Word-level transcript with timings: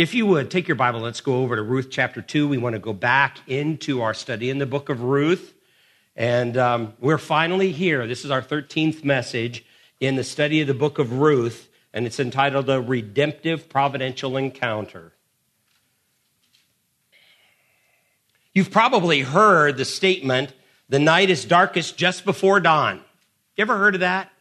If 0.00 0.14
you 0.14 0.24
would 0.24 0.50
take 0.50 0.66
your 0.66 0.76
Bible, 0.76 1.00
let's 1.00 1.20
go 1.20 1.42
over 1.42 1.56
to 1.56 1.62
Ruth 1.62 1.88
chapter 1.90 2.22
2. 2.22 2.48
We 2.48 2.56
want 2.56 2.72
to 2.72 2.78
go 2.78 2.94
back 2.94 3.36
into 3.46 4.00
our 4.00 4.14
study 4.14 4.48
in 4.48 4.56
the 4.56 4.64
book 4.64 4.88
of 4.88 5.02
Ruth. 5.02 5.52
And 6.16 6.56
um, 6.56 6.94
we're 7.00 7.18
finally 7.18 7.70
here. 7.70 8.06
This 8.06 8.24
is 8.24 8.30
our 8.30 8.40
13th 8.40 9.04
message 9.04 9.62
in 10.00 10.16
the 10.16 10.24
study 10.24 10.62
of 10.62 10.68
the 10.68 10.72
book 10.72 10.98
of 10.98 11.18
Ruth, 11.18 11.68
and 11.92 12.06
it's 12.06 12.18
entitled 12.18 12.70
A 12.70 12.80
Redemptive 12.80 13.68
Providential 13.68 14.38
Encounter. 14.38 15.12
You've 18.54 18.70
probably 18.70 19.20
heard 19.20 19.76
the 19.76 19.84
statement, 19.84 20.54
the 20.88 20.98
night 20.98 21.28
is 21.28 21.44
darkest 21.44 21.98
just 21.98 22.24
before 22.24 22.58
dawn. 22.58 23.02
You 23.54 23.60
ever 23.60 23.76
heard 23.76 23.96
of 23.96 24.00
that? 24.00 24.32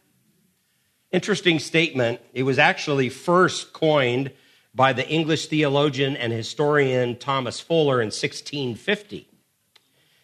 Interesting 1.11 1.59
statement. 1.59 2.21
It 2.33 2.43
was 2.43 2.59
actually 2.59 3.09
first 3.09 3.73
coined 3.73 4.31
by 4.73 4.93
the 4.93 5.07
English 5.07 5.47
theologian 5.47 6.15
and 6.15 6.31
historian 6.31 7.17
Thomas 7.17 7.59
Fuller 7.59 8.01
in 8.01 8.07
1650. 8.07 9.27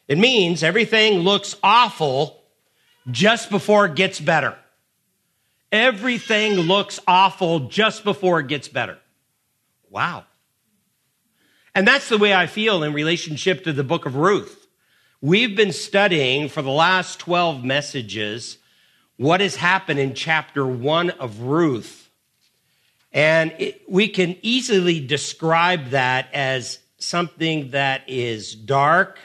It 0.08 0.18
means 0.18 0.64
everything 0.64 1.20
looks 1.20 1.56
awful 1.64 2.44
just 3.10 3.50
before 3.50 3.86
it 3.86 3.96
gets 3.96 4.20
better. 4.20 4.56
Everything 5.72 6.54
looks 6.54 7.00
awful 7.08 7.68
just 7.68 8.04
before 8.04 8.40
it 8.40 8.48
gets 8.48 8.68
better. 8.68 8.98
Wow. 9.90 10.26
And 11.74 11.88
that's 11.88 12.08
the 12.08 12.18
way 12.18 12.34
I 12.34 12.48
feel 12.48 12.84
in 12.84 12.94
relationship 12.94 13.64
to 13.64 13.74
the 13.74 13.84
book 13.84 14.06
of 14.06 14.16
Ruth. 14.16 14.68
We've 15.22 15.56
been 15.56 15.74
studying 15.74 16.50
for 16.50 16.62
the 16.62 16.70
last 16.70 17.20
12 17.20 17.64
messages 17.64 18.58
what 19.18 19.42
has 19.42 19.56
happened 19.56 20.00
in 20.00 20.14
chapter 20.14 20.66
1 20.66 21.10
of 21.12 21.42
Ruth 21.42 22.05
and 23.16 23.56
it, 23.60 23.82
we 23.88 24.10
can 24.10 24.36
easily 24.42 25.00
describe 25.00 25.92
that 25.92 26.28
as 26.34 26.80
something 26.98 27.72
that 27.72 28.02
is 28.10 28.54
dark, 28.54 29.18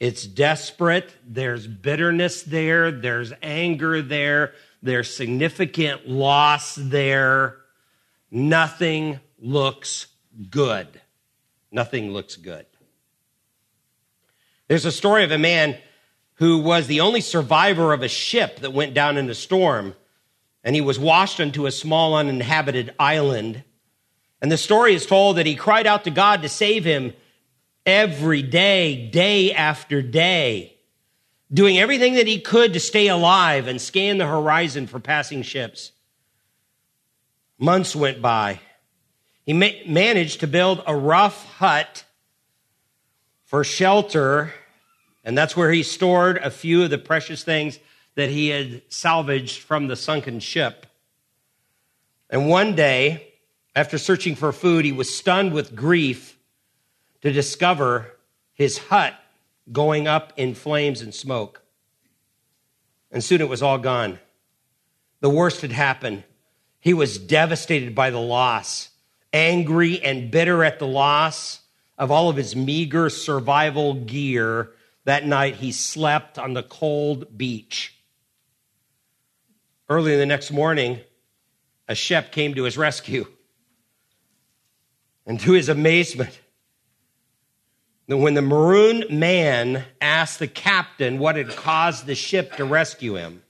it's 0.00 0.26
desperate, 0.26 1.14
there's 1.24 1.68
bitterness 1.68 2.42
there, 2.42 2.90
there's 2.90 3.32
anger 3.40 4.02
there, 4.02 4.52
there's 4.82 5.14
significant 5.14 6.08
loss 6.08 6.74
there. 6.74 7.58
Nothing 8.32 9.20
looks 9.38 10.08
good. 10.50 11.00
Nothing 11.70 12.12
looks 12.12 12.34
good. 12.34 12.66
There's 14.66 14.86
a 14.86 14.92
story 14.92 15.22
of 15.22 15.30
a 15.30 15.38
man 15.38 15.78
who 16.34 16.58
was 16.58 16.88
the 16.88 17.00
only 17.00 17.20
survivor 17.20 17.92
of 17.92 18.02
a 18.02 18.08
ship 18.08 18.58
that 18.60 18.72
went 18.72 18.92
down 18.92 19.16
in 19.16 19.30
a 19.30 19.34
storm 19.34 19.94
and 20.62 20.74
he 20.74 20.80
was 20.80 20.98
washed 20.98 21.40
unto 21.40 21.66
a 21.66 21.70
small 21.70 22.14
uninhabited 22.14 22.94
island. 22.98 23.64
And 24.42 24.50
the 24.50 24.56
story 24.56 24.94
is 24.94 25.06
told 25.06 25.36
that 25.36 25.46
he 25.46 25.54
cried 25.54 25.86
out 25.86 26.04
to 26.04 26.10
God 26.10 26.42
to 26.42 26.48
save 26.48 26.84
him 26.84 27.12
every 27.86 28.42
day, 28.42 29.08
day 29.10 29.52
after 29.52 30.02
day, 30.02 30.76
doing 31.52 31.78
everything 31.78 32.14
that 32.14 32.26
he 32.26 32.40
could 32.40 32.72
to 32.74 32.80
stay 32.80 33.08
alive 33.08 33.66
and 33.66 33.80
scan 33.80 34.18
the 34.18 34.26
horizon 34.26 34.86
for 34.86 35.00
passing 35.00 35.42
ships. 35.42 35.92
Months 37.58 37.94
went 37.94 38.22
by. 38.22 38.60
He 39.44 39.52
ma- 39.52 39.68
managed 39.86 40.40
to 40.40 40.46
build 40.46 40.82
a 40.86 40.94
rough 40.94 41.44
hut 41.56 42.04
for 43.44 43.64
shelter, 43.64 44.52
and 45.24 45.36
that's 45.36 45.56
where 45.56 45.72
he 45.72 45.82
stored 45.82 46.38
a 46.38 46.50
few 46.50 46.84
of 46.84 46.90
the 46.90 46.98
precious 46.98 47.42
things 47.42 47.78
that 48.14 48.30
he 48.30 48.48
had 48.48 48.82
salvaged 48.88 49.58
from 49.60 49.86
the 49.86 49.96
sunken 49.96 50.40
ship. 50.40 50.86
And 52.28 52.48
one 52.48 52.74
day, 52.74 53.34
after 53.74 53.98
searching 53.98 54.34
for 54.34 54.52
food, 54.52 54.84
he 54.84 54.92
was 54.92 55.14
stunned 55.14 55.52
with 55.52 55.74
grief 55.74 56.38
to 57.22 57.32
discover 57.32 58.16
his 58.52 58.78
hut 58.78 59.14
going 59.72 60.06
up 60.06 60.32
in 60.36 60.54
flames 60.54 61.00
and 61.00 61.14
smoke. 61.14 61.62
And 63.10 63.22
soon 63.22 63.40
it 63.40 63.48
was 63.48 63.62
all 63.62 63.78
gone. 63.78 64.18
The 65.20 65.30
worst 65.30 65.62
had 65.62 65.72
happened. 65.72 66.24
He 66.80 66.94
was 66.94 67.18
devastated 67.18 67.94
by 67.94 68.10
the 68.10 68.20
loss, 68.20 68.90
angry 69.32 70.02
and 70.02 70.30
bitter 70.30 70.64
at 70.64 70.78
the 70.78 70.86
loss 70.86 71.60
of 71.98 72.10
all 72.10 72.30
of 72.30 72.36
his 72.36 72.56
meager 72.56 73.10
survival 73.10 73.94
gear. 73.94 74.70
That 75.04 75.26
night, 75.26 75.56
he 75.56 75.72
slept 75.72 76.38
on 76.38 76.54
the 76.54 76.62
cold 76.62 77.36
beach. 77.36 77.94
Early 79.90 80.16
the 80.16 80.24
next 80.24 80.52
morning, 80.52 81.00
a 81.88 81.96
ship 81.96 82.30
came 82.30 82.54
to 82.54 82.62
his 82.62 82.78
rescue. 82.78 83.26
And 85.26 85.40
to 85.40 85.52
his 85.52 85.68
amazement, 85.68 86.38
when 88.06 88.34
the 88.34 88.42
maroon 88.42 89.04
man 89.10 89.84
asked 90.00 90.38
the 90.38 90.46
captain 90.46 91.18
what 91.18 91.34
had 91.34 91.48
caused 91.56 92.06
the 92.06 92.14
ship 92.14 92.54
to 92.54 92.64
rescue 92.64 93.16
him, 93.16 93.42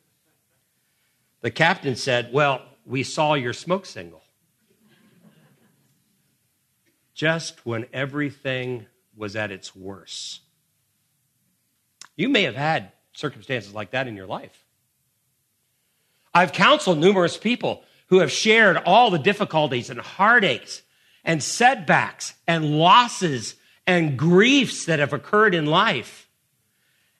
the 1.42 1.50
captain 1.50 1.94
said, 1.94 2.30
Well, 2.32 2.62
we 2.86 3.02
saw 3.02 3.34
your 3.34 3.52
smoke 3.52 3.84
signal. 3.84 4.22
Just 7.12 7.66
when 7.66 7.84
everything 7.92 8.86
was 9.14 9.36
at 9.36 9.50
its 9.50 9.76
worst. 9.76 10.40
You 12.16 12.30
may 12.30 12.44
have 12.44 12.56
had 12.56 12.92
circumstances 13.12 13.74
like 13.74 13.90
that 13.90 14.08
in 14.08 14.16
your 14.16 14.26
life. 14.26 14.64
I've 16.32 16.52
counseled 16.52 16.98
numerous 16.98 17.36
people 17.36 17.84
who 18.08 18.18
have 18.18 18.30
shared 18.30 18.76
all 18.78 19.10
the 19.10 19.18
difficulties 19.18 19.90
and 19.90 20.00
heartaches 20.00 20.82
and 21.24 21.42
setbacks 21.42 22.34
and 22.46 22.78
losses 22.78 23.56
and 23.86 24.18
griefs 24.18 24.86
that 24.86 24.98
have 24.98 25.12
occurred 25.12 25.54
in 25.54 25.66
life. 25.66 26.28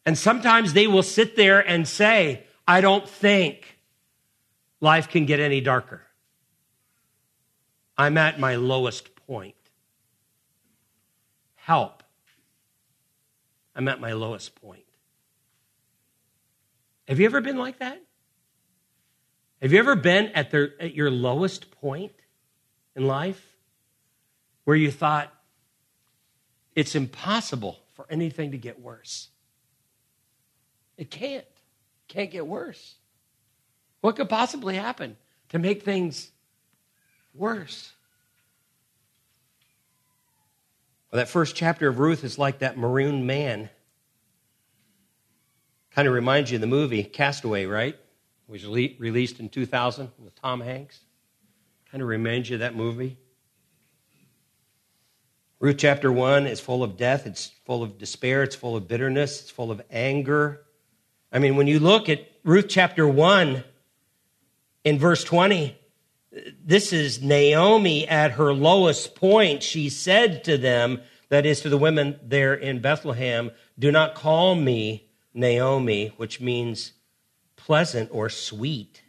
And 0.07 0.17
sometimes 0.17 0.73
they 0.73 0.87
will 0.87 1.03
sit 1.03 1.37
there 1.37 1.61
and 1.61 1.87
say, 1.87 2.45
I 2.67 2.81
don't 2.81 3.09
think 3.09 3.79
life 4.81 5.09
can 5.09 5.27
get 5.27 5.41
any 5.41 5.61
darker. 5.61 6.03
I'm 7.99 8.17
at 8.17 8.41
my 8.41 8.55
lowest 8.57 9.15
point. 9.27 9.55
Help. 11.57 12.03
I'm 13.75 13.89
at 13.89 14.01
my 14.01 14.13
lowest 14.13 14.61
point. 14.61 14.85
Have 17.07 17.21
you 17.21 17.27
ever 17.27 17.41
been 17.41 17.59
like 17.59 17.79
that? 17.81 18.01
Have 19.63 19.73
you 19.73 19.79
ever 19.79 19.95
been 19.95 20.29
at, 20.29 20.51
the, 20.51 20.73
at 20.81 20.95
your 20.95 21.11
lowest 21.11 21.71
point 21.71 22.13
in 22.97 23.07
life 23.07 23.47
where 24.65 24.77
you 24.77 24.91
thought 24.91 25.33
it's 26.75 26.95
impossible 26.95 27.79
for 27.95 28.07
anything 28.09 28.53
to 28.53 28.59
get 28.59 28.81
worse? 28.81 29.29
It 30.97 31.11
can't. 31.11 31.45
Can't 32.09 32.31
get 32.31 32.47
worse. 32.47 32.95
What 34.01 34.17
could 34.17 34.31
possibly 34.31 34.77
happen 34.77 35.17
to 35.51 35.59
make 35.59 35.83
things 35.83 36.31
worse? 37.35 37.93
Well, 41.11 41.19
that 41.19 41.29
first 41.29 41.55
chapter 41.55 41.89
of 41.89 41.99
Ruth 41.99 42.25
is 42.25 42.39
like 42.39 42.61
that 42.61 42.79
maroon 42.79 43.27
man. 43.27 43.69
Kind 45.91 46.09
of 46.09 46.15
reminds 46.15 46.51
you 46.51 46.57
of 46.57 46.61
the 46.63 46.67
movie 46.67 47.05
Castaway, 47.05 47.67
right? 47.67 47.97
Was 48.51 48.67
released 48.67 49.39
in 49.39 49.49
2000 49.49 50.11
with 50.19 50.35
Tom 50.35 50.61
Hanks. 50.61 51.01
Kind 51.91 52.03
of 52.03 52.09
reminds 52.09 52.51
you 52.51 52.57
of 52.57 52.61
that 52.61 52.75
movie. 52.75 53.17
Ruth 55.61 55.77
chapter 55.79 56.11
1 56.11 56.47
is 56.47 56.59
full 56.59 56.83
of 56.83 56.97
death, 56.97 57.27
it's 57.27 57.53
full 57.65 57.83
of 57.83 57.99
despair, 57.99 58.43
it's 58.43 58.57
full 58.57 58.77
of 58.77 58.89
bitterness, 58.89 59.43
it's 59.43 59.51
full 59.51 59.71
of 59.71 59.83
anger. 59.91 60.63
I 61.31 61.39
mean, 61.39 61.57
when 61.57 61.67
you 61.67 61.79
look 61.79 62.09
at 62.09 62.27
Ruth 62.45 62.67
chapter 62.69 63.07
1 63.07 63.63
in 64.85 64.99
verse 64.99 65.23
20, 65.23 65.77
this 66.65 66.93
is 66.93 67.23
Naomi 67.23 68.09
at 68.09 68.33
her 68.33 68.53
lowest 68.53 69.15
point. 69.15 69.63
She 69.63 69.91
said 69.91 70.45
to 70.45 70.57
them, 70.57 71.03
that 71.29 71.47
is 71.47 71.61
to 71.61 71.69
the 71.69 71.79
women 71.79 72.19
there 72.23 72.55
in 72.55 72.81
Bethlehem, 72.81 73.51
do 73.79 73.93
not 73.93 74.15
call 74.15 74.55
me 74.55 75.09
Naomi, 75.35 76.13
which 76.17 76.41
means 76.41 76.93
pleasant 77.65 78.11
or 78.13 78.29
sweet. 78.29 79.03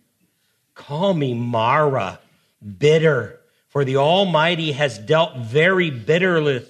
Call 0.75 1.13
me 1.13 1.33
Mara, 1.33 2.19
bitter, 2.77 3.39
for 3.69 3.86
the 3.86 3.98
Almighty 3.98 4.74
has 4.74 4.98
dealt 4.98 5.38
very 5.38 5.89
bitterly, 5.89 6.65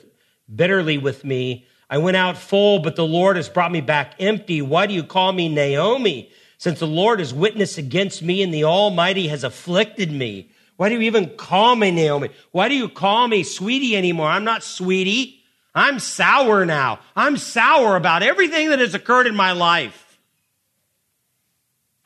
bitterly 0.53 0.97
with 0.97 1.23
me. 1.23 1.65
I 1.89 1.97
went 1.97 2.17
out 2.17 2.37
full, 2.37 2.79
but 2.79 2.95
the 2.95 3.05
Lord 3.05 3.35
has 3.35 3.49
brought 3.49 3.71
me 3.71 3.81
back 3.81 4.15
empty. 4.19 4.61
Why 4.61 4.87
do 4.87 4.93
you 4.93 5.03
call 5.03 5.33
me 5.33 5.49
Naomi? 5.49 6.31
Since 6.57 6.79
the 6.79 6.87
Lord 6.87 7.19
is 7.19 7.33
witness 7.33 7.77
against 7.77 8.21
me 8.21 8.43
and 8.43 8.53
the 8.53 8.65
Almighty 8.65 9.27
has 9.27 9.43
afflicted 9.43 10.11
me. 10.11 10.51
Why 10.77 10.89
do 10.89 10.95
you 10.95 11.01
even 11.01 11.35
call 11.35 11.75
me 11.75 11.91
Naomi? 11.91 12.29
Why 12.51 12.69
do 12.69 12.75
you 12.75 12.87
call 12.87 13.27
me 13.27 13.43
sweetie 13.43 13.95
anymore? 13.97 14.27
I'm 14.27 14.43
not 14.43 14.63
sweetie. 14.63 15.41
I'm 15.73 15.99
sour 15.99 16.65
now. 16.65 16.99
I'm 17.15 17.37
sour 17.37 17.95
about 17.95 18.23
everything 18.23 18.69
that 18.69 18.79
has 18.79 18.93
occurred 18.93 19.27
in 19.27 19.35
my 19.35 19.51
life. 19.53 20.00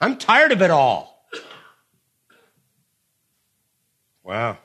I'm 0.06 0.18
tired 0.18 0.52
of 0.52 0.62
it 0.62 0.70
all. 0.70 1.28
Wow. 4.22 4.60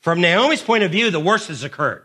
From 0.00 0.20
Naomi's 0.20 0.62
point 0.62 0.84
of 0.84 0.92
view, 0.92 1.10
the 1.10 1.18
worst 1.18 1.48
has 1.48 1.64
occurred. 1.64 2.04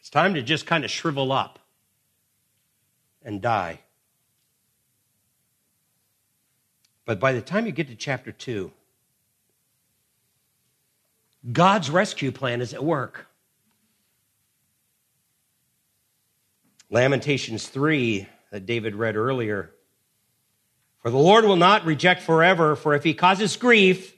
It's 0.00 0.08
time 0.08 0.32
to 0.34 0.42
just 0.42 0.64
kind 0.64 0.86
of 0.86 0.90
shrivel 0.90 1.32
up 1.32 1.58
and 3.22 3.42
die. 3.42 3.80
But 7.04 7.20
by 7.20 7.34
the 7.34 7.42
time 7.42 7.66
you 7.66 7.72
get 7.72 7.88
to 7.88 7.94
chapter 7.94 8.32
2, 8.32 8.72
God's 11.52 11.90
rescue 11.90 12.32
plan 12.32 12.62
is 12.62 12.72
at 12.72 12.82
work. 12.82 13.27
Lamentations 16.90 17.66
3, 17.68 18.26
that 18.50 18.66
David 18.66 18.94
read 18.94 19.16
earlier. 19.16 19.70
For 21.02 21.10
the 21.10 21.18
Lord 21.18 21.44
will 21.44 21.56
not 21.56 21.84
reject 21.84 22.22
forever, 22.22 22.76
for 22.76 22.94
if 22.94 23.04
he 23.04 23.14
causes 23.14 23.56
grief, 23.56 24.14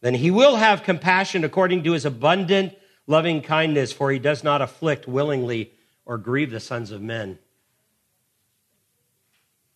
then 0.00 0.14
he 0.14 0.30
will 0.30 0.56
have 0.56 0.82
compassion 0.82 1.42
according 1.42 1.84
to 1.84 1.92
his 1.92 2.04
abundant 2.04 2.76
loving 3.06 3.40
kindness, 3.40 3.92
for 3.92 4.10
he 4.10 4.18
does 4.18 4.44
not 4.44 4.62
afflict 4.62 5.08
willingly 5.08 5.72
or 6.04 6.18
grieve 6.18 6.50
the 6.50 6.60
sons 6.60 6.90
of 6.90 7.00
men. 7.00 7.38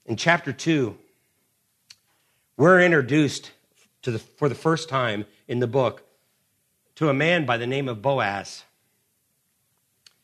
In 0.06 0.16
chapter 0.16 0.52
2, 0.52 0.96
we're 2.56 2.82
introduced 2.82 3.52
to 4.02 4.10
the, 4.10 4.18
for 4.18 4.48
the 4.48 4.54
first 4.54 4.88
time 4.88 5.24
in 5.48 5.60
the 5.60 5.66
book 5.66 6.02
to 6.96 7.08
a 7.08 7.14
man 7.14 7.46
by 7.46 7.56
the 7.56 7.66
name 7.66 7.88
of 7.88 8.02
Boaz. 8.02 8.64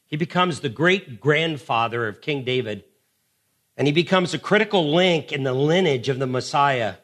He 0.07 0.17
becomes 0.17 0.61
the 0.61 0.69
great 0.69 1.21
grandfather 1.21 2.07
of 2.07 2.21
King 2.21 2.45
David, 2.45 2.85
and 3.77 3.87
he 3.87 3.93
becomes 3.93 4.35
a 4.35 4.39
critical 4.39 4.93
link 4.95 5.33
in 5.33 5.43
the 5.43 5.53
lineage 5.53 6.09
of 6.09 6.19
the 6.19 6.27
Messiah. 6.27 6.95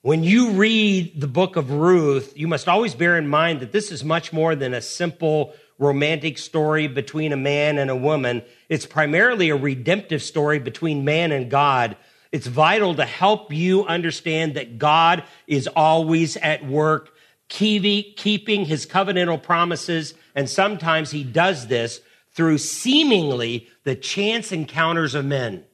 When 0.00 0.24
you 0.24 0.52
read 0.52 1.20
the 1.20 1.26
book 1.26 1.56
of 1.56 1.70
Ruth, 1.70 2.32
you 2.36 2.48
must 2.48 2.68
always 2.68 2.94
bear 2.94 3.18
in 3.18 3.28
mind 3.28 3.60
that 3.60 3.72
this 3.72 3.90
is 3.90 4.02
much 4.02 4.32
more 4.32 4.54
than 4.54 4.72
a 4.72 4.80
simple 4.80 5.54
romantic 5.78 6.38
story 6.38 6.88
between 6.88 7.32
a 7.32 7.36
man 7.36 7.78
and 7.78 7.90
a 7.90 7.96
woman. 7.96 8.42
It's 8.68 8.86
primarily 8.86 9.50
a 9.50 9.56
redemptive 9.56 10.22
story 10.22 10.58
between 10.58 11.04
man 11.04 11.32
and 11.32 11.50
God. 11.50 11.96
It's 12.32 12.46
vital 12.46 12.94
to 12.94 13.04
help 13.04 13.52
you 13.52 13.84
understand 13.86 14.54
that 14.54 14.78
God 14.78 15.24
is 15.46 15.66
always 15.66 16.36
at 16.38 16.64
work 16.66 17.12
keeping 17.48 18.64
his 18.64 18.86
covenantal 18.86 19.42
promises, 19.42 20.14
and 20.34 20.48
sometimes 20.48 21.10
he 21.10 21.24
does 21.24 21.66
this 21.66 22.00
through 22.32 22.58
seemingly 22.58 23.68
the 23.84 23.96
chance 23.96 24.52
encounters 24.52 25.14
of 25.14 25.24
men. 25.24 25.64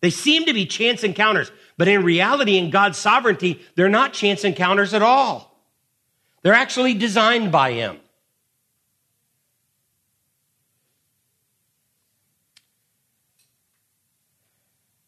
They 0.00 0.10
seem 0.10 0.46
to 0.46 0.52
be 0.52 0.66
chance 0.66 1.04
encounters, 1.04 1.50
but 1.76 1.88
in 1.88 2.02
reality, 2.04 2.56
in 2.56 2.70
God's 2.70 2.98
sovereignty, 2.98 3.60
they're 3.74 3.88
not 3.88 4.12
chance 4.12 4.44
encounters 4.44 4.94
at 4.94 5.02
all. 5.02 5.56
They're 6.42 6.54
actually 6.54 6.94
designed 6.94 7.50
by 7.52 7.72
him. 7.72 7.98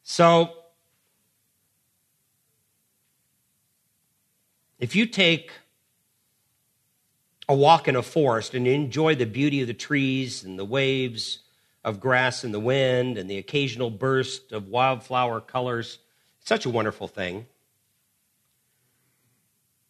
So, 0.02 0.59
If 4.80 4.96
you 4.96 5.04
take 5.04 5.52
a 7.46 7.54
walk 7.54 7.86
in 7.86 7.96
a 7.96 8.02
forest 8.02 8.54
and 8.54 8.66
enjoy 8.66 9.14
the 9.14 9.26
beauty 9.26 9.60
of 9.60 9.66
the 9.66 9.74
trees 9.74 10.42
and 10.42 10.58
the 10.58 10.64
waves 10.64 11.40
of 11.84 12.00
grass 12.00 12.44
and 12.44 12.54
the 12.54 12.60
wind 12.60 13.18
and 13.18 13.28
the 13.28 13.36
occasional 13.36 13.90
burst 13.90 14.52
of 14.52 14.68
wildflower 14.68 15.42
colors, 15.42 15.98
it's 16.38 16.48
such 16.48 16.64
a 16.64 16.70
wonderful 16.70 17.08
thing. 17.08 17.44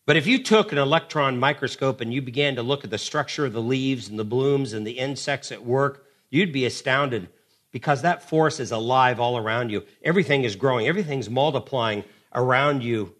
But 0.06 0.16
if 0.16 0.26
you 0.26 0.42
took 0.42 0.72
an 0.72 0.78
electron 0.78 1.38
microscope 1.38 2.00
and 2.00 2.12
you 2.12 2.20
began 2.20 2.56
to 2.56 2.62
look 2.62 2.82
at 2.82 2.90
the 2.90 2.98
structure 2.98 3.46
of 3.46 3.52
the 3.52 3.62
leaves 3.62 4.08
and 4.08 4.18
the 4.18 4.24
blooms 4.24 4.72
and 4.72 4.84
the 4.84 4.98
insects 4.98 5.52
at 5.52 5.64
work, 5.64 6.04
you'd 6.30 6.52
be 6.52 6.66
astounded 6.66 7.28
because 7.70 8.02
that 8.02 8.28
forest 8.28 8.58
is 8.58 8.72
alive 8.72 9.20
all 9.20 9.38
around 9.38 9.70
you. 9.70 9.84
Everything 10.02 10.42
is 10.42 10.56
growing, 10.56 10.88
everything's 10.88 11.30
multiplying 11.30 12.02
around 12.34 12.82
you 12.82 13.14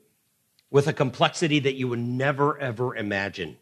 with 0.70 0.87
a 0.87 0.93
complexity 0.93 1.58
that 1.61 1.75
you 1.75 1.88
would 1.88 1.99
never, 1.99 2.58
ever 2.58 2.94
imagine. 2.94 3.56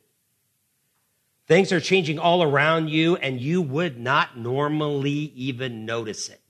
Things 1.47 1.73
are 1.73 1.81
changing 1.81 2.19
all 2.19 2.43
around 2.43 2.91
you, 2.91 3.17
and 3.17 3.41
you 3.41 3.63
would 3.63 3.99
not 3.99 4.37
normally 4.37 5.33
even 5.35 5.87
notice 5.87 6.29
it. 6.29 6.41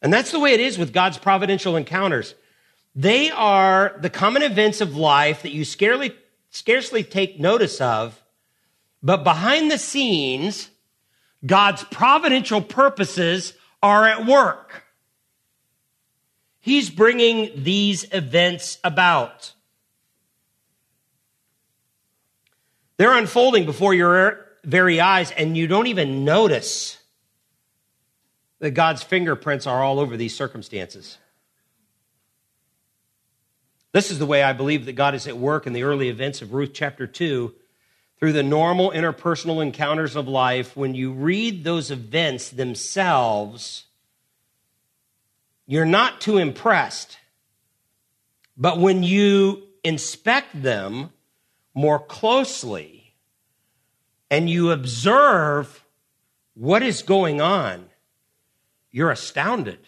And 0.00 0.12
that's 0.12 0.30
the 0.30 0.38
way 0.38 0.52
it 0.52 0.60
is 0.60 0.78
with 0.78 0.92
God's 0.92 1.18
providential 1.18 1.76
encounters. 1.76 2.34
They 2.94 3.30
are 3.30 3.96
the 4.00 4.10
common 4.10 4.42
events 4.42 4.80
of 4.80 4.96
life 4.96 5.42
that 5.42 5.50
you 5.50 5.64
scarcely, 5.64 6.14
scarcely 6.50 7.02
take 7.02 7.40
notice 7.40 7.80
of, 7.80 8.22
but 9.02 9.24
behind 9.24 9.70
the 9.70 9.78
scenes, 9.78 10.70
God's 11.44 11.82
providential 11.84 12.62
purposes 12.62 13.54
are 13.82 14.06
at 14.06 14.24
work. 14.24 14.83
He's 16.64 16.88
bringing 16.88 17.50
these 17.62 18.06
events 18.10 18.78
about. 18.82 19.52
They're 22.96 23.18
unfolding 23.18 23.66
before 23.66 23.92
your 23.92 24.46
very 24.64 24.98
eyes, 24.98 25.30
and 25.30 25.58
you 25.58 25.66
don't 25.66 25.88
even 25.88 26.24
notice 26.24 26.96
that 28.60 28.70
God's 28.70 29.02
fingerprints 29.02 29.66
are 29.66 29.82
all 29.82 30.00
over 30.00 30.16
these 30.16 30.34
circumstances. 30.34 31.18
This 33.92 34.10
is 34.10 34.18
the 34.18 34.24
way 34.24 34.42
I 34.42 34.54
believe 34.54 34.86
that 34.86 34.94
God 34.94 35.14
is 35.14 35.26
at 35.26 35.36
work 35.36 35.66
in 35.66 35.74
the 35.74 35.82
early 35.82 36.08
events 36.08 36.40
of 36.40 36.54
Ruth 36.54 36.70
chapter 36.72 37.06
2 37.06 37.54
through 38.18 38.32
the 38.32 38.42
normal 38.42 38.90
interpersonal 38.90 39.60
encounters 39.60 40.16
of 40.16 40.28
life. 40.28 40.74
When 40.78 40.94
you 40.94 41.12
read 41.12 41.62
those 41.62 41.90
events 41.90 42.48
themselves, 42.48 43.84
you're 45.66 45.86
not 45.86 46.20
too 46.20 46.38
impressed. 46.38 47.18
But 48.56 48.78
when 48.78 49.02
you 49.02 49.62
inspect 49.82 50.62
them 50.62 51.10
more 51.74 51.98
closely 51.98 53.14
and 54.30 54.48
you 54.48 54.70
observe 54.70 55.84
what 56.54 56.82
is 56.82 57.02
going 57.02 57.40
on, 57.40 57.86
you're 58.90 59.10
astounded. 59.10 59.80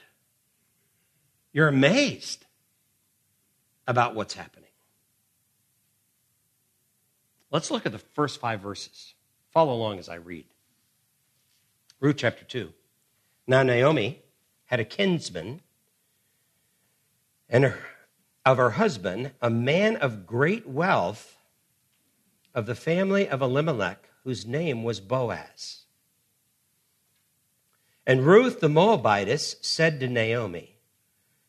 You're 1.53 1.69
amazed 1.69 2.45
about 3.87 4.15
what's 4.15 4.35
happening. 4.35 4.65
Let's 7.51 7.71
look 7.71 7.87
at 7.87 7.93
the 7.93 7.99
first 7.99 8.41
five 8.41 8.61
verses. 8.61 9.15
Follow 9.53 9.73
along 9.73 9.99
as 9.99 10.09
I 10.09 10.17
read. 10.17 10.47
Ruth 12.01 12.17
chapter 12.19 12.45
2. 12.45 12.73
Now, 13.47 13.63
Naomi 13.63 14.23
had 14.67 14.81
a 14.81 14.85
kinsman 14.85 15.63
and 17.49 17.65
her, 17.65 17.79
of 18.45 18.57
her 18.57 18.71
husband, 18.71 19.33
a 19.41 19.51
man 19.51 19.97
of 19.97 20.27
great 20.27 20.67
wealth 20.67 21.37
of 22.55 22.67
the 22.67 22.75
family 22.75 23.29
of 23.29 23.43
Elimelech, 23.43 24.09
whose 24.25 24.47
name 24.47 24.83
was 24.83 25.01
Boaz. 25.01 25.85
And 28.07 28.25
Ruth 28.25 28.61
the 28.61 28.69
Moabitess 28.69 29.57
said 29.61 30.01
to 30.01 30.09
Naomi, 30.09 30.77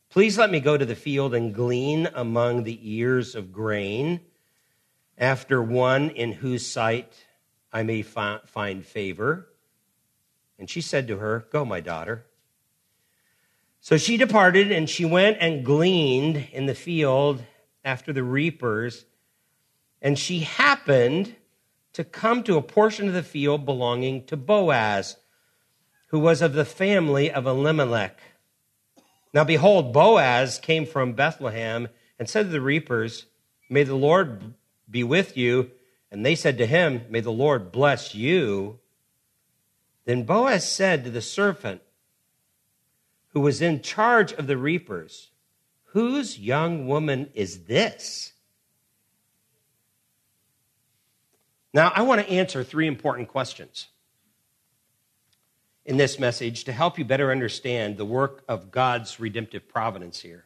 Please 0.09 0.37
let 0.37 0.49
me 0.49 0.59
go 0.59 0.77
to 0.77 0.85
the 0.85 0.95
field 0.95 1.35
and 1.35 1.53
glean 1.53 2.09
among 2.13 2.63
the 2.63 2.79
ears 2.81 3.35
of 3.35 3.51
grain 3.51 4.21
after 5.17 5.61
one 5.61 6.09
in 6.09 6.31
whose 6.31 6.65
sight 6.65 7.25
I 7.71 7.83
may 7.83 8.01
find 8.01 8.85
favor. 8.85 9.49
And 10.57 10.69
she 10.69 10.81
said 10.81 11.07
to 11.07 11.17
her, 11.17 11.45
Go, 11.51 11.65
my 11.65 11.79
daughter. 11.79 12.25
So 13.87 13.95
she 13.95 14.17
departed 14.17 14.69
and 14.69 14.89
she 14.89 15.05
went 15.05 15.37
and 15.39 15.63
gleaned 15.63 16.49
in 16.51 16.65
the 16.65 16.75
field 16.75 17.41
after 17.85 18.11
the 18.11 18.21
reapers. 18.21 19.05
And 20.01 20.19
she 20.19 20.39
happened 20.39 21.37
to 21.93 22.03
come 22.03 22.43
to 22.43 22.57
a 22.57 22.61
portion 22.61 23.07
of 23.07 23.13
the 23.13 23.23
field 23.23 23.63
belonging 23.63 24.25
to 24.25 24.35
Boaz, 24.35 25.15
who 26.09 26.19
was 26.19 26.41
of 26.41 26.51
the 26.51 26.65
family 26.65 27.31
of 27.31 27.47
Elimelech. 27.47 28.19
Now 29.33 29.45
behold, 29.45 29.93
Boaz 29.93 30.59
came 30.59 30.85
from 30.85 31.13
Bethlehem 31.13 31.87
and 32.19 32.29
said 32.29 32.47
to 32.47 32.49
the 32.49 32.59
reapers, 32.59 33.27
May 33.69 33.83
the 33.83 33.95
Lord 33.95 34.53
be 34.91 35.05
with 35.05 35.37
you. 35.37 35.71
And 36.11 36.25
they 36.25 36.35
said 36.35 36.57
to 36.57 36.65
him, 36.65 37.03
May 37.09 37.21
the 37.21 37.31
Lord 37.31 37.71
bless 37.71 38.13
you. 38.13 38.79
Then 40.03 40.23
Boaz 40.23 40.69
said 40.69 41.05
to 41.05 41.09
the 41.09 41.21
servant, 41.21 41.81
who 43.37 43.41
was 43.41 43.61
in 43.61 43.83
charge 43.83 44.33
of 44.33 44.47
the 44.47 44.57
reapers, 44.57 45.29
Whose 45.91 46.39
young 46.39 46.87
woman 46.87 47.29
is 47.35 47.65
this? 47.65 48.33
Now, 51.71 51.91
I 51.93 52.01
want 52.01 52.19
to 52.19 52.27
answer 52.27 52.63
three 52.63 52.87
important 52.87 53.27
questions 53.27 53.89
in 55.85 55.97
this 55.97 56.17
message 56.17 56.63
to 56.63 56.71
help 56.71 56.97
you 56.97 57.05
better 57.05 57.31
understand 57.31 57.97
the 57.97 58.05
work 58.05 58.43
of 58.47 58.71
God's 58.71 59.19
redemptive 59.19 59.69
providence 59.69 60.19
here. 60.19 60.45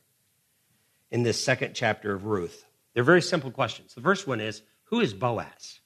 in 1.12 1.24
this 1.24 1.42
second 1.42 1.74
chapter 1.74 2.14
of 2.14 2.26
Ruth. 2.26 2.66
They're 2.94 3.06
very 3.06 3.22
simple 3.22 3.52
questions. 3.52 3.94
The 3.94 4.02
first 4.02 4.28
one 4.28 4.42
is 4.42 4.64
Who 4.86 5.00
is 5.00 5.14
Boaz? 5.14 5.80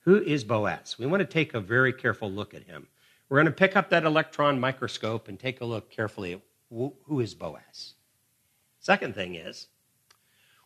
Who 0.00 0.20
is 0.20 0.44
Boaz? 0.44 0.98
We 0.98 1.06
want 1.06 1.22
to 1.22 1.26
take 1.26 1.54
a 1.54 1.60
very 1.60 1.94
careful 1.94 2.30
look 2.30 2.52
at 2.52 2.64
him. 2.64 2.88
We're 3.28 3.36
going 3.36 3.46
to 3.46 3.52
pick 3.52 3.76
up 3.76 3.90
that 3.90 4.04
electron 4.04 4.58
microscope 4.58 5.28
and 5.28 5.38
take 5.38 5.60
a 5.60 5.64
look 5.64 5.90
carefully 5.90 6.32
at 6.34 6.40
who 6.70 7.20
is 7.20 7.34
Boaz. 7.34 7.94
Second 8.78 9.14
thing 9.14 9.34
is, 9.34 9.68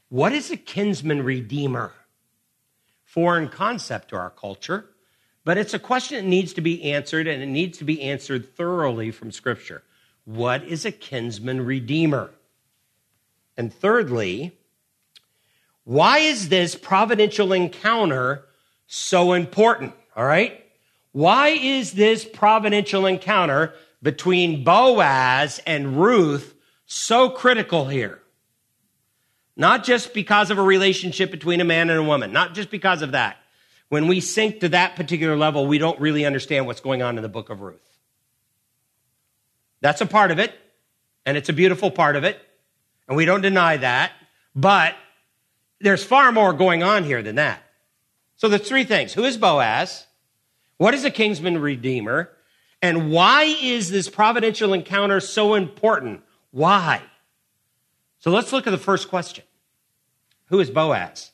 what 0.08 0.32
is 0.32 0.50
a 0.50 0.56
kinsman 0.56 1.22
redeemer? 1.22 1.92
Foreign 3.04 3.48
concept 3.48 4.08
to 4.08 4.16
our 4.16 4.30
culture, 4.30 4.86
but 5.44 5.58
it's 5.58 5.74
a 5.74 5.78
question 5.78 6.16
that 6.16 6.28
needs 6.28 6.52
to 6.54 6.60
be 6.60 6.92
answered, 6.92 7.26
and 7.26 7.42
it 7.42 7.46
needs 7.46 7.78
to 7.78 7.84
be 7.84 8.00
answered 8.02 8.56
thoroughly 8.56 9.10
from 9.10 9.32
Scripture. 9.32 9.82
What 10.24 10.64
is 10.64 10.84
a 10.84 10.92
kinsman 10.92 11.64
redeemer? 11.64 12.30
And 13.56 13.72
thirdly, 13.72 14.56
why 15.84 16.18
is 16.18 16.48
this 16.48 16.74
providential 16.74 17.52
encounter 17.52 18.44
so 18.86 19.32
important? 19.32 19.94
All 20.16 20.24
right? 20.24 20.61
Why 21.12 21.48
is 21.48 21.92
this 21.92 22.24
providential 22.24 23.06
encounter 23.06 23.74
between 24.02 24.64
Boaz 24.64 25.60
and 25.66 25.98
Ruth 25.98 26.54
so 26.86 27.28
critical 27.28 27.86
here? 27.86 28.20
Not 29.54 29.84
just 29.84 30.14
because 30.14 30.50
of 30.50 30.58
a 30.58 30.62
relationship 30.62 31.30
between 31.30 31.60
a 31.60 31.64
man 31.64 31.90
and 31.90 31.98
a 31.98 32.02
woman, 32.02 32.32
not 32.32 32.54
just 32.54 32.70
because 32.70 33.02
of 33.02 33.12
that. 33.12 33.36
When 33.90 34.08
we 34.08 34.20
sink 34.20 34.60
to 34.60 34.70
that 34.70 34.96
particular 34.96 35.36
level, 35.36 35.66
we 35.66 35.76
don't 35.76 36.00
really 36.00 36.24
understand 36.24 36.66
what's 36.66 36.80
going 36.80 37.02
on 37.02 37.18
in 37.18 37.22
the 37.22 37.28
book 37.28 37.50
of 37.50 37.60
Ruth. 37.60 37.98
That's 39.82 40.00
a 40.00 40.06
part 40.06 40.30
of 40.30 40.38
it, 40.38 40.54
and 41.26 41.36
it's 41.36 41.50
a 41.50 41.52
beautiful 41.52 41.90
part 41.90 42.16
of 42.16 42.24
it, 42.24 42.40
and 43.06 43.16
we 43.16 43.26
don't 43.26 43.42
deny 43.42 43.76
that, 43.76 44.12
but 44.54 44.94
there's 45.80 46.02
far 46.02 46.32
more 46.32 46.54
going 46.54 46.82
on 46.82 47.04
here 47.04 47.22
than 47.22 47.34
that. 47.34 47.62
So 48.36 48.48
there's 48.48 48.66
three 48.66 48.84
things. 48.84 49.12
Who 49.12 49.24
is 49.24 49.36
Boaz? 49.36 50.06
What 50.82 50.94
is 50.94 51.04
a 51.04 51.12
kinsman 51.12 51.58
redeemer? 51.58 52.28
And 52.82 53.12
why 53.12 53.44
is 53.44 53.88
this 53.88 54.10
providential 54.10 54.72
encounter 54.72 55.20
so 55.20 55.54
important? 55.54 56.22
Why? 56.50 57.00
So 58.18 58.32
let's 58.32 58.52
look 58.52 58.66
at 58.66 58.72
the 58.72 58.78
first 58.78 59.08
question 59.08 59.44
Who 60.46 60.58
is 60.58 60.70
Boaz? 60.70 61.30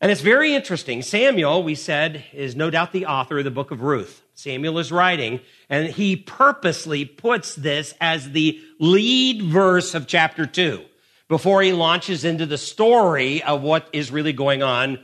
And 0.00 0.12
it's 0.12 0.20
very 0.20 0.54
interesting. 0.54 1.02
Samuel, 1.02 1.64
we 1.64 1.74
said, 1.74 2.22
is 2.32 2.54
no 2.54 2.70
doubt 2.70 2.92
the 2.92 3.06
author 3.06 3.38
of 3.38 3.44
the 3.44 3.50
book 3.50 3.72
of 3.72 3.82
Ruth. 3.82 4.22
Samuel 4.34 4.78
is 4.78 4.92
writing, 4.92 5.40
and 5.68 5.88
he 5.88 6.14
purposely 6.14 7.04
puts 7.04 7.56
this 7.56 7.94
as 8.00 8.30
the 8.30 8.60
lead 8.78 9.42
verse 9.42 9.92
of 9.92 10.06
chapter 10.06 10.46
2 10.46 10.80
before 11.26 11.62
he 11.62 11.72
launches 11.72 12.24
into 12.24 12.46
the 12.46 12.58
story 12.58 13.42
of 13.42 13.62
what 13.62 13.88
is 13.92 14.12
really 14.12 14.32
going 14.32 14.62
on, 14.62 15.00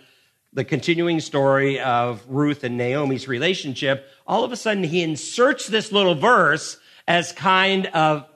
the 0.52 0.64
continuing 0.64 1.20
story 1.20 1.78
of 1.80 2.24
Ruth 2.28 2.64
and 2.64 2.76
Naomi's 2.76 3.28
relationship. 3.28 4.08
All 4.26 4.44
of 4.44 4.52
a 4.52 4.56
sudden, 4.56 4.84
he 4.84 5.02
inserts 5.02 5.66
this 5.66 5.92
little 5.92 6.14
verse 6.14 6.78
as 7.06 7.32
kind 7.32 7.86
of 7.86 8.26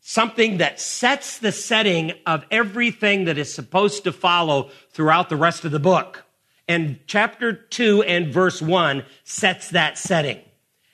something 0.00 0.58
that 0.58 0.80
sets 0.80 1.38
the 1.38 1.52
setting 1.52 2.12
of 2.26 2.44
everything 2.50 3.24
that 3.24 3.38
is 3.38 3.52
supposed 3.52 4.04
to 4.04 4.12
follow 4.12 4.70
throughout 4.90 5.28
the 5.28 5.36
rest 5.36 5.64
of 5.64 5.70
the 5.70 5.78
book. 5.78 6.24
And 6.68 7.00
chapter 7.06 7.52
2 7.52 8.02
and 8.02 8.32
verse 8.32 8.62
1 8.62 9.04
sets 9.24 9.70
that 9.70 9.98
setting. 9.98 10.40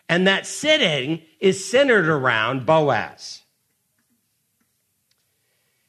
And 0.08 0.26
that 0.26 0.46
setting 0.46 1.22
is 1.40 1.70
centered 1.70 2.08
around 2.08 2.66
Boaz. 2.66 3.42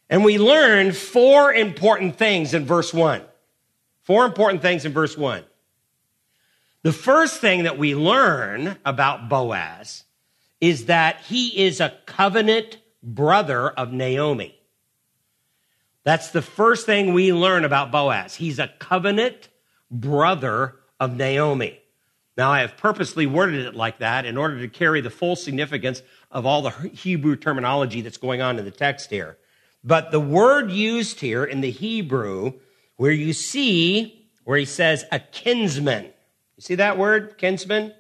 And 0.10 0.26
we 0.26 0.38
learn 0.38 0.92
four 0.92 1.54
important 1.54 2.18
things 2.18 2.54
in 2.54 2.66
verse 2.66 2.94
1. 2.94 3.22
Four 4.10 4.26
important 4.26 4.64
things 4.64 4.86
in 4.86 4.92
verse 4.92 5.16
1. 5.16 5.44
The 6.82 6.92
first 6.92 7.42
thing 7.42 7.66
that 7.66 7.78
we 7.78 7.94
learn 7.94 8.76
about 8.84 9.30
Boaz 9.30 10.04
is 10.60 10.86
that 10.86 11.22
he 11.28 11.64
is 11.64 11.80
a 11.80 11.94
covenant 12.08 12.80
brother 13.04 13.70
of 13.70 13.94
Naomi. 13.94 14.60
That's 16.04 16.32
the 16.32 16.42
first 16.42 16.88
thing 16.88 17.14
we 17.14 17.32
learn 17.32 17.64
about 17.64 17.92
Boaz. 17.92 18.34
He's 18.34 18.58
a 18.58 18.72
covenant 18.80 19.48
brother 19.92 20.78
of 21.00 21.16
Naomi. 21.16 21.80
Now, 22.36 22.52
I 22.52 22.62
have 22.62 22.78
purposely 22.78 23.28
worded 23.28 23.64
it 23.64 23.76
like 23.76 24.00
that 24.00 24.26
in 24.26 24.38
order 24.38 24.60
to 24.60 24.70
carry 24.70 25.02
the 25.02 25.12
full 25.12 25.36
significance 25.36 26.02
of 26.32 26.48
all 26.48 26.64
the 26.64 26.72
Hebrew 26.72 27.36
terminology 27.36 28.02
that's 28.02 28.18
going 28.18 28.42
on 28.42 28.58
in 28.58 28.66
the 28.66 28.72
text 28.72 29.12
here. 29.12 29.38
But 29.84 30.10
the 30.10 30.20
word 30.20 30.72
used 30.72 31.20
here 31.20 31.44
in 31.44 31.62
the 31.62 31.70
Hebrew, 31.70 32.54
where 33.00 33.14
you 33.14 33.32
see 33.32 34.28
where 34.44 34.58
he 34.58 34.66
says 34.66 35.06
a 35.10 35.20
kinsman, 35.20 36.04
you 36.04 36.62
see 36.62 36.76
that 36.76 36.98
word, 36.98 37.38
kinsman? 37.38 37.94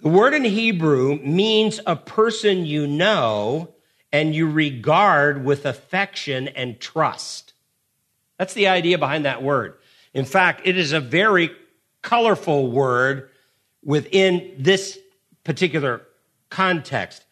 The 0.00 0.08
word 0.08 0.34
in 0.34 0.42
Hebrew 0.42 1.20
means 1.22 1.78
a 1.86 1.94
person 1.94 2.66
you 2.66 2.88
know 2.88 3.72
and 4.12 4.34
you 4.34 4.50
regard 4.50 5.44
with 5.44 5.64
affection 5.64 6.48
and 6.48 6.80
trust. 6.80 7.52
That's 8.38 8.54
the 8.54 8.66
idea 8.66 8.98
behind 8.98 9.24
that 9.24 9.40
word. 9.40 9.74
In 10.12 10.24
fact, 10.24 10.62
it 10.64 10.76
is 10.76 10.92
a 10.92 10.98
very 10.98 11.52
colorful 12.02 12.72
word 12.72 13.30
within 13.84 14.56
this 14.58 14.98
particular 15.44 16.02
context. 16.50 17.24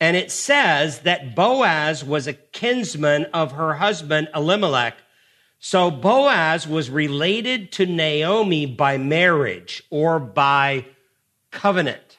And 0.00 0.16
it 0.16 0.32
says 0.32 1.02
that 1.02 1.36
Boaz 1.36 2.02
was 2.02 2.26
a 2.26 2.32
kinsman 2.32 3.26
of 3.26 3.52
her 3.52 3.74
husband 3.74 4.28
Elimelech. 4.34 4.96
So 5.62 5.90
Boaz 5.90 6.66
was 6.66 6.88
related 6.88 7.70
to 7.72 7.84
Naomi 7.84 8.64
by 8.64 8.96
marriage 8.96 9.82
or 9.90 10.18
by 10.18 10.86
covenant. 11.50 12.18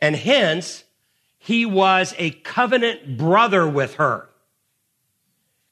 And 0.00 0.16
hence, 0.16 0.84
he 1.38 1.66
was 1.66 2.14
a 2.16 2.30
covenant 2.30 3.18
brother 3.18 3.68
with 3.68 3.96
her. 3.96 4.30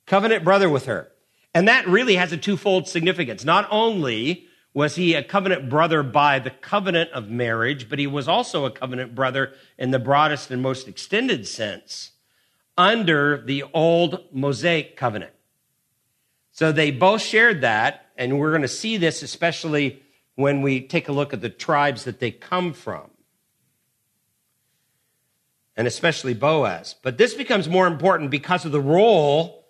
Covenant 0.07 0.45
brother 0.45 0.69
with 0.69 0.85
her. 0.85 1.09
And 1.55 1.67
that 1.69 1.89
really 1.89 2.17
has 2.17 2.33
a 2.33 2.37
twofold 2.37 2.87
significance. 2.87 3.43
Not 3.43 3.67
only 3.71 4.47
was 4.75 4.97
he 4.97 5.15
a 5.15 5.23
covenant 5.23 5.71
brother 5.71 6.03
by 6.03 6.39
the 6.39 6.51
covenant 6.51 7.11
of 7.13 7.31
marriage, 7.31 7.89
but 7.89 7.99
he 7.99 8.07
was 8.07 8.29
also 8.29 8.67
a 8.67 8.71
covenant 8.71 9.15
brother 9.15 9.55
in 9.79 9.91
the 9.91 9.99
broadest 9.99 10.51
and 10.51 10.61
most 10.61 10.87
extended 10.87 11.49
sense 11.49 12.13
under 12.77 13.41
the 13.41 13.65
old 13.73 14.25
Mosaic 14.31 14.95
covenant. 14.95 15.33
So 16.59 16.73
they 16.73 16.91
both 16.91 17.23
shared 17.23 17.61
that, 17.61 18.07
and 18.17 18.37
we're 18.37 18.51
going 18.51 18.63
to 18.63 18.67
see 18.67 18.97
this 18.97 19.23
especially 19.23 20.03
when 20.35 20.61
we 20.61 20.81
take 20.81 21.09
a 21.09 21.13
look 21.13 21.33
at 21.33 21.41
the 21.41 21.49
tribes 21.49 22.03
that 22.03 22.19
they 22.19 22.33
come 22.33 22.73
from 22.73 23.13
and 25.77 25.87
especially 25.87 26.35
Boaz. 26.35 26.97
But 27.01 27.17
this 27.17 27.35
becomes 27.35 27.69
more 27.69 27.87
important 27.87 28.33
because 28.33 28.65
of 28.65 28.73
the 28.73 28.81
role 28.81 29.69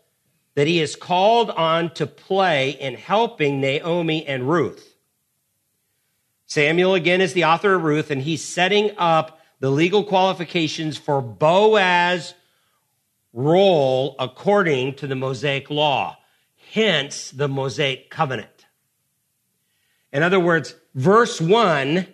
that 0.55 0.67
he 0.67 0.81
is 0.81 0.97
called 0.97 1.51
on 1.51 1.93
to 1.93 2.07
play 2.07 2.71
in 2.71 2.95
helping 2.95 3.61
Naomi 3.61 4.27
and 4.27 4.49
Ruth. 4.49 4.97
Samuel, 6.47 6.95
again, 6.95 7.21
is 7.21 7.35
the 7.35 7.45
author 7.45 7.75
of 7.75 7.83
Ruth, 7.83 8.11
and 8.11 8.23
he's 8.23 8.43
setting 8.43 8.93
up 8.97 9.43
the 9.61 9.69
legal 9.69 10.05
qualifications 10.05 10.97
for 10.97 11.21
Boaz's 11.21 12.33
role 13.35 14.17
according 14.19 14.95
to 14.95 15.07
the 15.07 15.17
Mosaic 15.17 15.69
law, 15.69 16.18
hence 16.73 17.31
the 17.31 17.49
Mosaic 17.49 18.11
covenant. 18.11 18.67
In 20.13 20.23
other 20.23 20.41
words, 20.41 20.75
verse 20.95 21.41
1 21.41 22.07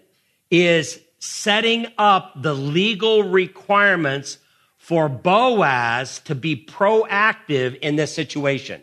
is 0.50 1.00
setting 1.18 1.86
up 1.96 2.32
the 2.42 2.54
legal 2.54 3.22
requirements 3.22 4.38
for 4.76 5.08
Boaz 5.08 6.18
to 6.20 6.34
be 6.34 6.54
proactive 6.54 7.78
in 7.78 7.96
this 7.96 8.14
situation. 8.14 8.82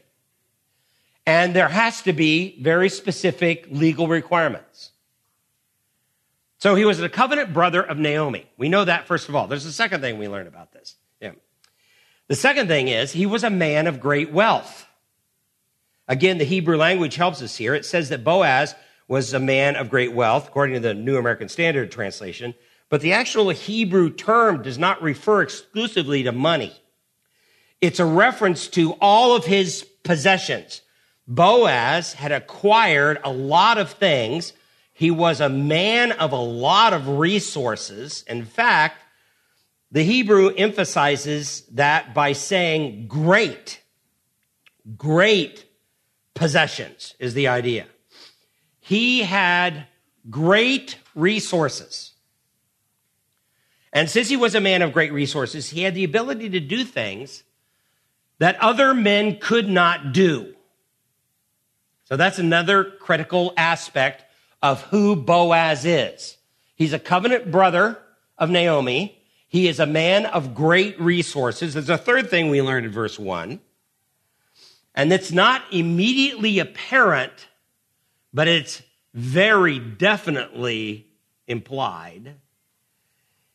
And 1.26 1.56
there 1.56 1.70
has 1.70 2.02
to 2.04 2.14
be 2.14 2.60
very 2.62 2.90
specific 2.90 3.68
legal 3.70 4.08
requirements. 4.08 4.92
So 6.58 6.76
he 6.76 6.86
was 6.86 7.00
a 7.00 7.10
covenant 7.10 7.54
brother 7.54 7.82
of 7.82 7.98
Naomi. 7.98 8.48
We 8.58 8.70
know 8.70 8.86
that, 8.86 9.08
first 9.08 9.30
of 9.30 9.36
all. 9.36 9.48
There's 9.48 9.66
a 9.66 9.72
second 9.72 10.02
thing 10.02 10.18
we 10.18 10.28
learn 10.28 10.48
about 10.48 10.72
this. 10.72 10.96
Yeah. 11.20 11.32
The 12.28 12.36
second 12.36 12.68
thing 12.68 12.88
is 12.88 13.12
he 13.12 13.26
was 13.26 13.44
a 13.44 13.50
man 13.50 13.88
of 13.88 14.00
great 14.00 14.32
wealth. 14.32 14.88
Again, 16.12 16.40
the 16.40 16.44
Hebrew 16.44 16.76
language 16.76 17.16
helps 17.16 17.42
us 17.42 17.56
here. 17.56 17.74
It 17.74 17.86
says 17.86 18.10
that 18.10 18.26
Boaz 18.26 18.76
was 19.08 19.34
a 19.34 19.40
man 19.40 19.78
of 19.78 19.90
great 19.90 20.12
wealth, 20.12 20.50
according 20.50 20.74
to 20.74 20.82
the 20.82 20.94
New 20.94 21.16
American 21.16 21.48
Standard 21.48 21.90
translation. 21.90 22.54
But 22.90 23.00
the 23.00 23.14
actual 23.14 23.50
Hebrew 23.52 24.10
term 24.10 24.62
does 24.62 24.78
not 24.78 25.02
refer 25.02 25.42
exclusively 25.42 26.24
to 26.24 26.34
money. 26.34 26.76
It's 27.80 28.02
a 28.02 28.06
reference 28.06 28.68
to 28.72 28.92
all 29.00 29.38
of 29.38 29.46
his 29.46 29.88
possessions. 30.04 30.82
Boaz 31.30 32.12
had 32.12 32.34
acquired 32.34 33.22
a 33.24 33.32
lot 33.32 33.78
of 33.78 33.92
things. 33.92 34.52
He 34.92 35.12
was 35.12 35.40
a 35.40 35.48
man 35.48 36.12
of 36.12 36.34
a 36.34 36.36
lot 36.36 36.92
of 36.92 37.08
resources. 37.08 38.26
In 38.28 38.44
fact, 38.44 38.98
The 39.92 40.04
Hebrew 40.04 40.50
emphasizes 40.50 41.64
that 41.74 42.14
by 42.14 42.32
saying 42.32 43.08
great, 43.08 43.82
great 44.96 45.66
possessions 46.34 47.16
is 47.20 47.34
the 47.34 47.48
idea. 47.48 47.88
He 48.80 49.22
had 49.22 49.88
great 50.30 50.98
resources. 51.16 52.12
And 53.94 54.10
since 54.10 54.30
he 54.30 54.38
was 54.38 54.56
a 54.56 54.62
man 54.62 54.82
of 54.82 54.94
great 54.94 55.12
resources, 55.12 55.70
he 55.70 55.84
had 55.84 55.96
the 55.96 56.04
ability 56.04 56.50
to 56.52 56.60
do 56.60 56.84
things 56.84 57.44
that 58.40 58.60
other 58.62 58.94
men 58.94 59.38
could 59.40 59.68
not 59.70 60.14
do. 60.14 60.56
So 62.06 62.18
that's 62.18 62.40
another 62.40 62.84
critical 62.84 63.54
aspect 63.56 64.26
of 64.62 64.82
who 64.84 65.16
Boaz 65.16 65.86
is. 65.86 66.38
He's 66.76 66.94
a 66.94 67.00
covenant 67.00 67.52
brother 67.52 68.00
of 68.38 68.50
Naomi. 68.50 69.18
He 69.48 69.68
is 69.68 69.80
a 69.80 69.86
man 69.86 70.26
of 70.26 70.56
great 70.56 71.00
resources. 71.00 71.74
There's 71.74 71.90
a 71.90 71.98
third 71.98 72.30
thing 72.30 72.50
we 72.50 72.62
learned 72.62 72.86
in 72.86 72.92
verse 72.92 73.20
1. 73.20 73.60
And 74.94 75.12
it's 75.14 75.32
not 75.32 75.64
immediately 75.72 76.60
apparent, 76.60 77.48
but 78.34 78.48
it's 78.48 78.82
very 79.14 79.80
definitely 79.80 81.08
implied. 81.48 82.36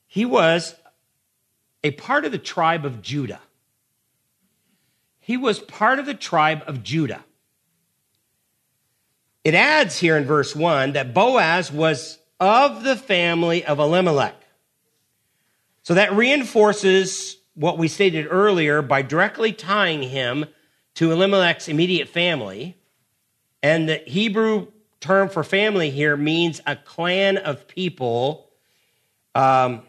He 0.07 0.25
was 0.25 0.75
a 1.85 1.91
part 1.93 2.25
of 2.25 2.33
the 2.33 2.39
tribe 2.39 2.85
of 2.85 3.03
Judah. 3.03 3.41
He 5.21 5.37
was 5.37 5.59
part 5.59 5.99
of 5.99 6.07
the 6.07 6.15
tribe 6.15 6.63
of 6.67 6.83
Judah. 6.83 7.25
It 9.45 9.55
adds 9.55 9.99
here 9.99 10.17
in 10.17 10.25
verse 10.25 10.57
1 10.57 10.93
that 10.93 11.15
Boaz 11.15 11.71
was 11.71 12.19
of 12.41 12.83
the 12.83 12.97
family 12.97 13.65
of 13.65 13.79
Elimelech. 13.79 14.35
So 15.83 15.95
that 15.95 16.13
reinforces 16.15 17.37
what 17.55 17.79
we 17.79 17.89
stated 17.89 18.27
earlier 18.29 18.83
by 18.83 19.03
directly 19.03 19.53
tying 19.53 20.03
him 20.03 20.47
to 20.97 21.13
Elimelech's 21.13 21.69
immediate 21.69 22.09
family. 22.09 22.77
And 23.63 23.89
the 23.89 23.97
Hebrew 24.07 24.69
term 25.01 25.29
for 25.29 25.45
family 25.45 25.91
here 25.91 26.17
means 26.17 26.61
a 26.67 26.77
clan 26.77 27.37
of 27.37 27.69
people, 27.69 28.51
um, 29.35 29.83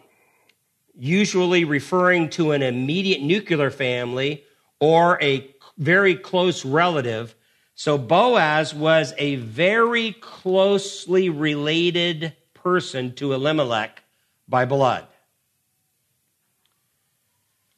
usually 0.95 1.63
referring 1.63 2.29
to 2.31 2.51
an 2.51 2.61
immediate 2.61 3.21
nuclear 3.21 3.71
family 3.71 4.43
or 4.79 5.21
a 5.21 5.49
very 5.77 6.15
close 6.15 6.65
relative. 6.65 7.35
So 7.75 7.97
Boaz 7.97 8.73
was 8.73 9.13
a 9.17 9.35
very 9.35 10.13
closely 10.13 11.29
related 11.29 12.35
person 12.53 13.13
to 13.15 13.33
Elimelech 13.33 14.03
by 14.47 14.65
blood. 14.65 15.07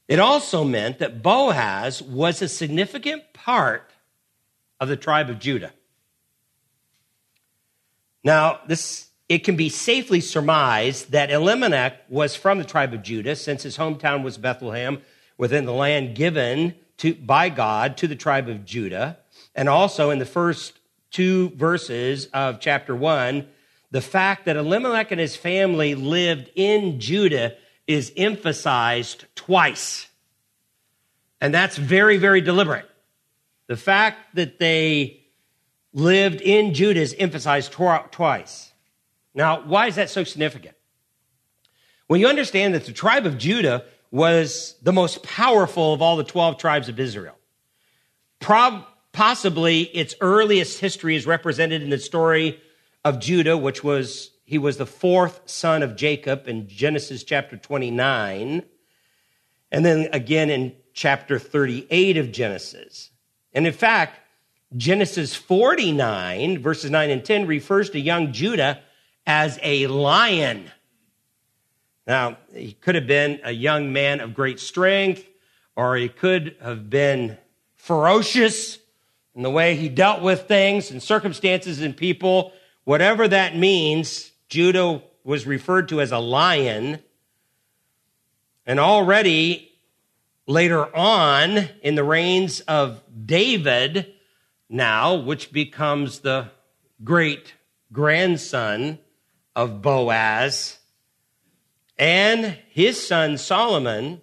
It 0.10 0.20
also 0.20 0.64
meant 0.64 0.98
that 1.00 1.22
Boaz 1.22 2.02
was 2.02 2.42
a 2.42 2.50
significant 2.50 3.32
part 3.32 3.92
of 4.80 4.90
the 4.90 4.98
tribe 4.98 5.30
of 5.30 5.38
Judah. 5.38 5.72
Now, 8.24 8.60
this 8.68 9.10
it 9.30 9.44
can 9.44 9.56
be 9.56 9.70
safely 9.70 10.20
surmised 10.20 11.12
that 11.12 11.30
Elimelech 11.30 12.02
was 12.10 12.36
from 12.36 12.58
the 12.58 12.64
tribe 12.64 12.96
of 12.96 13.04
Judah, 13.04 13.36
since 13.36 13.62
his 13.62 13.78
hometown 13.78 14.24
was 14.24 14.40
Bethlehem, 14.40 15.04
within 15.38 15.66
the 15.66 15.74
land 15.74 16.16
given 16.16 16.74
to, 16.98 17.14
by 17.14 17.50
God 17.50 17.96
to 17.98 18.08
the 18.08 18.16
tribe 18.16 18.50
of 18.50 18.66
Judah. 18.66 19.20
And 19.54 19.70
also 19.70 20.10
in 20.10 20.18
the 20.18 20.26
first 20.26 20.80
two 21.12 21.50
verses 21.50 22.26
of 22.34 22.60
chapter 22.60 22.96
one, 22.96 23.48
the 23.92 24.02
fact 24.02 24.46
that 24.46 24.58
Elimelech 24.58 25.12
and 25.12 25.22
his 25.22 25.36
family 25.36 25.94
lived 25.94 26.50
in 26.56 27.00
Judah 27.00 27.56
is 27.90 28.14
emphasized 28.16 29.26
twice. 29.34 30.08
And 31.42 31.52
that's 31.52 31.76
very, 31.76 32.18
very 32.18 32.40
deliberate. 32.40 32.88
The 33.66 33.76
fact 33.76 34.36
that 34.36 34.60
they 34.60 35.24
lived 35.92 36.40
in 36.42 36.76
Judah 36.76 37.00
is 37.00 37.16
emphasized 37.18 37.72
twice. 37.72 38.72
Now, 39.34 39.64
why 39.64 39.88
is 39.88 39.96
that 39.96 40.12
so 40.12 40.24
significant? 40.24 40.76
When 42.06 42.20
you 42.20 42.28
understand 42.28 42.76
that 42.76 42.86
the 42.86 42.92
tribe 42.92 43.26
of 43.26 43.40
Judah 43.40 43.86
was 44.12 44.76
the 44.84 44.94
most 44.94 45.24
powerful 45.24 45.92
of 45.92 46.02
all 46.04 46.16
the 46.16 46.24
12 46.24 46.60
tribes 46.60 46.90
of 46.90 47.00
Israel, 47.00 47.36
possibly 48.40 49.82
its 49.82 50.14
earliest 50.22 50.80
history 50.80 51.16
is 51.16 51.26
represented 51.26 51.82
in 51.82 51.90
the 51.90 51.98
story 51.98 52.62
of 53.04 53.20
Judah, 53.20 53.58
which 53.58 53.84
was 53.84 54.30
he 54.50 54.58
was 54.58 54.78
the 54.78 54.86
fourth 54.88 55.42
son 55.46 55.84
of 55.84 55.96
Jacob 55.96 56.48
in 56.48 56.68
Genesis 56.68 57.24
chapter 57.24 57.56
29, 57.56 58.64
and 59.72 59.86
then 59.86 60.10
again 60.12 60.50
in 60.50 60.76
chapter 60.92 61.38
38 61.38 62.18
of 62.18 62.32
Genesis. 62.32 63.12
And 63.54 63.68
in 63.68 63.74
fact, 63.74 64.20
Genesis 64.76 65.36
49, 65.36 66.64
verses 66.64 66.90
9 66.90 67.12
and 67.12 67.24
10, 67.24 67.46
refers 67.46 67.92
to 67.92 68.00
young 68.00 68.34
Judah 68.34 68.82
as 69.28 69.60
a 69.62 69.86
lion. 69.86 70.72
Now, 72.08 72.40
he 72.52 72.72
could 72.72 72.96
have 72.96 73.06
been 73.06 73.42
a 73.44 73.52
young 73.52 73.94
man 73.94 74.20
of 74.20 74.34
great 74.34 74.60
strength, 74.60 75.30
or 75.76 75.96
he 75.96 76.10
could 76.10 76.56
have 76.60 76.90
been 76.90 77.38
ferocious 77.76 78.80
in 79.36 79.44
the 79.44 79.52
way 79.52 79.76
he 79.76 79.90
dealt 79.90 80.24
with 80.24 80.48
things 80.48 80.90
and 80.90 81.04
circumstances 81.04 81.84
and 81.84 81.96
people. 81.96 82.52
Whatever 82.84 83.28
that 83.28 83.56
means, 83.56 84.29
Judah 84.50 85.04
was 85.24 85.46
referred 85.46 85.90
to 85.90 86.02
as 86.02 86.12
a 86.12 86.20
lion. 86.20 87.00
And 88.66 88.80
already 88.80 89.72
later 90.48 90.94
on 90.96 91.70
in 91.84 91.96
the 91.96 92.04
reigns 92.04 92.60
of 92.62 93.02
David, 93.26 94.12
now, 94.70 95.16
which 95.16 95.52
becomes 95.52 96.20
the 96.20 96.50
great 97.04 97.54
grandson 97.92 99.00
of 99.56 99.82
Boaz, 99.82 100.80
and 101.98 102.58
his 102.70 103.06
son 103.06 103.38
Solomon, 103.38 104.22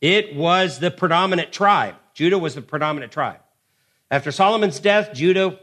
it 0.00 0.34
was 0.34 0.78
the 0.78 0.90
predominant 0.90 1.52
tribe. 1.52 1.94
Judah 2.14 2.38
was 2.38 2.54
the 2.54 2.62
predominant 2.62 3.12
tribe. 3.12 3.40
After 4.10 4.30
Solomon's 4.30 4.80
death, 4.80 5.12
Judah 5.14 5.58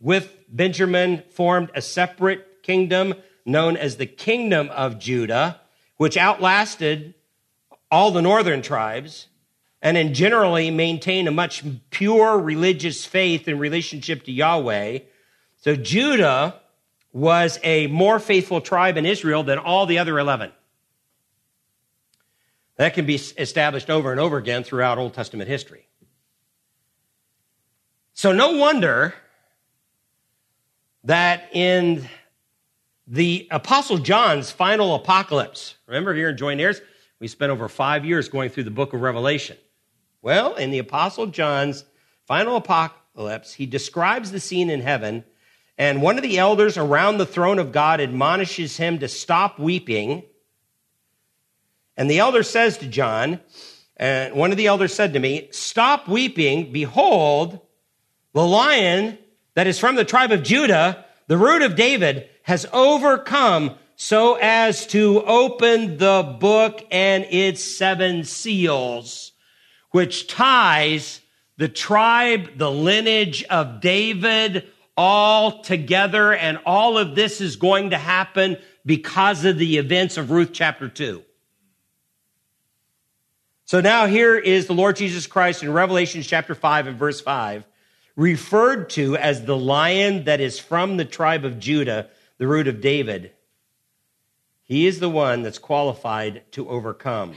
with 0.00 0.36
Benjamin 0.48 1.22
formed 1.30 1.70
a 1.74 1.82
separate 1.82 2.46
kingdom 2.64 3.14
known 3.46 3.76
as 3.76 3.96
the 3.96 4.06
Kingdom 4.06 4.68
of 4.70 4.98
Judah, 4.98 5.60
which 5.96 6.16
outlasted 6.16 7.14
all 7.90 8.10
the 8.10 8.22
northern 8.22 8.62
tribes 8.62 9.28
and 9.80 9.96
in 9.96 10.14
generally 10.14 10.70
maintained 10.70 11.28
a 11.28 11.30
much 11.30 11.62
pure 11.90 12.38
religious 12.38 13.04
faith 13.04 13.46
in 13.46 13.58
relationship 13.58 14.24
to 14.24 14.32
Yahweh. 14.32 15.00
So 15.58 15.76
Judah 15.76 16.60
was 17.12 17.60
a 17.62 17.86
more 17.88 18.18
faithful 18.18 18.60
tribe 18.60 18.96
in 18.96 19.06
Israel 19.06 19.42
than 19.44 19.58
all 19.58 19.86
the 19.86 19.98
other 19.98 20.18
11. 20.18 20.50
That 22.76 22.94
can 22.94 23.06
be 23.06 23.14
established 23.14 23.90
over 23.90 24.10
and 24.10 24.18
over 24.18 24.38
again 24.38 24.64
throughout 24.64 24.98
Old 24.98 25.14
Testament 25.14 25.48
history. 25.48 25.86
So 28.14 28.32
no 28.32 28.56
wonder 28.56 29.14
that 31.04 31.50
in 31.52 32.08
the 33.06 33.46
Apostle 33.50 33.98
John's 33.98 34.50
final 34.50 34.94
apocalypse, 34.94 35.76
remember 35.86 36.14
here 36.14 36.30
in 36.30 36.36
Joint 36.36 36.60
Heirs, 36.60 36.80
we 37.20 37.28
spent 37.28 37.52
over 37.52 37.68
five 37.68 38.04
years 38.04 38.28
going 38.28 38.50
through 38.50 38.64
the 38.64 38.70
book 38.70 38.92
of 38.92 39.00
Revelation. 39.00 39.56
Well, 40.22 40.54
in 40.54 40.70
the 40.70 40.78
Apostle 40.78 41.26
John's 41.26 41.84
final 42.26 42.56
apocalypse, 42.56 43.52
he 43.52 43.66
describes 43.66 44.32
the 44.32 44.40
scene 44.40 44.70
in 44.70 44.80
heaven, 44.80 45.24
and 45.76 46.00
one 46.00 46.16
of 46.16 46.22
the 46.22 46.38
elders 46.38 46.78
around 46.78 47.18
the 47.18 47.26
throne 47.26 47.58
of 47.58 47.72
God 47.72 48.00
admonishes 48.00 48.76
him 48.76 49.00
to 49.00 49.08
stop 49.08 49.58
weeping. 49.58 50.22
And 51.96 52.10
the 52.10 52.20
elder 52.20 52.42
says 52.42 52.78
to 52.78 52.86
John, 52.86 53.40
and 53.96 54.34
one 54.34 54.50
of 54.50 54.56
the 54.56 54.66
elders 54.66 54.94
said 54.94 55.12
to 55.12 55.20
me, 55.20 55.48
Stop 55.52 56.08
weeping. 56.08 56.72
Behold, 56.72 57.60
the 58.32 58.44
lion 58.44 59.18
that 59.54 59.66
is 59.66 59.78
from 59.78 59.94
the 59.94 60.04
tribe 60.04 60.32
of 60.32 60.42
Judah, 60.42 61.04
the 61.26 61.36
root 61.36 61.62
of 61.62 61.76
David, 61.76 62.28
has 62.44 62.66
overcome 62.72 63.74
so 63.96 64.34
as 64.40 64.86
to 64.88 65.22
open 65.24 65.98
the 65.98 66.36
book 66.40 66.86
and 66.90 67.24
its 67.30 67.62
seven 67.62 68.24
seals, 68.24 69.32
which 69.90 70.26
ties 70.26 71.20
the 71.56 71.68
tribe, 71.68 72.58
the 72.58 72.70
lineage 72.70 73.44
of 73.44 73.80
David 73.80 74.66
all 74.96 75.62
together. 75.62 76.34
And 76.34 76.58
all 76.66 76.98
of 76.98 77.14
this 77.14 77.40
is 77.40 77.56
going 77.56 77.90
to 77.90 77.98
happen 77.98 78.58
because 78.84 79.44
of 79.44 79.58
the 79.58 79.78
events 79.78 80.16
of 80.16 80.30
Ruth 80.30 80.50
chapter 80.52 80.88
2. 80.88 81.22
So 83.64 83.80
now 83.80 84.06
here 84.06 84.36
is 84.36 84.66
the 84.66 84.74
Lord 84.74 84.96
Jesus 84.96 85.26
Christ 85.26 85.62
in 85.62 85.72
Revelation 85.72 86.20
chapter 86.22 86.54
5 86.54 86.88
and 86.88 86.98
verse 86.98 87.20
5 87.20 87.64
referred 88.16 88.90
to 88.90 89.16
as 89.16 89.44
the 89.44 89.56
lion 89.56 90.24
that 90.24 90.40
is 90.40 90.58
from 90.58 90.96
the 90.96 91.04
tribe 91.04 91.44
of 91.44 91.58
Judah, 91.58 92.08
the 92.44 92.48
root 92.48 92.68
of 92.68 92.82
David. 92.82 93.32
He 94.64 94.86
is 94.86 95.00
the 95.00 95.08
one 95.08 95.42
that's 95.42 95.56
qualified 95.56 96.42
to 96.52 96.68
overcome. 96.68 97.36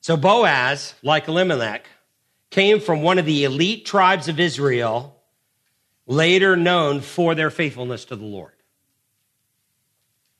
So 0.00 0.16
Boaz, 0.16 0.94
like 1.02 1.28
Elimelech, 1.28 1.86
came 2.48 2.80
from 2.80 3.02
one 3.02 3.18
of 3.18 3.26
the 3.26 3.44
elite 3.44 3.84
tribes 3.84 4.28
of 4.28 4.40
Israel, 4.40 5.20
later 6.06 6.56
known 6.56 7.02
for 7.02 7.34
their 7.34 7.50
faithfulness 7.50 8.06
to 8.06 8.16
the 8.16 8.24
Lord. 8.24 8.54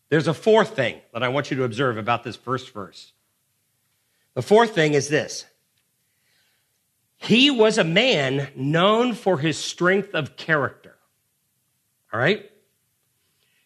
There's 0.08 0.26
a 0.26 0.32
fourth 0.32 0.74
thing 0.74 0.98
that 1.12 1.22
I 1.22 1.28
want 1.28 1.50
you 1.50 1.58
to 1.58 1.64
observe 1.64 1.98
about 1.98 2.24
this 2.24 2.36
first 2.36 2.72
verse. 2.72 3.12
The 4.32 4.40
fourth 4.40 4.74
thing 4.74 4.94
is 4.94 5.10
this 5.10 5.44
he 7.18 7.50
was 7.50 7.76
a 7.76 7.84
man 7.84 8.48
known 8.56 9.12
for 9.12 9.36
his 9.36 9.58
strength 9.58 10.14
of 10.14 10.38
character. 10.38 10.85
All 12.12 12.20
right? 12.20 12.50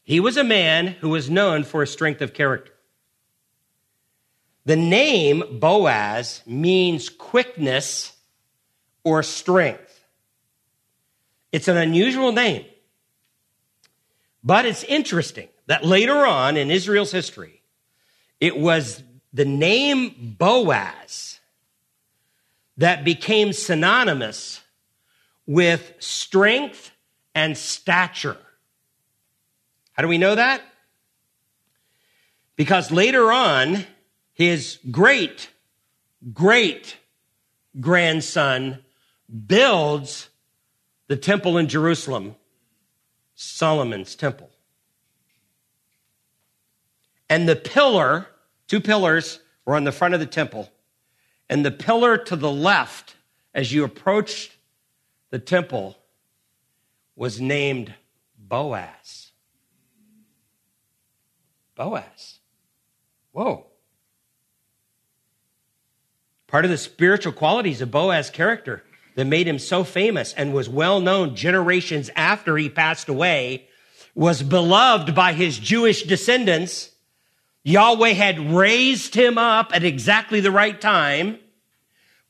He 0.03 0.21
was 0.21 0.37
a 0.37 0.45
man 0.45 0.89
who 0.89 1.11
was 1.11 1.31
known 1.31 1.65
for 1.65 1.83
his 1.83 1.93
strength 1.93 2.21
of 2.21 2.35
character. 2.35 2.73
The 4.65 4.77
name 4.77 5.59
Boaz 5.59 6.43
means 6.47 7.09
quickness 7.09 8.13
or 9.05 9.23
strength. 9.23 10.05
It's 11.53 11.69
an 11.69 11.77
unusual 11.77 12.33
name. 12.33 12.67
But 14.43 14.67
it's 14.67 14.85
interesting 14.85 15.49
that 15.67 15.85
later 15.85 16.27
on 16.27 16.57
in 16.57 16.71
Israel's 16.71 17.13
history, 17.13 17.63
it 18.39 18.57
was 18.57 19.03
the 19.33 19.45
name 19.45 20.37
Boaz 20.39 21.41
that 22.77 23.05
became 23.05 23.53
synonymous 23.53 24.63
with 25.47 25.93
strength 25.99 26.90
and 27.35 27.57
stature. 27.57 28.37
How 29.93 30.03
do 30.03 30.09
we 30.09 30.19
know 30.19 30.35
that? 30.35 30.63
Because 32.57 32.91
later 32.91 33.33
on, 33.33 33.85
his 34.33 34.79
great, 34.91 35.51
great 36.33 36.97
grandson 37.79 38.79
builds 39.47 40.29
the 41.09 41.17
temple 41.17 41.59
in 41.59 41.69
Jerusalem, 41.69 42.37
Solomon's 43.35 44.15
temple. 44.15 44.51
And 47.29 47.49
the 47.49 47.57
pillar, 47.57 48.27
two 48.67 48.81
pillars, 48.81 49.41
were 49.65 49.77
on 49.77 49.85
the 49.85 49.93
front 49.93 50.15
of 50.15 50.21
the 50.21 50.27
temple. 50.27 50.71
And 51.49 51.65
the 51.65 51.71
pillar 51.71 52.17
to 52.17 52.37
the 52.37 52.51
left, 52.51 53.15
as 53.55 53.73
you 53.73 53.85
approached 53.85 54.57
the 55.31 55.39
temple, 55.39 55.97
was 57.21 57.39
named 57.39 57.93
Boaz. 58.39 59.33
Boaz. 61.75 62.39
Whoa. 63.33 63.67
Part 66.47 66.65
of 66.65 66.71
the 66.71 66.79
spiritual 66.79 67.35
qualities 67.35 67.83
of 67.83 67.91
Boaz's 67.91 68.31
character 68.31 68.83
that 69.17 69.27
made 69.27 69.47
him 69.47 69.59
so 69.59 69.85
famous 69.85 70.33
and 70.33 70.55
was 70.55 70.71
well 70.71 70.99
known 70.99 71.37
generations 71.37 72.09
after 72.17 72.57
he 72.57 72.71
passed 72.71 73.11
away 73.11 73.69
was 74.15 74.43
beloved 74.43 75.15
by 75.15 75.35
his 75.35 75.59
Jewish 75.59 76.05
descendants. 76.05 76.91
Yahweh 77.65 78.15
had 78.15 78.51
raised 78.51 79.15
him 79.15 79.37
up 79.37 79.73
at 79.75 79.85
exactly 79.85 80.41
the 80.41 80.51
right 80.51 80.81
time, 80.81 81.39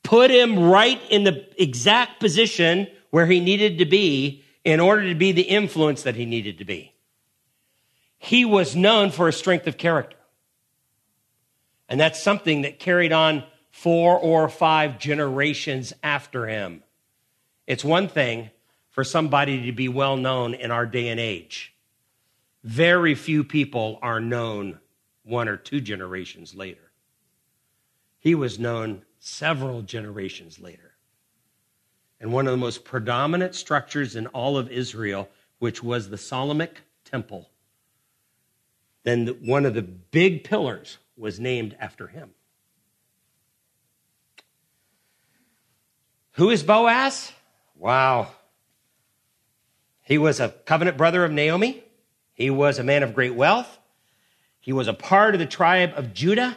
put 0.03 0.29
him 0.29 0.59
right 0.59 1.01
in 1.09 1.23
the 1.23 1.47
exact 1.57 2.19
position 2.19 2.87
where 3.09 3.25
he 3.25 3.39
needed 3.39 3.77
to 3.77 3.85
be 3.85 4.43
in 4.63 4.79
order 4.79 5.07
to 5.09 5.15
be 5.15 5.31
the 5.31 5.41
influence 5.41 6.03
that 6.03 6.15
he 6.15 6.25
needed 6.25 6.59
to 6.59 6.65
be. 6.65 6.93
He 8.17 8.45
was 8.45 8.75
known 8.75 9.11
for 9.11 9.27
a 9.27 9.33
strength 9.33 9.67
of 9.67 9.77
character. 9.77 10.17
And 11.89 11.99
that's 11.99 12.21
something 12.21 12.61
that 12.61 12.79
carried 12.79 13.11
on 13.11 13.43
four 13.71 14.17
or 14.17 14.47
five 14.47 14.99
generations 14.99 15.91
after 16.03 16.47
him. 16.47 16.83
It's 17.65 17.83
one 17.83 18.07
thing 18.07 18.51
for 18.91 19.03
somebody 19.03 19.65
to 19.65 19.71
be 19.71 19.87
well 19.87 20.17
known 20.17 20.53
in 20.53 20.71
our 20.71 20.85
day 20.85 21.07
and 21.07 21.19
age. 21.19 21.73
Very 22.63 23.15
few 23.15 23.43
people 23.43 23.97
are 24.01 24.19
known 24.19 24.79
one 25.23 25.47
or 25.47 25.57
two 25.57 25.81
generations 25.81 26.53
later. 26.53 26.91
He 28.19 28.35
was 28.35 28.59
known 28.59 29.03
several 29.19 29.81
generations 29.81 30.59
later. 30.59 30.90
And 32.21 32.31
one 32.31 32.45
of 32.45 32.51
the 32.51 32.57
most 32.57 32.85
predominant 32.85 33.55
structures 33.55 34.15
in 34.15 34.27
all 34.27 34.55
of 34.55 34.71
Israel, 34.71 35.27
which 35.57 35.83
was 35.83 36.09
the 36.09 36.17
Solomonic 36.17 36.81
temple, 37.03 37.49
then 39.03 39.27
one 39.43 39.65
of 39.65 39.73
the 39.73 39.81
big 39.81 40.43
pillars 40.43 40.99
was 41.17 41.39
named 41.39 41.75
after 41.79 42.07
him. 42.07 42.29
Who 46.33 46.51
is 46.51 46.61
Boaz? 46.61 47.31
Wow. 47.75 48.27
He 50.03 50.19
was 50.19 50.39
a 50.39 50.49
covenant 50.49 50.97
brother 50.97 51.25
of 51.25 51.31
Naomi. 51.31 51.83
He 52.33 52.51
was 52.51 52.77
a 52.77 52.83
man 52.83 53.01
of 53.01 53.15
great 53.15 53.33
wealth. 53.33 53.79
He 54.59 54.73
was 54.73 54.87
a 54.87 54.93
part 54.93 55.33
of 55.33 55.39
the 55.39 55.47
tribe 55.47 55.93
of 55.95 56.13
Judah. 56.13 56.55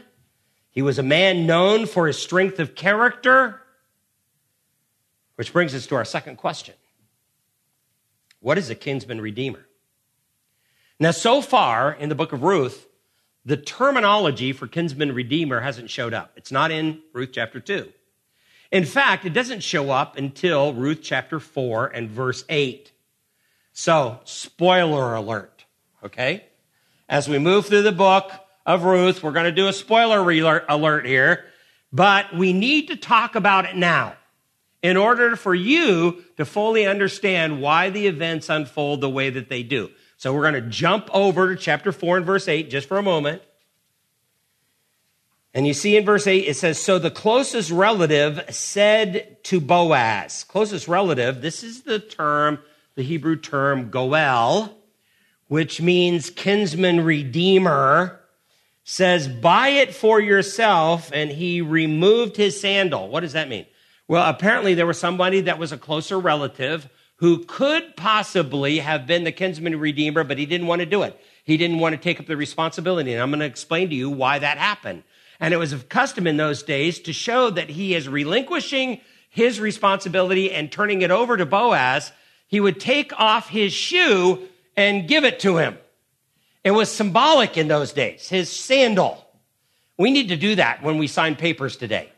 He 0.68 0.83
was 0.83 0.98
a 0.98 1.03
man 1.03 1.46
known 1.46 1.87
for 1.87 2.07
his 2.07 2.18
strength 2.18 2.61
of 2.61 2.74
character. 2.74 3.62
Which 5.36 5.52
brings 5.52 5.74
us 5.74 5.86
to 5.86 5.96
our 5.96 6.04
second 6.04 6.36
question 6.36 6.74
What 8.40 8.58
is 8.58 8.70
a 8.70 8.74
kinsman 8.74 9.20
redeemer? 9.20 9.66
Now, 11.00 11.10
so 11.10 11.42
far 11.42 11.92
in 11.92 12.08
the 12.08 12.14
book 12.14 12.32
of 12.32 12.42
Ruth, 12.42 12.86
the 13.44 13.56
terminology 13.56 14.52
for 14.52 14.68
kinsman 14.68 15.12
redeemer 15.12 15.60
hasn't 15.60 15.90
showed 15.90 16.14
up. 16.14 16.32
It's 16.36 16.52
not 16.52 16.70
in 16.70 17.02
Ruth 17.12 17.30
chapter 17.32 17.58
2. 17.58 17.92
In 18.70 18.84
fact, 18.84 19.24
it 19.24 19.32
doesn't 19.32 19.62
show 19.62 19.90
up 19.90 20.16
until 20.16 20.72
Ruth 20.72 21.00
chapter 21.02 21.40
4 21.40 21.88
and 21.88 22.08
verse 22.08 22.44
8. 22.48 22.92
So, 23.72 24.20
spoiler 24.24 25.14
alert, 25.14 25.64
okay? 26.04 26.44
As 27.08 27.28
we 27.28 27.38
move 27.38 27.66
through 27.66 27.82
the 27.82 27.92
book 27.92 28.30
of 28.64 28.84
Ruth, 28.84 29.22
we're 29.22 29.32
going 29.32 29.44
to 29.44 29.52
do 29.52 29.66
a 29.66 29.72
spoiler 29.72 30.20
alert 30.68 31.06
here, 31.06 31.44
but 31.92 32.34
we 32.34 32.52
need 32.52 32.86
to 32.88 32.96
talk 32.96 33.34
about 33.34 33.64
it 33.64 33.76
now 33.76 34.14
in 34.84 34.98
order 34.98 35.34
for 35.34 35.54
you 35.54 36.22
to 36.36 36.44
fully 36.44 36.86
understand 36.86 37.62
why 37.62 37.88
the 37.88 38.06
events 38.06 38.50
unfold 38.50 39.00
the 39.00 39.08
way 39.08 39.30
that 39.30 39.48
they 39.48 39.62
do. 39.62 39.90
So 40.18 40.34
we're 40.34 40.42
going 40.42 40.62
to 40.62 40.68
jump 40.68 41.08
over 41.10 41.54
to 41.54 41.60
chapter 41.60 41.90
4 41.90 42.18
and 42.18 42.26
verse 42.26 42.46
8 42.46 42.68
just 42.68 42.86
for 42.86 42.98
a 42.98 43.02
moment. 43.02 43.40
And 45.54 45.66
you 45.66 45.72
see 45.72 45.96
in 45.96 46.04
verse 46.04 46.26
8, 46.26 46.46
it 46.46 46.56
says, 46.56 46.78
So 46.78 46.98
the 46.98 47.10
closest 47.10 47.70
relative 47.70 48.44
said 48.54 49.42
to 49.44 49.58
Boaz, 49.58 50.44
closest 50.44 50.86
relative, 50.86 51.40
this 51.40 51.64
is 51.64 51.84
the 51.84 51.98
term, 51.98 52.58
the 52.94 53.02
Hebrew 53.02 53.36
term 53.36 53.88
goel, 53.88 54.76
which 55.48 55.80
means 55.80 56.28
kinsman 56.28 57.06
redeemer, 57.06 58.20
says, 58.82 59.28
Buy 59.28 59.68
it 59.68 59.94
for 59.94 60.20
yourself. 60.20 61.10
And 61.14 61.30
he 61.30 61.62
removed 61.62 62.36
his 62.36 62.60
sandal. 62.60 63.08
What 63.08 63.20
does 63.20 63.32
that 63.32 63.48
mean? 63.48 63.64
Well, 64.06 64.28
apparently 64.28 64.74
there 64.74 64.86
was 64.86 64.98
somebody 64.98 65.42
that 65.42 65.58
was 65.58 65.72
a 65.72 65.78
closer 65.78 66.18
relative 66.18 66.88
who 67.16 67.44
could 67.44 67.96
possibly 67.96 68.78
have 68.80 69.06
been 69.06 69.24
the 69.24 69.32
kinsman 69.32 69.78
redeemer, 69.78 70.24
but 70.24 70.38
he 70.38 70.46
didn't 70.46 70.66
want 70.66 70.80
to 70.80 70.86
do 70.86 71.02
it. 71.02 71.18
He 71.44 71.56
didn't 71.56 71.78
want 71.78 71.94
to 71.94 72.00
take 72.00 72.20
up 72.20 72.26
the 72.26 72.36
responsibility. 72.36 73.12
And 73.12 73.22
I'm 73.22 73.30
going 73.30 73.40
to 73.40 73.46
explain 73.46 73.88
to 73.90 73.94
you 73.94 74.10
why 74.10 74.38
that 74.38 74.58
happened. 74.58 75.04
And 75.40 75.54
it 75.54 75.58
was 75.58 75.72
a 75.72 75.78
custom 75.78 76.26
in 76.26 76.36
those 76.36 76.62
days 76.62 77.00
to 77.00 77.12
show 77.12 77.50
that 77.50 77.70
he 77.70 77.94
is 77.94 78.08
relinquishing 78.08 79.00
his 79.30 79.60
responsibility 79.60 80.52
and 80.52 80.70
turning 80.70 81.02
it 81.02 81.10
over 81.10 81.36
to 81.36 81.46
Boaz. 81.46 82.12
He 82.46 82.60
would 82.60 82.80
take 82.80 83.18
off 83.18 83.48
his 83.48 83.72
shoe 83.72 84.48
and 84.76 85.08
give 85.08 85.24
it 85.24 85.40
to 85.40 85.56
him. 85.56 85.78
It 86.62 86.70
was 86.70 86.90
symbolic 86.90 87.56
in 87.56 87.68
those 87.68 87.92
days, 87.92 88.28
his 88.28 88.50
sandal. 88.50 89.26
We 89.98 90.10
need 90.10 90.28
to 90.28 90.36
do 90.36 90.54
that 90.56 90.82
when 90.82 90.98
we 90.98 91.06
sign 91.06 91.36
papers 91.36 91.76
today. 91.76 92.10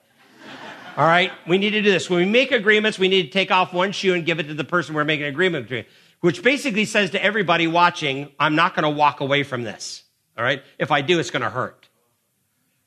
All 0.97 1.07
right, 1.07 1.31
we 1.47 1.59
need 1.59 1.71
to 1.71 1.83
do 1.83 1.91
this. 1.91 2.09
When 2.09 2.21
we 2.21 2.25
make 2.25 2.53
agreements, 2.53 2.99
we 2.99 3.09
need 3.09 3.25
to 3.25 3.29
take 3.29 3.51
off 3.51 3.75
one 3.75 3.93
shoe 3.93 4.15
and 4.15 4.25
give 4.25 4.41
it 4.41 4.45
to 4.45 4.55
the 4.55 4.65
person 4.65 4.95
we're 4.95 5.05
making 5.05 5.27
an 5.27 5.31
agreement 5.31 5.69
with, 5.69 5.85
which 6.21 6.43
basically 6.43 6.87
says 6.87 7.11
to 7.11 7.23
everybody 7.23 7.67
watching, 7.67 8.31
I'm 8.41 8.55
not 8.55 8.75
going 8.75 8.85
to 8.85 8.91
walk 8.91 9.21
away 9.21 9.43
from 9.43 9.63
this. 9.63 10.05
All 10.39 10.45
right, 10.45 10.63
if 10.79 10.91
I 10.91 11.03
do, 11.03 11.19
it's 11.21 11.31
going 11.31 11.43
to 11.43 11.51
hurt. 11.51 11.87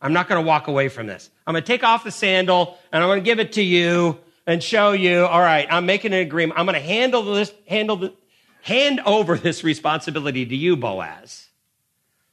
I'm 0.01 0.11
not 0.11 0.27
going 0.27 0.43
to 0.43 0.47
walk 0.47 0.67
away 0.67 0.89
from 0.89 1.05
this. 1.05 1.29
I'm 1.45 1.53
going 1.53 1.63
to 1.63 1.67
take 1.67 1.83
off 1.83 2.03
the 2.03 2.11
sandal 2.11 2.79
and 2.91 3.03
I'm 3.03 3.09
going 3.09 3.19
to 3.19 3.25
give 3.25 3.39
it 3.39 3.53
to 3.53 3.61
you 3.61 4.17
and 4.47 4.63
show 4.63 4.93
you, 4.93 5.25
all 5.25 5.41
right, 5.41 5.67
I'm 5.69 5.85
making 5.85 6.11
an 6.11 6.19
agreement. 6.19 6.59
I'm 6.59 6.65
going 6.65 6.79
to 6.79 6.85
handle 6.85 7.21
this, 7.21 7.53
handle 7.67 7.95
the, 7.97 8.13
hand 8.61 9.01
over 9.05 9.37
this 9.37 9.63
responsibility 9.63 10.47
to 10.47 10.55
you, 10.55 10.75
Boaz. 10.75 11.49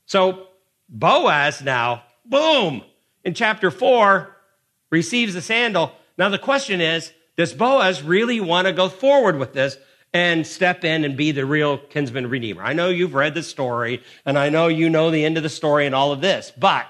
So 0.06 0.46
Boaz 0.88 1.60
now, 1.60 2.04
boom, 2.24 2.82
in 3.24 3.34
chapter 3.34 3.70
four, 3.70 4.35
receives 4.90 5.34
the 5.34 5.42
sandal. 5.42 5.92
Now 6.18 6.28
the 6.28 6.38
question 6.38 6.80
is, 6.80 7.12
does 7.36 7.52
Boaz 7.52 8.02
really 8.02 8.40
want 8.40 8.66
to 8.66 8.72
go 8.72 8.88
forward 8.88 9.38
with 9.38 9.52
this 9.52 9.76
and 10.16 10.46
step 10.46 10.82
in 10.82 11.04
and 11.04 11.14
be 11.14 11.30
the 11.30 11.44
real 11.44 11.76
kinsman 11.76 12.30
redeemer. 12.30 12.62
I 12.62 12.72
know 12.72 12.88
you've 12.88 13.12
read 13.12 13.34
the 13.34 13.42
story 13.42 14.02
and 14.24 14.38
I 14.38 14.48
know 14.48 14.68
you 14.68 14.88
know 14.88 15.10
the 15.10 15.24
end 15.24 15.36
of 15.36 15.42
the 15.42 15.50
story 15.50 15.84
and 15.84 15.94
all 15.94 16.10
of 16.10 16.22
this, 16.22 16.52
but 16.56 16.86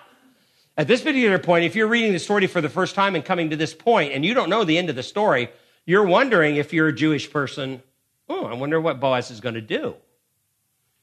at 0.76 0.87
this 0.87 1.00
particular 1.00 1.38
point, 1.38 1.64
if 1.64 1.74
you're 1.74 1.88
reading 1.88 2.12
the 2.12 2.20
story 2.20 2.46
for 2.46 2.61
the 2.61 2.68
first 2.68 2.94
time 2.94 3.16
and 3.16 3.24
coming 3.24 3.50
to 3.50 3.56
this 3.56 3.74
point 3.74 4.12
and 4.12 4.24
you 4.24 4.32
don't 4.32 4.50
know 4.50 4.62
the 4.62 4.78
end 4.78 4.90
of 4.90 4.96
the 4.96 5.02
story, 5.02 5.48
you're 5.87 6.04
wondering 6.04 6.56
if 6.56 6.72
you're 6.72 6.88
a 6.88 6.94
Jewish 6.94 7.30
person, 7.30 7.82
oh, 8.28 8.44
I 8.44 8.54
wonder 8.54 8.80
what 8.80 9.00
Boaz 9.00 9.30
is 9.30 9.40
going 9.40 9.54
to 9.56 9.61
do. 9.61 9.96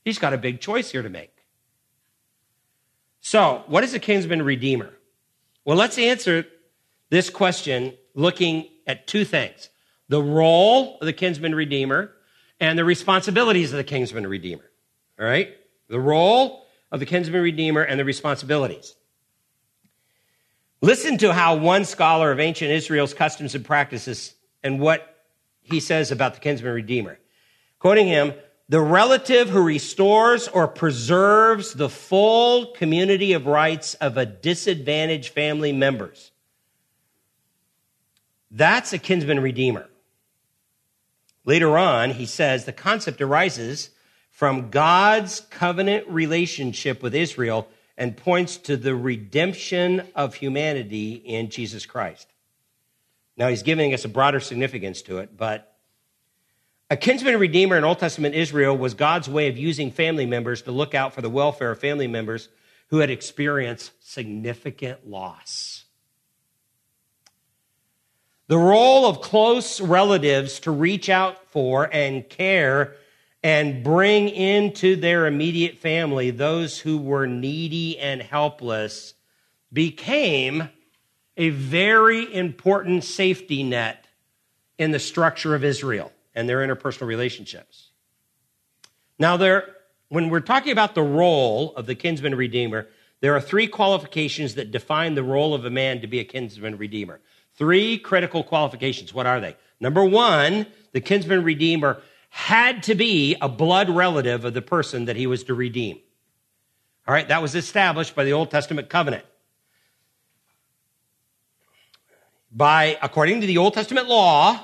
He's 0.05 0.19
got 0.19 0.33
a 0.33 0.37
big 0.37 0.61
choice 0.61 0.91
here 0.91 1.01
to 1.01 1.09
make. 1.09 1.31
So, 3.19 3.63
what 3.67 3.83
is 3.83 3.93
a 3.93 3.99
kinsman 3.99 4.43
redeemer? 4.43 4.93
Well, 5.65 5.77
let's 5.77 5.97
answer 5.97 6.45
this 7.13 7.29
question 7.29 7.93
looking 8.15 8.67
at 8.87 9.05
two 9.05 9.23
things 9.23 9.69
the 10.09 10.21
role 10.21 10.97
of 10.99 11.05
the 11.05 11.13
kinsman 11.13 11.53
redeemer 11.53 12.11
and 12.59 12.77
the 12.77 12.83
responsibilities 12.83 13.71
of 13.71 13.77
the 13.77 13.83
kinsman 13.83 14.25
redeemer. 14.25 14.69
All 15.19 15.25
right? 15.25 15.55
The 15.89 15.99
role 15.99 16.65
of 16.91 16.99
the 16.99 17.05
kinsman 17.05 17.41
redeemer 17.41 17.81
and 17.81 17.99
the 17.99 18.05
responsibilities. 18.05 18.95
Listen 20.81 21.17
to 21.19 21.31
how 21.31 21.55
one 21.55 21.85
scholar 21.85 22.31
of 22.31 22.39
ancient 22.39 22.71
Israel's 22.71 23.13
customs 23.13 23.55
and 23.55 23.63
practices 23.63 24.33
and 24.63 24.79
what 24.79 25.23
he 25.61 25.79
says 25.79 26.11
about 26.11 26.33
the 26.33 26.39
kinsman 26.39 26.73
redeemer. 26.73 27.19
Quoting 27.79 28.07
him, 28.07 28.33
the 28.69 28.81
relative 28.81 29.49
who 29.49 29.61
restores 29.61 30.47
or 30.47 30.67
preserves 30.67 31.73
the 31.73 31.89
full 31.89 32.73
community 32.73 33.33
of 33.33 33.45
rights 33.45 33.93
of 33.95 34.17
a 34.17 34.25
disadvantaged 34.25 35.29
family 35.29 35.71
members. 35.71 36.31
That's 38.53 38.93
a 38.93 38.99
kinsman 38.99 39.39
redeemer. 39.39 39.89
Later 41.43 41.75
on, 41.77 42.11
he 42.11 42.27
says 42.27 42.63
the 42.63 42.71
concept 42.71 43.19
arises 43.19 43.89
from 44.29 44.69
God's 44.69 45.41
covenant 45.41 46.07
relationship 46.07 47.01
with 47.01 47.15
Israel 47.15 47.67
and 47.97 48.15
points 48.15 48.57
to 48.57 48.77
the 48.77 48.95
redemption 48.95 50.03
of 50.15 50.35
humanity 50.35 51.13
in 51.13 51.49
Jesus 51.49 51.85
Christ. 51.85 52.27
Now, 53.35 53.47
he's 53.47 53.63
giving 53.63 53.93
us 53.93 54.05
a 54.05 54.09
broader 54.09 54.39
significance 54.39 55.01
to 55.03 55.17
it, 55.17 55.35
but 55.35 55.75
a 56.91 56.97
kinsman 56.97 57.39
redeemer 57.39 57.75
in 57.75 57.83
Old 57.83 57.97
Testament 57.97 58.35
Israel 58.35 58.77
was 58.77 58.93
God's 58.93 59.27
way 59.27 59.47
of 59.47 59.57
using 59.57 59.89
family 59.89 60.27
members 60.27 60.61
to 60.63 60.71
look 60.71 60.93
out 60.93 61.13
for 61.15 61.23
the 61.23 61.29
welfare 61.29 61.71
of 61.71 61.79
family 61.79 62.07
members 62.07 62.49
who 62.89 62.99
had 62.99 63.09
experienced 63.09 63.91
significant 63.99 65.09
loss. 65.09 65.82
The 68.47 68.57
role 68.57 69.05
of 69.05 69.21
close 69.21 69.79
relatives 69.79 70.59
to 70.61 70.71
reach 70.71 71.09
out 71.09 71.47
for 71.47 71.89
and 71.93 72.27
care 72.27 72.95
and 73.41 73.83
bring 73.83 74.29
into 74.29 74.95
their 74.95 75.27
immediate 75.27 75.77
family 75.77 76.29
those 76.29 76.79
who 76.79 76.97
were 76.97 77.27
needy 77.27 77.97
and 77.99 78.21
helpless 78.21 79.13
became 79.71 80.69
a 81.37 81.49
very 81.49 82.33
important 82.33 83.03
safety 83.03 83.63
net 83.63 84.05
in 84.77 84.91
the 84.91 84.99
structure 84.99 85.55
of 85.55 85.63
Israel 85.63 86.11
and 86.35 86.47
their 86.47 86.59
interpersonal 86.59 87.07
relationships. 87.07 87.89
Now, 89.17 89.37
there, 89.37 89.75
when 90.09 90.29
we're 90.29 90.41
talking 90.41 90.71
about 90.71 90.95
the 90.95 91.01
role 91.01 91.73
of 91.75 91.85
the 91.85 91.95
kinsman 91.95 92.35
redeemer, 92.35 92.87
there 93.21 93.35
are 93.35 93.41
three 93.41 93.67
qualifications 93.67 94.55
that 94.55 94.71
define 94.71 95.15
the 95.15 95.23
role 95.23 95.53
of 95.53 95.65
a 95.65 95.69
man 95.69 96.01
to 96.01 96.07
be 96.07 96.19
a 96.19 96.25
kinsman 96.25 96.77
redeemer. 96.77 97.21
Three 97.55 97.97
critical 97.97 98.43
qualifications. 98.43 99.13
What 99.13 99.25
are 99.25 99.39
they? 99.39 99.55
Number 99.79 100.03
one, 100.03 100.65
the 100.91 101.01
kinsman 101.01 101.43
redeemer 101.43 102.01
had 102.29 102.81
to 102.83 102.95
be 102.95 103.35
a 103.41 103.49
blood 103.49 103.89
relative 103.89 104.43
of 104.43 104.53
the 104.53 104.61
person 104.61 105.05
that 105.05 105.15
he 105.15 105.27
was 105.27 105.43
to 105.43 105.53
redeem. 105.53 105.99
All 107.07 107.13
right, 107.13 107.27
that 107.27 107.41
was 107.41 107.53
established 107.53 108.15
by 108.15 108.23
the 108.23 108.33
Old 108.33 108.49
Testament 108.49 108.89
covenant. 108.89 109.25
By, 112.51 112.97
according 113.01 113.41
to 113.41 113.47
the 113.47 113.57
Old 113.57 113.73
Testament 113.73 114.07
law, 114.07 114.59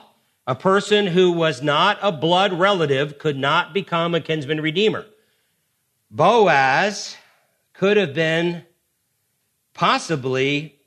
a 0.47 0.55
person 0.55 1.05
who 1.05 1.31
was 1.31 1.61
not 1.61 1.99
a 2.01 2.11
blood 2.11 2.53
relative 2.53 3.19
could 3.19 3.37
not 3.37 3.73
become 3.73 4.15
a 4.15 4.21
kinsman 4.21 4.61
redeemer. 4.61 5.05
Boaz 6.09 7.17
could 7.73 7.97
have 7.97 8.15
been 8.15 8.65
possibly 9.75 10.78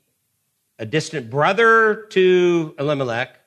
a 0.79 0.85
distant 0.85 1.29
brother 1.29 2.07
to 2.09 2.75
Elimelech, 2.77 3.39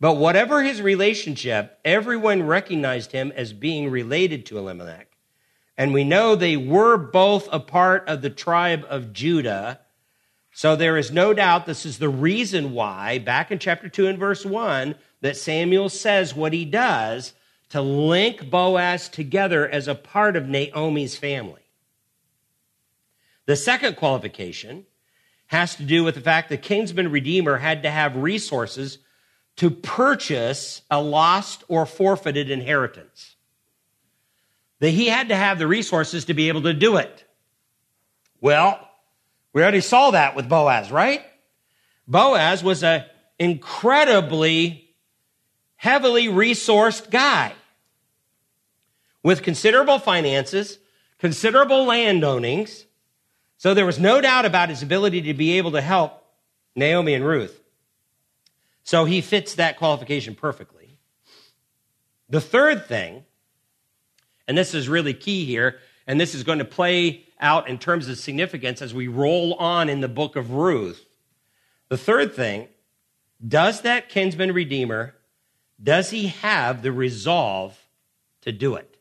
but 0.00 0.16
whatever 0.16 0.62
his 0.62 0.82
relationship, 0.82 1.78
everyone 1.84 2.42
recognized 2.44 3.12
him 3.12 3.32
as 3.36 3.52
being 3.52 3.90
related 3.90 4.46
to 4.46 4.58
Elimelech. 4.58 5.08
And 5.76 5.92
we 5.92 6.04
know 6.04 6.34
they 6.34 6.56
were 6.56 6.96
both 6.96 7.48
a 7.52 7.60
part 7.60 8.08
of 8.08 8.20
the 8.20 8.30
tribe 8.30 8.84
of 8.88 9.12
Judah. 9.12 9.80
So 10.52 10.76
there 10.76 10.96
is 10.96 11.10
no 11.10 11.32
doubt 11.32 11.66
this 11.66 11.86
is 11.86 11.98
the 11.98 12.08
reason 12.08 12.72
why, 12.72 13.18
back 13.18 13.50
in 13.50 13.58
chapter 13.58 13.88
2 13.88 14.06
and 14.06 14.18
verse 14.18 14.44
1, 14.44 14.94
that 15.22 15.36
Samuel 15.36 15.88
says 15.88 16.34
what 16.34 16.52
he 16.52 16.64
does 16.64 17.32
to 17.70 17.80
link 17.80 18.50
Boaz 18.50 19.08
together 19.08 19.66
as 19.68 19.88
a 19.88 19.94
part 19.94 20.36
of 20.36 20.48
Naomi's 20.48 21.16
family. 21.16 21.62
The 23.46 23.56
second 23.56 23.96
qualification 23.96 24.84
has 25.52 25.76
to 25.76 25.84
do 25.84 26.02
with 26.02 26.14
the 26.14 26.20
fact 26.20 26.48
that 26.48 26.62
kinsman 26.62 27.10
redeemer 27.10 27.58
had 27.58 27.82
to 27.82 27.90
have 27.90 28.16
resources 28.16 28.98
to 29.56 29.70
purchase 29.70 30.80
a 30.90 31.00
lost 31.00 31.62
or 31.68 31.84
forfeited 31.84 32.50
inheritance. 32.50 33.36
That 34.80 34.90
he 34.90 35.06
had 35.06 35.28
to 35.28 35.36
have 35.36 35.58
the 35.58 35.66
resources 35.66 36.24
to 36.24 36.34
be 36.34 36.48
able 36.48 36.62
to 36.62 36.72
do 36.72 36.96
it. 36.96 37.24
Well, 38.40 38.80
we 39.52 39.62
already 39.62 39.82
saw 39.82 40.12
that 40.12 40.34
with 40.34 40.48
Boaz, 40.48 40.90
right? 40.90 41.22
Boaz 42.08 42.64
was 42.64 42.82
an 42.82 43.04
incredibly 43.38 44.94
heavily 45.76 46.28
resourced 46.28 47.10
guy 47.10 47.52
with 49.22 49.42
considerable 49.42 49.98
finances, 49.98 50.78
considerable 51.18 51.84
land 51.84 52.24
ownings. 52.24 52.86
So 53.62 53.74
there 53.74 53.86
was 53.86 54.00
no 54.00 54.20
doubt 54.20 54.44
about 54.44 54.70
his 54.70 54.82
ability 54.82 55.22
to 55.22 55.34
be 55.34 55.56
able 55.56 55.70
to 55.70 55.80
help 55.80 56.20
Naomi 56.74 57.14
and 57.14 57.24
Ruth. 57.24 57.62
So 58.82 59.04
he 59.04 59.20
fits 59.20 59.54
that 59.54 59.76
qualification 59.76 60.34
perfectly. 60.34 60.98
The 62.28 62.40
third 62.40 62.86
thing, 62.86 63.24
and 64.48 64.58
this 64.58 64.74
is 64.74 64.88
really 64.88 65.14
key 65.14 65.44
here, 65.44 65.78
and 66.08 66.20
this 66.20 66.34
is 66.34 66.42
going 66.42 66.58
to 66.58 66.64
play 66.64 67.24
out 67.38 67.68
in 67.68 67.78
terms 67.78 68.08
of 68.08 68.18
significance 68.18 68.82
as 68.82 68.92
we 68.92 69.06
roll 69.06 69.54
on 69.54 69.88
in 69.88 70.00
the 70.00 70.08
book 70.08 70.34
of 70.34 70.50
Ruth. 70.50 71.06
The 71.88 71.96
third 71.96 72.34
thing, 72.34 72.66
does 73.46 73.82
that 73.82 74.08
kinsman 74.08 74.50
redeemer 74.50 75.14
does 75.80 76.10
he 76.10 76.26
have 76.26 76.82
the 76.82 76.90
resolve 76.90 77.78
to 78.40 78.50
do 78.50 78.74
it? 78.74 78.96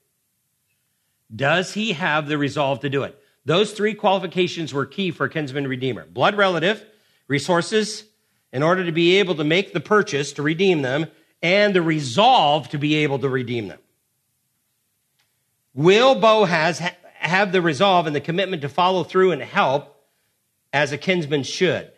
Does 1.35 1.73
he 1.73 1.93
have 1.93 2.27
the 2.27 2.37
resolve 2.37 2.81
to 2.81 2.89
do 2.91 3.01
it? 3.01 3.17
Those 3.45 3.73
three 3.73 3.93
qualifications 3.93 4.73
were 4.73 4.85
key 4.85 5.11
for 5.11 5.27
kinsman 5.27 5.67
redeemer 5.67 6.05
blood 6.05 6.35
relative, 6.35 6.85
resources 7.27 8.03
in 8.53 8.63
order 8.63 8.85
to 8.85 8.91
be 8.91 9.17
able 9.17 9.35
to 9.35 9.43
make 9.43 9.73
the 9.73 9.79
purchase 9.79 10.33
to 10.33 10.43
redeem 10.43 10.81
them, 10.81 11.07
and 11.41 11.73
the 11.73 11.81
resolve 11.81 12.69
to 12.69 12.77
be 12.77 12.95
able 12.95 13.17
to 13.19 13.29
redeem 13.29 13.67
them. 13.67 13.79
Will 15.73 16.15
Boaz 16.15 16.79
ha- 16.79 16.95
have 17.13 17.51
the 17.51 17.61
resolve 17.61 18.07
and 18.07 18.15
the 18.15 18.21
commitment 18.21 18.61
to 18.61 18.69
follow 18.69 19.03
through 19.03 19.31
and 19.31 19.41
help 19.41 19.95
as 20.73 20.91
a 20.91 20.97
kinsman 20.97 21.43
should? 21.43 21.91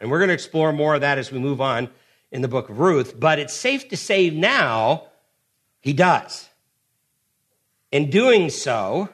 And 0.00 0.10
we're 0.10 0.18
going 0.18 0.28
to 0.28 0.34
explore 0.34 0.72
more 0.72 0.94
of 0.94 1.00
that 1.00 1.18
as 1.18 1.32
we 1.32 1.38
move 1.38 1.60
on 1.60 1.90
in 2.30 2.42
the 2.42 2.48
book 2.48 2.68
of 2.68 2.78
Ruth, 2.78 3.18
but 3.18 3.38
it's 3.38 3.54
safe 3.54 3.88
to 3.88 3.96
say 3.96 4.30
now 4.30 5.04
he 5.80 5.92
does. 5.92 6.48
In 7.90 8.10
doing 8.10 8.50
so, 8.50 9.08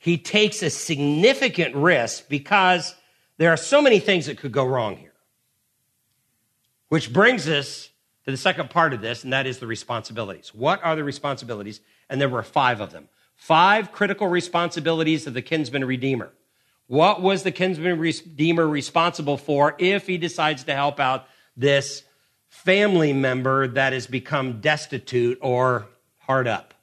he 0.00 0.18
takes 0.18 0.62
a 0.62 0.70
significant 0.70 1.76
risk 1.76 2.28
because 2.28 2.96
there 3.36 3.50
are 3.50 3.56
so 3.56 3.80
many 3.80 4.00
things 4.00 4.26
that 4.26 4.38
could 4.38 4.50
go 4.50 4.64
wrong 4.64 4.96
here. 4.96 5.12
Which 6.88 7.12
brings 7.12 7.48
us 7.48 7.90
to 8.24 8.32
the 8.32 8.36
second 8.36 8.70
part 8.70 8.92
of 8.92 9.00
this, 9.00 9.22
and 9.22 9.32
that 9.32 9.46
is 9.46 9.58
the 9.58 9.68
responsibilities. 9.68 10.52
What 10.52 10.82
are 10.82 10.96
the 10.96 11.04
responsibilities? 11.04 11.80
And 12.08 12.20
there 12.20 12.28
were 12.28 12.42
five 12.42 12.80
of 12.80 12.90
them. 12.90 13.08
Five 13.36 13.92
critical 13.92 14.26
responsibilities 14.26 15.26
of 15.28 15.34
the 15.34 15.42
kinsman 15.42 15.84
redeemer. 15.84 16.32
What 16.86 17.22
was 17.22 17.44
the 17.44 17.52
kinsman 17.52 18.00
redeemer 18.00 18.66
responsible 18.66 19.36
for 19.36 19.76
if 19.78 20.08
he 20.08 20.18
decides 20.18 20.64
to 20.64 20.74
help 20.74 20.98
out 20.98 21.26
this 21.56 22.02
family 22.48 23.12
member 23.12 23.68
that 23.68 23.92
has 23.92 24.06
become 24.06 24.60
destitute 24.60 25.38
or 25.40 25.86
hard 26.18 26.48
up. 26.48 26.74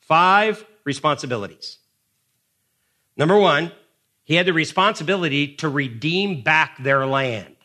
Five 0.00 0.66
responsibilities. 0.84 1.78
Number 3.16 3.38
one, 3.38 3.72
he 4.24 4.34
had 4.34 4.46
the 4.46 4.52
responsibility 4.52 5.56
to 5.56 5.68
redeem 5.68 6.42
back 6.42 6.82
their 6.82 7.06
land. 7.06 7.56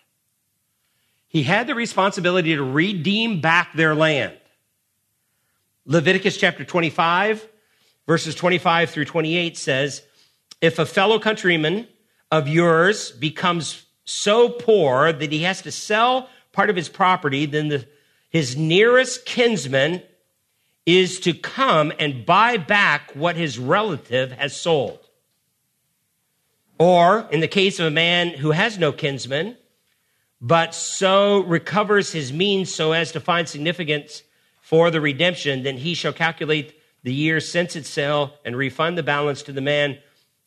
He 1.27 1.43
had 1.43 1.67
the 1.67 1.75
responsibility 1.75 2.55
to 2.55 2.63
redeem 2.63 3.41
back 3.41 3.73
their 3.73 3.93
land. 3.93 4.37
Leviticus 5.85 6.37
chapter 6.37 6.65
25, 6.65 7.47
verses 8.07 8.35
25 8.35 8.89
through 8.89 9.05
28 9.05 9.57
says, 9.57 10.03
If 10.61 10.79
a 10.79 10.85
fellow 10.85 11.19
countryman 11.19 11.87
of 12.31 12.47
yours 12.47 13.11
becomes 13.11 13.85
so 14.03 14.49
poor 14.49 15.13
that 15.13 15.31
he 15.31 15.43
has 15.43 15.61
to 15.61 15.71
sell 15.71 16.29
part 16.51 16.69
of 16.69 16.75
his 16.75 16.89
property, 16.89 17.45
then 17.45 17.67
the, 17.69 17.87
his 18.29 18.57
nearest 18.57 19.25
kinsman 19.25 20.01
is 20.85 21.19
to 21.19 21.33
come 21.33 21.93
and 21.99 22.25
buy 22.25 22.57
back 22.57 23.11
what 23.13 23.35
his 23.35 23.59
relative 23.59 24.31
has 24.31 24.59
sold. 24.59 25.06
Or, 26.79 27.27
in 27.31 27.39
the 27.39 27.47
case 27.47 27.79
of 27.79 27.87
a 27.87 27.91
man 27.91 28.29
who 28.29 28.51
has 28.51 28.77
no 28.77 28.91
kinsman, 28.91 29.57
but 30.39 30.75
so 30.75 31.39
recovers 31.39 32.11
his 32.11 32.31
means 32.31 32.73
so 32.73 32.91
as 32.91 33.11
to 33.13 33.19
find 33.19 33.49
significance 33.49 34.21
for 34.61 34.91
the 34.91 35.01
redemption, 35.01 35.63
then 35.63 35.77
he 35.77 35.95
shall 35.95 36.13
calculate 36.13 36.79
the 37.03 37.13
year 37.13 37.39
since 37.39 37.75
its 37.75 37.89
sale 37.89 38.33
and 38.45 38.55
refund 38.55 38.97
the 38.97 39.03
balance 39.03 39.43
to 39.43 39.51
the 39.51 39.61
man 39.61 39.97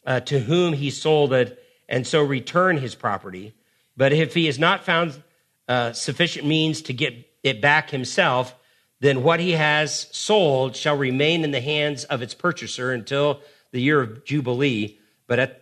uh, 0.06 0.20
to 0.20 0.38
whom 0.40 0.72
he 0.72 0.90
sold 0.90 1.32
it, 1.32 1.62
and 1.88 2.06
so 2.06 2.22
return 2.22 2.76
his 2.76 2.94
property. 2.94 3.54
But 3.96 4.12
if 4.12 4.34
he 4.34 4.46
has 4.46 4.58
not 4.58 4.84
found 4.84 5.22
uh, 5.68 5.92
sufficient 5.92 6.46
means 6.46 6.82
to 6.82 6.92
get 6.92 7.28
it 7.42 7.60
back 7.60 7.90
himself, 7.90 8.54
then 9.00 9.22
what 9.22 9.40
he 9.40 9.52
has 9.52 10.06
sold 10.12 10.76
shall 10.76 10.96
remain 10.96 11.42
in 11.42 11.50
the 11.50 11.60
hands 11.60 12.04
of 12.04 12.22
its 12.22 12.34
purchaser 12.34 12.92
until 12.92 13.40
the 13.72 13.80
year 13.80 14.00
of 14.00 14.24
Jubilee. 14.24 14.98
But 15.26 15.38
at 15.38 15.59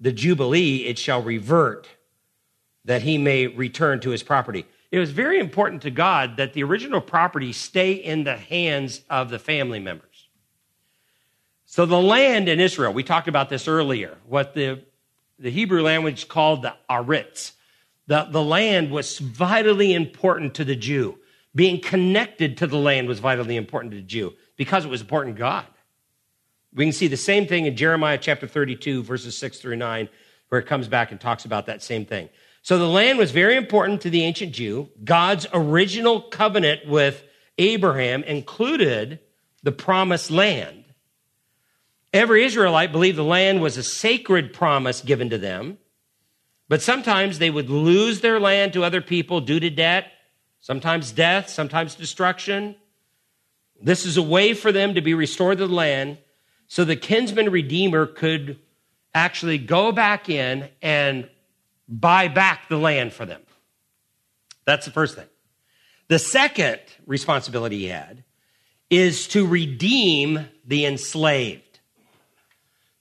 the 0.00 0.12
Jubilee, 0.12 0.86
it 0.86 0.98
shall 0.98 1.22
revert 1.22 1.88
that 2.84 3.02
he 3.02 3.18
may 3.18 3.46
return 3.46 4.00
to 4.00 4.10
his 4.10 4.22
property. 4.22 4.64
It 4.90 4.98
was 4.98 5.10
very 5.10 5.38
important 5.38 5.82
to 5.82 5.90
God 5.90 6.38
that 6.38 6.54
the 6.54 6.62
original 6.62 7.00
property 7.00 7.52
stay 7.52 7.92
in 7.92 8.24
the 8.24 8.36
hands 8.36 9.02
of 9.10 9.28
the 9.28 9.38
family 9.38 9.80
members. 9.80 10.28
So 11.66 11.84
the 11.84 12.00
land 12.00 12.48
in 12.48 12.60
Israel, 12.60 12.94
we 12.94 13.02
talked 13.02 13.28
about 13.28 13.50
this 13.50 13.68
earlier, 13.68 14.16
what 14.26 14.54
the, 14.54 14.82
the 15.38 15.50
Hebrew 15.50 15.82
language 15.82 16.26
called 16.26 16.62
the 16.62 16.74
Aritz. 16.88 17.52
The, 18.06 18.26
the 18.30 18.42
land 18.42 18.90
was 18.90 19.18
vitally 19.18 19.92
important 19.92 20.54
to 20.54 20.64
the 20.64 20.76
Jew. 20.76 21.18
Being 21.54 21.80
connected 21.80 22.56
to 22.58 22.66
the 22.66 22.78
land 22.78 23.06
was 23.06 23.18
vitally 23.18 23.56
important 23.56 23.92
to 23.92 23.98
the 23.98 24.02
Jew 24.02 24.34
because 24.56 24.86
it 24.86 24.90
was 24.90 25.02
important 25.02 25.36
to 25.36 25.40
God. 25.40 25.66
We 26.74 26.84
can 26.84 26.92
see 26.92 27.08
the 27.08 27.16
same 27.16 27.46
thing 27.46 27.66
in 27.66 27.76
Jeremiah 27.76 28.18
chapter 28.18 28.46
32, 28.46 29.02
verses 29.02 29.36
6 29.36 29.58
through 29.58 29.76
9, 29.76 30.08
where 30.48 30.60
it 30.60 30.66
comes 30.66 30.88
back 30.88 31.10
and 31.10 31.20
talks 31.20 31.44
about 31.44 31.66
that 31.66 31.82
same 31.82 32.04
thing. 32.04 32.28
So 32.62 32.78
the 32.78 32.88
land 32.88 33.18
was 33.18 33.30
very 33.30 33.56
important 33.56 34.02
to 34.02 34.10
the 34.10 34.24
ancient 34.24 34.52
Jew. 34.52 34.90
God's 35.02 35.46
original 35.52 36.20
covenant 36.20 36.86
with 36.86 37.22
Abraham 37.56 38.22
included 38.24 39.20
the 39.62 39.72
promised 39.72 40.30
land. 40.30 40.84
Every 42.12 42.44
Israelite 42.44 42.92
believed 42.92 43.18
the 43.18 43.24
land 43.24 43.60
was 43.60 43.76
a 43.76 43.82
sacred 43.82 44.52
promise 44.52 45.00
given 45.00 45.30
to 45.30 45.38
them, 45.38 45.78
but 46.68 46.82
sometimes 46.82 47.38
they 47.38 47.50
would 47.50 47.70
lose 47.70 48.20
their 48.20 48.38
land 48.38 48.74
to 48.74 48.84
other 48.84 49.00
people 49.00 49.40
due 49.40 49.60
to 49.60 49.70
debt, 49.70 50.12
sometimes 50.60 51.12
death, 51.12 51.48
sometimes 51.48 51.94
destruction. 51.94 52.76
This 53.80 54.04
is 54.04 54.16
a 54.16 54.22
way 54.22 54.54
for 54.54 54.72
them 54.72 54.94
to 54.94 55.00
be 55.00 55.14
restored 55.14 55.58
to 55.58 55.66
the 55.66 55.74
land 55.74 56.18
so 56.68 56.84
the 56.84 56.96
kinsman 56.96 57.50
redeemer 57.50 58.06
could 58.06 58.58
actually 59.14 59.58
go 59.58 59.90
back 59.90 60.28
in 60.28 60.68
and 60.82 61.28
buy 61.88 62.28
back 62.28 62.68
the 62.68 62.76
land 62.76 63.12
for 63.12 63.24
them. 63.24 63.40
That's 64.66 64.84
the 64.84 64.92
first 64.92 65.16
thing. 65.16 65.26
The 66.08 66.18
second 66.18 66.80
responsibility 67.06 67.78
he 67.78 67.86
had 67.86 68.22
is 68.90 69.26
to 69.28 69.46
redeem 69.46 70.46
the 70.66 70.84
enslaved. 70.84 71.80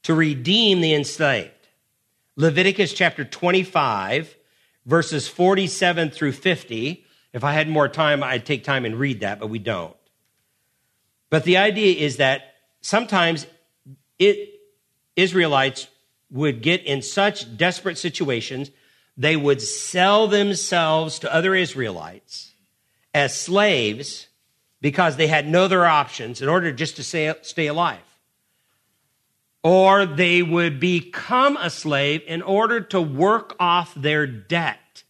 To 0.04 0.16
redeem 0.16 0.80
the 0.80 0.94
enslaved. 0.94 1.52
Leviticus 2.38 2.94
chapter 2.94 3.26
25, 3.26 4.36
verses 4.86 5.28
47 5.28 6.10
through 6.12 6.34
50. 6.34 7.06
If 7.34 7.44
I 7.44 7.52
had 7.52 7.68
more 7.68 7.90
time, 7.90 8.24
I'd 8.24 8.46
take 8.46 8.64
time 8.64 8.86
and 8.86 8.96
read 8.96 9.20
that, 9.20 9.40
but 9.40 9.50
we 9.50 9.60
don't. 9.60 9.96
But 11.30 11.44
the 11.44 11.58
idea 11.58 11.96
is 11.96 12.18
that 12.18 12.54
sometimes 12.80 13.46
it, 14.20 14.60
Israelites 15.16 15.88
would 16.30 16.62
get 16.62 16.84
in 16.84 17.02
such 17.02 17.58
desperate 17.58 17.98
situations, 17.98 18.72
they 19.16 19.36
would 19.36 19.62
sell 19.62 20.28
themselves 20.28 21.20
to 21.20 21.34
other 21.34 21.56
Israelites 21.56 22.52
as 23.14 23.40
slaves 23.40 24.28
because 24.82 25.16
they 25.16 25.28
had 25.28 25.48
no 25.48 25.64
other 25.64 25.86
options 25.86 26.42
in 26.42 26.50
order 26.50 26.72
just 26.72 26.98
to 26.98 27.04
stay, 27.04 27.34
stay 27.42 27.68
alive. 27.68 28.00
Or 29.64 30.06
they 30.06 30.44
would 30.44 30.80
become 30.80 31.58
a 31.58 31.70
slave 31.70 32.22
in 32.28 32.42
order 32.42 32.80
to 32.82 33.02
work 33.02 33.56
off 33.60 33.94
their 33.96 34.28
debt. 34.28 35.04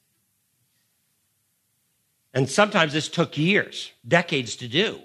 And 2.34 2.50
sometimes 2.50 2.94
this 2.94 3.10
took 3.10 3.38
years, 3.38 3.92
decades 4.08 4.56
to 4.58 4.68
do. 4.68 5.02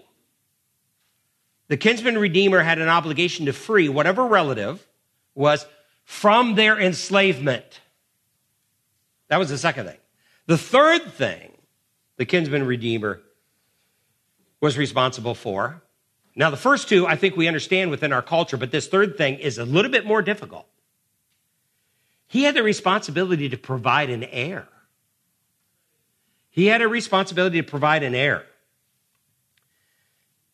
The 1.72 1.78
kinsman 1.78 2.18
redeemer 2.18 2.60
had 2.60 2.80
an 2.80 2.90
obligation 2.90 3.46
to 3.46 3.54
free 3.54 3.88
whatever 3.88 4.26
relative 4.26 4.86
was 5.34 5.64
from 6.04 6.54
their 6.54 6.78
enslavement. 6.78 7.80
That 9.28 9.38
was 9.38 9.48
the 9.48 9.56
second 9.56 9.86
thing. 9.86 9.96
The 10.44 10.58
third 10.58 11.14
thing 11.14 11.50
the 12.18 12.26
kinsman 12.26 12.66
redeemer 12.66 13.22
was 14.60 14.76
responsible 14.76 15.34
for. 15.34 15.82
Now, 16.36 16.50
the 16.50 16.58
first 16.58 16.90
two, 16.90 17.06
I 17.06 17.16
think 17.16 17.38
we 17.38 17.48
understand 17.48 17.90
within 17.90 18.12
our 18.12 18.20
culture, 18.20 18.58
but 18.58 18.70
this 18.70 18.86
third 18.86 19.16
thing 19.16 19.38
is 19.38 19.56
a 19.56 19.64
little 19.64 19.90
bit 19.90 20.04
more 20.04 20.20
difficult. 20.20 20.66
He 22.26 22.42
had 22.42 22.54
the 22.54 22.62
responsibility 22.62 23.48
to 23.48 23.56
provide 23.56 24.10
an 24.10 24.24
heir. 24.24 24.68
He 26.50 26.66
had 26.66 26.82
a 26.82 26.88
responsibility 26.88 27.62
to 27.62 27.66
provide 27.66 28.02
an 28.02 28.14
heir. 28.14 28.44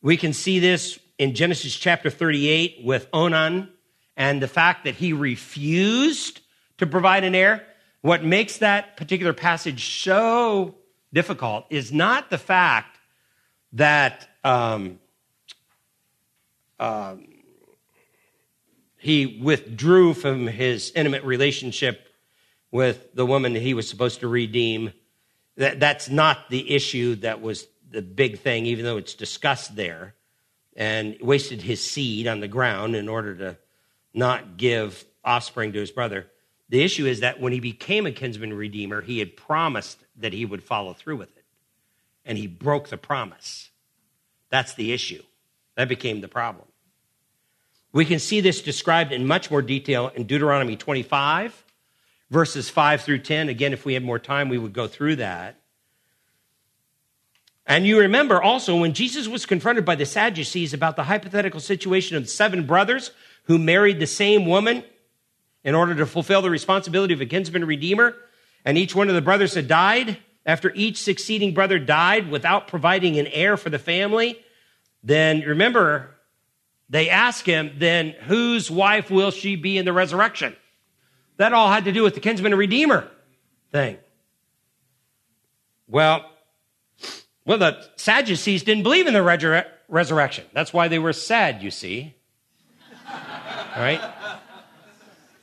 We 0.01 0.15
can 0.15 0.31
see 0.31 0.59
this 0.59 0.97
in 1.19 1.35
Genesis 1.35 1.75
chapter 1.75 2.09
38 2.09 2.79
with 2.83 3.07
Onan 3.13 3.69
and 4.15 4.41
the 4.41 4.47
fact 4.47 4.85
that 4.85 4.95
he 4.95 5.13
refused 5.13 6.39
to 6.77 6.87
provide 6.87 7.25
an 7.25 7.35
heir, 7.35 7.65
what 8.01 8.23
makes 8.23 8.57
that 8.57 8.95
particular 8.95 9.33
passage 9.33 10.01
so 10.01 10.75
difficult 11.13 11.65
is 11.69 11.91
not 11.91 12.29
the 12.29 12.37
fact 12.37 12.97
that 13.73 14.29
um, 14.45 14.99
um, 16.79 17.27
he 18.97 19.39
withdrew 19.41 20.13
from 20.13 20.47
his 20.47 20.91
intimate 20.95 21.23
relationship 21.23 22.07
with 22.71 23.13
the 23.13 23.25
woman 23.25 23.55
he 23.55 23.73
was 23.73 23.89
supposed 23.89 24.21
to 24.21 24.27
redeem. 24.27 24.93
That, 25.57 25.81
that's 25.81 26.09
not 26.09 26.49
the 26.49 26.73
issue 26.73 27.15
that 27.15 27.41
was 27.41 27.67
the 27.91 28.01
big 28.01 28.39
thing, 28.39 28.65
even 28.67 28.85
though 28.85 28.97
it's 28.97 29.15
discussed 29.15 29.75
there, 29.75 30.15
and 30.79 31.17
wasted 31.21 31.61
his 31.61 31.83
seed 31.83 32.25
on 32.25 32.39
the 32.39 32.47
ground 32.47 32.95
in 32.95 33.09
order 33.09 33.35
to 33.35 33.57
not 34.13 34.55
give 34.55 35.05
offspring 35.25 35.73
to 35.73 35.79
his 35.79 35.91
brother. 35.91 36.27
The 36.69 36.81
issue 36.81 37.05
is 37.05 37.19
that 37.19 37.41
when 37.41 37.51
he 37.51 37.59
became 37.59 38.05
a 38.05 38.11
kinsman 38.13 38.53
redeemer, 38.53 39.01
he 39.01 39.19
had 39.19 39.35
promised 39.35 39.99
that 40.15 40.31
he 40.31 40.45
would 40.45 40.63
follow 40.63 40.93
through 40.93 41.17
with 41.17 41.35
it. 41.35 41.43
And 42.23 42.37
he 42.37 42.47
broke 42.47 42.87
the 42.87 42.97
promise. 42.97 43.69
That's 44.49 44.73
the 44.73 44.93
issue. 44.93 45.21
That 45.75 45.89
became 45.89 46.21
the 46.21 46.27
problem. 46.29 46.65
We 47.91 48.05
can 48.05 48.19
see 48.19 48.39
this 48.39 48.61
described 48.61 49.11
in 49.11 49.27
much 49.27 49.51
more 49.51 49.61
detail 49.61 50.11
in 50.15 50.27
Deuteronomy 50.27 50.77
25, 50.77 51.65
verses 52.29 52.69
5 52.69 53.01
through 53.01 53.19
10. 53.19 53.49
Again, 53.49 53.73
if 53.73 53.83
we 53.83 53.95
had 53.95 54.03
more 54.03 54.19
time, 54.19 54.47
we 54.47 54.57
would 54.57 54.73
go 54.73 54.87
through 54.87 55.17
that. 55.17 55.58
And 57.69 57.85
you 57.85 57.99
remember 57.99 58.41
also 58.41 58.75
when 58.75 58.93
Jesus 58.93 59.27
was 59.27 59.45
confronted 59.45 59.85
by 59.85 59.93
the 59.93 60.05
Sadducees 60.05 60.73
about 60.73 60.95
the 60.95 61.03
hypothetical 61.03 61.59
situation 61.59 62.17
of 62.17 62.27
seven 62.27 62.65
brothers 62.65 63.11
who 63.43 63.59
married 63.59 63.99
the 63.99 64.07
same 64.07 64.47
woman 64.47 64.83
in 65.63 65.75
order 65.75 65.93
to 65.93 66.07
fulfill 66.07 66.41
the 66.41 66.49
responsibility 66.49 67.13
of 67.13 67.21
a 67.21 67.27
kinsman 67.27 67.63
redeemer, 67.63 68.15
and 68.65 68.75
each 68.75 68.95
one 68.95 69.07
of 69.07 69.13
the 69.13 69.21
brothers 69.21 69.53
had 69.53 69.67
died, 69.67 70.17
after 70.47 70.71
each 70.73 70.97
succeeding 70.97 71.53
brother 71.53 71.77
died 71.77 72.31
without 72.31 72.67
providing 72.67 73.19
an 73.19 73.27
heir 73.27 73.55
for 73.55 73.69
the 73.69 73.77
family, 73.77 74.39
then 75.03 75.41
remember, 75.41 76.15
they 76.89 77.09
ask 77.09 77.45
him, 77.45 77.71
then 77.77 78.15
whose 78.23 78.71
wife 78.71 79.11
will 79.11 79.29
she 79.29 79.55
be 79.55 79.77
in 79.77 79.85
the 79.85 79.93
resurrection? 79.93 80.55
That 81.37 81.53
all 81.53 81.69
had 81.69 81.85
to 81.85 81.91
do 81.91 82.01
with 82.01 82.15
the 82.15 82.19
kinsman 82.19 82.55
redeemer 82.55 83.07
thing. 83.71 83.97
Well, 85.87 86.25
well, 87.49 87.57
the 87.57 87.85
Sadducees 87.95 88.63
didn't 88.63 88.83
believe 88.83 89.07
in 89.07 89.13
the 89.13 89.73
resurrection. 89.87 90.45
That's 90.53 90.71
why 90.71 90.87
they 90.87 90.99
were 90.99 91.13
sad, 91.13 91.61
you 91.63 91.71
see 91.71 92.15
right? 93.77 94.01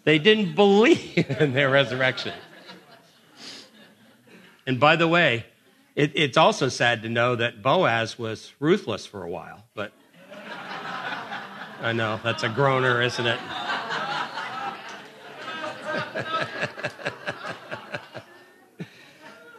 They 0.04 0.18
didn't 0.18 0.54
believe 0.54 1.26
in 1.40 1.52
their 1.52 1.70
resurrection. 1.70 2.34
And 4.66 4.78
by 4.80 4.96
the 4.96 5.08
way, 5.08 5.46
it, 5.94 6.12
it's 6.14 6.36
also 6.36 6.68
sad 6.68 7.02
to 7.02 7.08
know 7.08 7.36
that 7.36 7.62
Boaz 7.62 8.18
was 8.18 8.52
ruthless 8.60 9.06
for 9.06 9.22
a 9.22 9.30
while, 9.30 9.64
but 9.74 9.92
I 11.80 11.92
know. 11.92 12.20
That's 12.22 12.42
a 12.42 12.48
groaner, 12.48 13.02
isn't 13.02 13.26
it? 13.26 13.38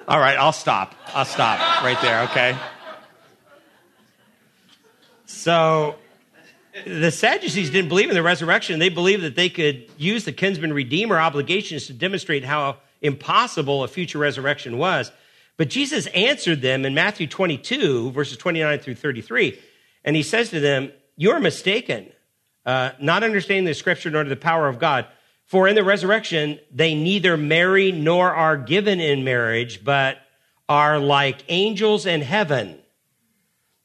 All 0.08 0.20
right, 0.20 0.38
I'll 0.38 0.54
stop. 0.54 0.96
I'll 1.08 1.26
stop 1.26 1.84
right 1.84 2.00
there, 2.02 2.22
okay? 2.22 2.56
So 5.26 5.96
the 6.86 7.12
Sadducees 7.12 7.72
didn't 7.72 7.90
believe 7.90 8.08
in 8.08 8.16
the 8.16 8.24
resurrection. 8.24 8.80
They 8.80 8.88
believed 8.88 9.24
that 9.24 9.36
they 9.36 9.50
could 9.50 9.90
use 9.98 10.24
the 10.24 10.32
kinsman 10.32 10.72
redeemer 10.72 11.20
obligations 11.20 11.88
to 11.88 11.94
demonstrate 11.94 12.46
how 12.46 12.78
impossible 13.02 13.84
a 13.84 13.90
future 13.90 14.18
resurrection 14.18 14.78
was. 14.78 15.12
But 15.58 15.70
Jesus 15.70 16.08
answered 16.08 16.62
them 16.62 16.86
in 16.86 16.94
Matthew 16.94 17.28
22, 17.28 18.12
verses 18.12 18.38
29 18.38 18.80
through 18.80 18.96
33. 18.96 19.60
And 20.06 20.16
he 20.16 20.24
says 20.24 20.52
to 20.52 20.62
them, 20.62 20.94
You're 21.18 21.42
mistaken, 21.42 22.14
uh, 22.66 22.92
not 23.02 23.24
understanding 23.24 23.66
the 23.66 23.74
scripture 23.74 24.10
nor 24.10 24.24
the 24.24 24.38
power 24.38 24.70
of 24.70 24.80
God. 24.80 25.06
For 25.48 25.68
in 25.68 25.76
the 25.76 25.84
resurrection, 25.84 26.60
they 26.72 26.94
neither 26.94 27.38
marry 27.38 27.94
nor 27.94 28.34
are 28.34 28.58
given 28.58 29.00
in 29.00 29.24
marriage, 29.24 29.84
but 29.84 30.18
are 30.68 31.00
like 31.00 31.44
angels 31.48 32.06
in 32.06 32.22
heaven. 32.22 32.78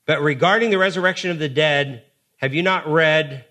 But 0.04 0.20
regarding 0.20 0.70
the 0.70 0.78
resurrection 0.78 1.30
of 1.30 1.38
the 1.38 1.48
dead, 1.48 2.02
have 2.38 2.52
you 2.52 2.62
not 2.62 2.88
read 2.88 3.44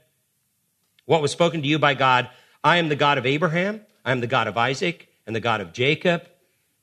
what 1.05 1.21
was 1.21 1.31
spoken 1.31 1.61
to 1.61 1.67
you 1.67 1.79
by 1.79 1.93
God? 1.93 2.29
I 2.61 2.77
am 2.77 2.89
the 2.89 2.97
God 2.97 3.17
of 3.17 3.25
Abraham, 3.25 3.81
I 4.03 4.11
am 4.11 4.19
the 4.19 4.27
God 4.27 4.47
of 4.47 4.57
Isaac, 4.57 5.07
and 5.25 5.33
the 5.33 5.39
God 5.39 5.61
of 5.61 5.71
Jacob. 5.71 6.27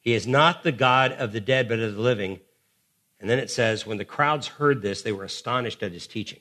He 0.01 0.15
is 0.15 0.27
not 0.27 0.63
the 0.63 0.73
God 0.73 1.13
of 1.13 1.33
the 1.33 1.41
dead, 1.41 1.69
but 1.69 1.79
of 1.79 1.95
the 1.95 2.01
living. 2.01 2.41
And 3.21 3.29
then 3.29 3.39
it 3.39 3.51
says, 3.51 3.85
when 3.85 3.99
the 3.99 4.05
crowds 4.07 4.47
heard 4.47 4.81
this, 4.81 5.03
they 5.03 5.13
were 5.13 5.25
astonished 5.25 5.83
at 5.83 5.93
his 5.93 6.07
teaching. 6.07 6.41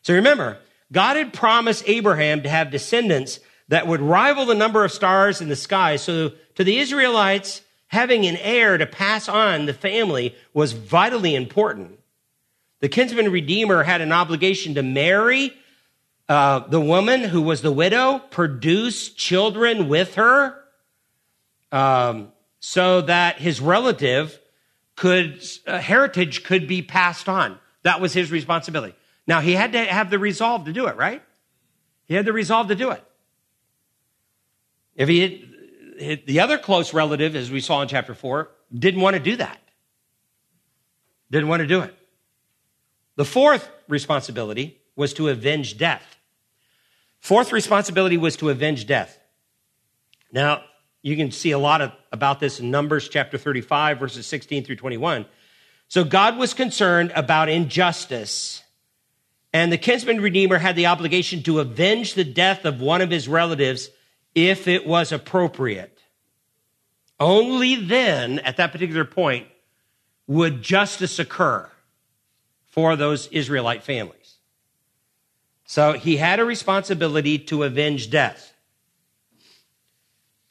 So 0.00 0.14
remember, 0.14 0.58
God 0.90 1.16
had 1.16 1.34
promised 1.34 1.84
Abraham 1.86 2.42
to 2.42 2.48
have 2.48 2.70
descendants 2.70 3.40
that 3.70 3.86
would 3.86 4.00
rival 4.00 4.46
the 4.46 4.54
number 4.54 4.84
of 4.84 4.90
stars 4.90 5.40
in 5.40 5.48
the 5.48 5.56
sky. 5.56 5.94
So 5.94 6.32
to 6.56 6.64
the 6.64 6.78
Israelites, 6.78 7.62
having 7.86 8.26
an 8.26 8.36
heir 8.36 8.76
to 8.76 8.84
pass 8.84 9.28
on 9.28 9.66
the 9.66 9.72
family 9.72 10.34
was 10.52 10.72
vitally 10.72 11.36
important. 11.36 11.98
The 12.80 12.88
kinsman 12.88 13.30
redeemer 13.30 13.84
had 13.84 14.00
an 14.00 14.10
obligation 14.10 14.74
to 14.74 14.82
marry 14.82 15.52
uh, 16.28 16.60
the 16.66 16.80
woman 16.80 17.22
who 17.22 17.42
was 17.42 17.62
the 17.62 17.70
widow, 17.70 18.18
produce 18.30 19.08
children 19.08 19.88
with 19.88 20.16
her, 20.16 20.56
um, 21.70 22.32
so 22.58 23.00
that 23.02 23.38
his 23.38 23.60
relative 23.60 24.40
could, 24.96 25.42
uh, 25.66 25.78
heritage 25.78 26.42
could 26.42 26.66
be 26.66 26.82
passed 26.82 27.28
on. 27.28 27.58
That 27.82 28.00
was 28.00 28.12
his 28.12 28.32
responsibility. 28.32 28.94
Now, 29.26 29.40
he 29.40 29.52
had 29.52 29.72
to 29.72 29.84
have 29.84 30.10
the 30.10 30.18
resolve 30.18 30.64
to 30.64 30.72
do 30.72 30.88
it, 30.88 30.96
right? 30.96 31.22
He 32.06 32.14
had 32.14 32.24
the 32.24 32.32
resolve 32.32 32.68
to 32.68 32.74
do 32.74 32.90
it. 32.90 33.04
If 35.00 35.08
he 35.08 35.48
had, 35.98 36.26
the 36.26 36.40
other 36.40 36.58
close 36.58 36.92
relative, 36.92 37.34
as 37.34 37.50
we 37.50 37.60
saw 37.60 37.80
in 37.80 37.88
chapter 37.88 38.14
4, 38.14 38.50
didn't 38.78 39.00
want 39.00 39.14
to 39.14 39.20
do 39.20 39.36
that. 39.36 39.58
Didn't 41.30 41.48
want 41.48 41.60
to 41.60 41.66
do 41.66 41.80
it. 41.80 41.94
The 43.16 43.24
fourth 43.24 43.66
responsibility 43.88 44.78
was 44.96 45.14
to 45.14 45.28
avenge 45.28 45.78
death. 45.78 46.18
Fourth 47.18 47.50
responsibility 47.50 48.18
was 48.18 48.36
to 48.36 48.50
avenge 48.50 48.86
death. 48.86 49.18
Now, 50.32 50.64
you 51.00 51.16
can 51.16 51.30
see 51.30 51.52
a 51.52 51.58
lot 51.58 51.80
of, 51.80 51.92
about 52.12 52.38
this 52.38 52.60
in 52.60 52.70
Numbers 52.70 53.08
chapter 53.08 53.38
35, 53.38 53.98
verses 53.98 54.26
16 54.26 54.64
through 54.64 54.76
21. 54.76 55.24
So 55.88 56.04
God 56.04 56.36
was 56.36 56.52
concerned 56.52 57.10
about 57.16 57.48
injustice, 57.48 58.62
and 59.54 59.72
the 59.72 59.78
kinsman 59.78 60.20
redeemer 60.20 60.58
had 60.58 60.76
the 60.76 60.86
obligation 60.86 61.42
to 61.44 61.60
avenge 61.60 62.12
the 62.12 62.24
death 62.24 62.66
of 62.66 62.82
one 62.82 63.00
of 63.00 63.10
his 63.10 63.26
relatives 63.26 63.88
if 64.34 64.68
it 64.68 64.86
was 64.86 65.12
appropriate. 65.12 65.98
Only 67.18 67.76
then, 67.76 68.38
at 68.40 68.56
that 68.56 68.72
particular 68.72 69.04
point, 69.04 69.46
would 70.26 70.62
justice 70.62 71.18
occur 71.18 71.68
for 72.66 72.96
those 72.96 73.26
Israelite 73.28 73.82
families. 73.82 74.36
So 75.66 75.92
he 75.92 76.16
had 76.16 76.40
a 76.40 76.44
responsibility 76.44 77.38
to 77.38 77.64
avenge 77.64 78.10
death. 78.10 78.54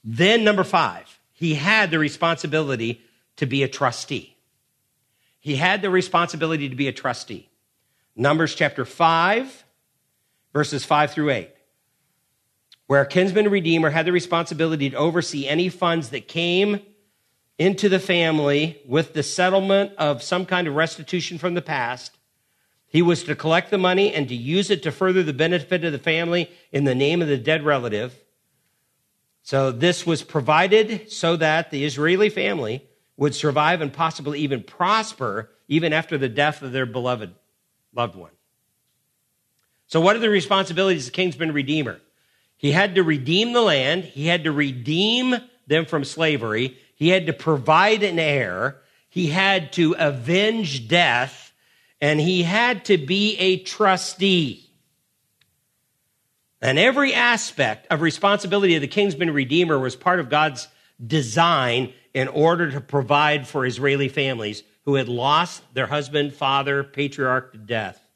Then, 0.03 0.43
number 0.43 0.63
five, 0.63 1.19
he 1.33 1.55
had 1.55 1.91
the 1.91 1.99
responsibility 1.99 3.01
to 3.37 3.45
be 3.45 3.63
a 3.63 3.67
trustee. 3.67 4.35
He 5.39 5.55
had 5.55 5.81
the 5.81 5.89
responsibility 5.89 6.69
to 6.69 6.75
be 6.75 6.87
a 6.87 6.93
trustee. 6.93 7.49
Numbers 8.15 8.53
chapter 8.53 8.85
5, 8.85 9.63
verses 10.53 10.83
5 10.83 11.11
through 11.11 11.29
8, 11.29 11.49
where 12.89 13.01
a 13.01 13.05
kinsman 13.05 13.47
redeemer 13.49 13.91
had 13.91 14.07
the 14.07 14.11
responsibility 14.11 14.89
to 14.89 14.97
oversee 14.97 15.47
any 15.47 15.69
funds 15.69 16.09
that 16.09 16.27
came 16.27 16.81
into 17.59 17.87
the 17.87 17.99
family 17.99 18.81
with 18.83 19.13
the 19.13 19.21
settlement 19.21 19.91
of 19.99 20.23
some 20.23 20.43
kind 20.43 20.67
of 20.67 20.73
restitution 20.73 21.37
from 21.37 21.53
the 21.53 21.61
past. 21.61 22.17
He 22.87 23.03
was 23.03 23.23
to 23.25 23.35
collect 23.35 23.69
the 23.69 23.77
money 23.77 24.11
and 24.11 24.27
to 24.27 24.35
use 24.35 24.71
it 24.71 24.81
to 24.81 24.91
further 24.91 25.21
the 25.21 25.33
benefit 25.33 25.83
of 25.83 25.91
the 25.91 25.99
family 25.99 26.49
in 26.71 26.85
the 26.85 26.95
name 26.95 27.21
of 27.21 27.27
the 27.27 27.37
dead 27.37 27.63
relative. 27.63 28.15
So 29.43 29.71
this 29.71 30.07
was 30.07 30.23
provided 30.23 31.11
so 31.11 31.35
that 31.35 31.69
the 31.69 31.85
Israeli 31.85 32.31
family 32.31 32.89
would 33.17 33.35
survive 33.35 33.81
and 33.81 33.93
possibly 33.93 34.39
even 34.39 34.63
prosper 34.63 35.51
even 35.67 35.93
after 35.93 36.17
the 36.17 36.27
death 36.27 36.63
of 36.63 36.71
their 36.71 36.87
beloved 36.87 37.35
loved 37.93 38.15
one. 38.15 38.31
So 39.85 40.01
what 40.01 40.15
are 40.15 40.19
the 40.19 40.29
responsibilities 40.31 41.05
of 41.05 41.13
the 41.13 41.17
kinsman 41.17 41.51
redeemer? 41.51 42.01
He 42.59 42.73
had 42.73 42.95
to 42.95 43.03
redeem 43.03 43.53
the 43.53 43.61
land. 43.61 44.03
He 44.03 44.27
had 44.27 44.43
to 44.43 44.51
redeem 44.51 45.33
them 45.65 45.85
from 45.85 46.03
slavery. 46.03 46.77
He 46.93 47.07
had 47.07 47.25
to 47.27 47.33
provide 47.33 48.03
an 48.03 48.19
heir. 48.19 48.81
He 49.07 49.27
had 49.27 49.71
to 49.73 49.95
avenge 49.97 50.89
death 50.89 51.53
and 52.01 52.19
he 52.19 52.43
had 52.43 52.83
to 52.85 52.97
be 52.97 53.37
a 53.37 53.59
trustee. 53.59 54.69
And 56.61 56.77
every 56.77 57.13
aspect 57.13 57.87
of 57.89 58.01
responsibility 58.01 58.75
of 58.75 58.81
the 58.81 58.87
kinsman 58.87 59.31
redeemer 59.31 59.79
was 59.79 59.95
part 59.95 60.19
of 60.19 60.29
God's 60.29 60.67
design 61.05 61.93
in 62.13 62.27
order 62.27 62.71
to 62.71 62.81
provide 62.81 63.47
for 63.47 63.65
Israeli 63.65 64.09
families 64.09 64.63
who 64.83 64.95
had 64.95 65.07
lost 65.07 65.63
their 65.73 65.87
husband, 65.87 66.33
father, 66.33 66.83
patriarch 66.83 67.53
to 67.53 67.57
death. 67.57 68.08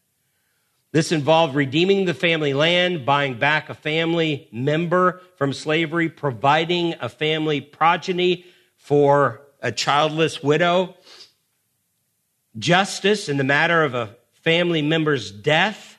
This 0.93 1.11
involved 1.11 1.55
redeeming 1.55 2.05
the 2.05 2.13
family 2.13 2.53
land, 2.53 3.03
buying 3.03 3.39
back 3.39 3.67
a 3.67 3.73
family 3.73 4.47
member 4.51 5.21
from 5.37 5.51
slavery, 5.51 6.07
providing 6.07 6.93
a 7.01 7.09
family 7.09 7.61
progeny 7.61 8.45
for 8.77 9.41
a 9.59 9.71
childless 9.71 10.43
widow, 10.43 10.95
justice 12.59 13.27
in 13.27 13.37
the 13.37 13.43
matter 13.43 13.83
of 13.83 13.95
a 13.95 14.15
family 14.43 14.83
member's 14.83 15.31
death, 15.31 15.97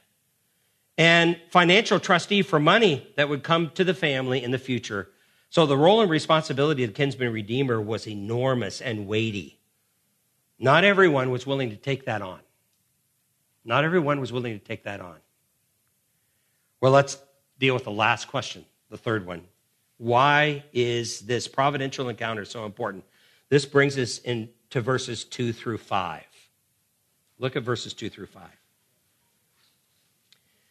and 0.97 1.41
financial 1.51 1.99
trustee 1.99 2.43
for 2.43 2.61
money 2.61 3.05
that 3.17 3.29
would 3.29 3.43
come 3.43 3.71
to 3.71 3.83
the 3.83 3.95
family 3.95 4.45
in 4.45 4.53
the 4.53 4.59
future. 4.59 5.09
So 5.51 5.67
the 5.67 5.77
role 5.77 6.03
and 6.03 6.11
responsibility 6.11 6.85
of 6.85 6.91
the 6.91 6.95
kinsman 6.95 7.33
redeemer 7.33 7.81
was 7.81 8.07
enormous 8.07 8.81
and 8.81 9.09
weighty. 9.09 9.59
Not 10.57 10.85
everyone 10.85 11.33
was 11.33 11.49
willing 11.49 11.71
to 11.71 11.77
take 11.77 12.05
that 12.05 12.23
on. 12.23 12.39
Not 13.65 13.85
everyone 13.85 14.21
was 14.21 14.33
willing 14.33 14.59
to 14.59 14.65
take 14.65 14.85
that 14.85 15.01
on. 15.01 15.17
Well, 16.81 16.93
let's 16.93 17.19
deal 17.59 17.75
with 17.75 17.85
the 17.85 17.91
last 17.91 18.29
question, 18.29 18.65
the 18.91 18.99
third 18.99 19.27
one. 19.27 19.43
Why 19.97 20.65
is 20.73 21.21
this 21.21 21.49
providential 21.49 22.09
encounter 22.09 22.45
so 22.45 22.67
important? 22.67 23.05
This 23.49 23.65
brings 23.65 23.97
us 23.97 24.19
into 24.19 24.81
verses 24.81 25.25
2 25.25 25.53
through 25.53 25.79
5. 25.79 26.23
Look 27.39 27.57
at 27.57 27.63
verses 27.63 27.95
2 27.95 28.11
through 28.11 28.27
5. 28.27 28.43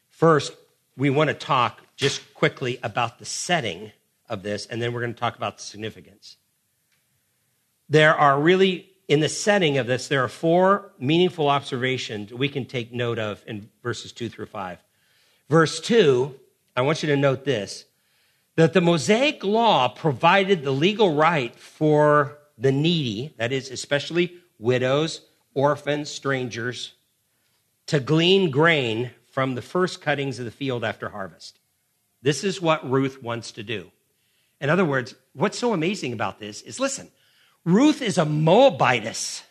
First, 0.10 0.54
we 0.96 1.10
want 1.10 1.30
to 1.30 1.34
talk 1.34 1.82
just 1.96 2.34
quickly 2.34 2.80
about 2.84 3.20
the 3.20 3.26
setting 3.26 3.92
of 4.30 4.44
this, 4.44 4.66
and 4.68 4.82
then 4.82 4.94
we're 4.94 5.02
going 5.02 5.14
to 5.14 5.20
talk 5.20 5.36
about 5.36 5.58
the 5.58 5.64
significance. 5.64 6.38
There 7.90 8.16
are 8.16 8.40
really, 8.40 8.90
in 9.08 9.20
the 9.20 9.30
setting 9.30 9.78
of 9.78 9.88
this, 9.88 10.08
there 10.08 10.24
are 10.24 10.30
four 10.30 10.92
meaningful 11.00 11.50
observations 11.50 12.34
we 12.34 12.50
can 12.50 12.66
take 12.66 12.94
note 12.94 13.20
of 13.20 13.44
in 13.48 13.70
verses 13.82 14.12
two 14.12 14.30
through 14.30 14.46
five. 14.46 14.80
Verse 15.50 15.80
two, 15.80 16.36
I 16.76 16.82
want 16.82 17.04
you 17.04 17.10
to 17.10 17.18
note 17.18 17.44
this 17.46 17.86
that 18.56 18.74
the 18.74 18.82
Mosaic 18.82 19.44
law 19.44 19.88
provided 19.88 20.64
the 20.64 20.72
legal 20.72 21.16
right 21.16 21.56
for 21.56 22.38
the 22.58 22.72
needy, 22.72 23.34
that 23.38 23.52
is, 23.52 23.72
especially 23.72 24.36
widows, 24.60 25.22
orphans, 25.56 26.10
strangers, 26.10 26.94
to 27.88 28.00
glean 28.00 28.52
grain 28.52 29.10
from 29.32 29.56
the 29.56 29.62
first 29.62 30.02
cuttings 30.02 30.38
of 30.38 30.46
the 30.46 30.52
field 30.52 30.84
after 30.84 31.10
harvest. 31.10 31.58
This 32.22 32.44
is 32.44 32.62
what 32.62 32.90
Ruth 32.90 33.24
wants 33.24 33.52
to 33.54 33.64
do. 33.64 33.92
In 34.62 34.70
other 34.70 34.86
words, 34.86 35.16
what's 35.34 35.58
so 35.58 35.74
amazing 35.74 36.14
about 36.14 36.40
this 36.40 36.62
is 36.62 36.80
listen, 36.80 37.10
Ruth 37.66 38.02
is 38.02 38.18
a 38.18 38.26
Moabitess. 38.26 39.44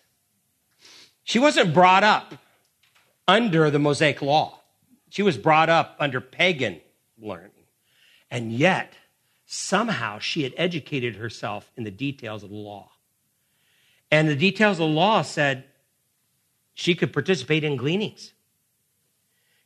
She 1.24 1.38
wasn't 1.38 1.72
brought 1.72 2.04
up 2.04 2.34
under 3.26 3.70
the 3.70 3.78
Mosaic 3.78 4.20
law. 4.20 4.60
She 5.08 5.22
was 5.22 5.38
brought 5.38 5.68
up 5.68 5.96
under 5.98 6.20
pagan 6.20 6.80
learning. 7.18 7.50
And 8.30 8.52
yet, 8.52 8.94
somehow 9.46 10.18
she 10.18 10.42
had 10.42 10.54
educated 10.56 11.16
herself 11.16 11.70
in 11.76 11.84
the 11.84 11.90
details 11.90 12.42
of 12.42 12.50
the 12.50 12.56
law. 12.56 12.90
And 14.10 14.28
the 14.28 14.36
details 14.36 14.80
of 14.80 14.88
the 14.88 14.94
law 14.94 15.22
said 15.22 15.64
she 16.74 16.94
could 16.94 17.12
participate 17.12 17.64
in 17.64 17.76
gleanings. 17.76 18.32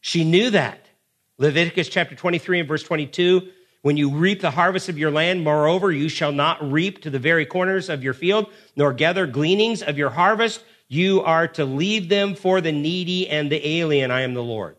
She 0.00 0.24
knew 0.24 0.50
that. 0.50 0.86
Leviticus 1.38 1.88
chapter 1.88 2.14
23 2.14 2.60
and 2.60 2.68
verse 2.68 2.82
22 2.82 3.50
when 3.86 3.96
you 3.96 4.10
reap 4.10 4.40
the 4.40 4.50
harvest 4.50 4.88
of 4.88 4.98
your 4.98 5.12
land, 5.12 5.44
moreover, 5.44 5.92
you 5.92 6.08
shall 6.08 6.32
not 6.32 6.72
reap 6.72 7.02
to 7.02 7.08
the 7.08 7.20
very 7.20 7.46
corners 7.46 7.88
of 7.88 8.02
your 8.02 8.14
field, 8.14 8.50
nor 8.74 8.92
gather 8.92 9.28
gleanings 9.28 9.80
of 9.80 9.96
your 9.96 10.10
harvest. 10.10 10.60
You 10.88 11.22
are 11.22 11.46
to 11.46 11.64
leave 11.64 12.08
them 12.08 12.34
for 12.34 12.60
the 12.60 12.72
needy 12.72 13.28
and 13.28 13.48
the 13.48 13.64
alien. 13.64 14.10
I 14.10 14.22
am 14.22 14.34
the 14.34 14.42
Lord. 14.42 14.74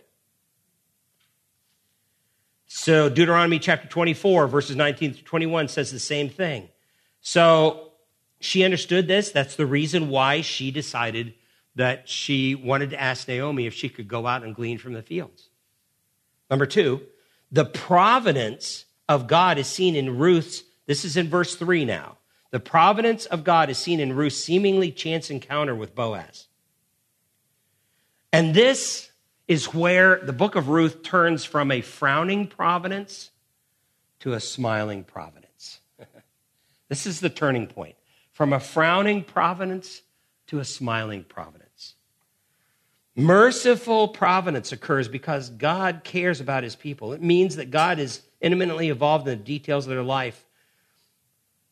So 2.66 3.08
Deuteronomy 3.08 3.60
chapter 3.60 3.88
24, 3.88 4.46
verses 4.48 4.76
19 4.76 5.14
to 5.14 5.24
21 5.24 5.70
says 5.70 5.90
the 5.90 6.00
same 6.00 6.28
thing. 6.28 6.68
So 7.22 7.94
she 8.42 8.66
understood 8.66 9.08
this. 9.08 9.32
That's 9.32 9.56
the 9.56 9.66
reason 9.66 10.10
why 10.10 10.42
she 10.42 10.70
decided 10.70 11.34
that 11.76 12.10
she 12.10 12.56
wanted 12.56 12.90
to 12.90 13.02
ask 13.02 13.26
Naomi 13.26 13.68
if 13.68 13.74
she 13.74 13.88
could 13.88 14.10
go 14.10 14.28
out 14.28 14.44
and 14.44 14.54
glean 14.54 14.78
from 14.78 14.92
the 14.92 15.02
fields. 15.02 15.48
Number 16.50 16.66
two, 16.66 17.04
the 17.50 17.64
providence 17.64 18.84
of 19.08 19.28
God 19.28 19.58
is 19.58 19.68
seen 19.68 19.96
in 19.96 20.18
Ruth's, 20.18 20.64
this 20.86 21.06
is 21.06 21.18
in 21.18 21.30
verse 21.30 21.56
3 21.56 21.86
now. 21.86 22.18
The 22.52 22.60
providence 22.60 23.26
of 23.26 23.44
God 23.44 23.70
is 23.70 23.78
seen 23.78 24.00
in 24.00 24.14
Ruth's 24.14 24.44
seemingly 24.44 24.92
chance 24.92 25.30
encounter 25.30 25.76
with 25.76 25.96
Boaz. 25.96 26.48
And 28.32 28.54
this 28.54 29.12
is 29.48 29.74
where 29.74 30.20
the 30.20 30.34
book 30.34 30.56
of 30.56 30.70
Ruth 30.70 31.04
turns 31.04 31.46
from 31.46 31.72
a 31.72 31.82
frowning 31.82 32.48
providence 32.48 33.32
to 34.20 34.34
a 34.34 34.40
smiling 34.40 35.04
providence. 35.04 35.80
this 36.90 37.06
is 37.06 37.20
the 37.20 37.30
turning 37.30 37.68
point 37.68 37.96
from 38.32 38.54
a 38.54 38.60
frowning 38.60 39.24
providence 39.24 40.02
to 40.48 40.60
a 40.60 40.66
smiling 40.66 41.24
providence. 41.24 41.67
Merciful 43.20 44.10
providence 44.10 44.72
occurs 44.72 45.08
because 45.08 45.50
God 45.50 46.02
cares 46.04 46.40
about 46.40 46.64
his 46.64 46.76
people. 46.76 47.14
It 47.14 47.22
means 47.22 47.56
that 47.56 47.72
God 47.72 47.98
is 47.98 48.22
intimately 48.40 48.90
involved 48.90 49.28
in 49.28 49.40
the 49.40 49.44
details 49.44 49.88
of 49.88 49.90
their 49.90 50.04
life. 50.04 50.46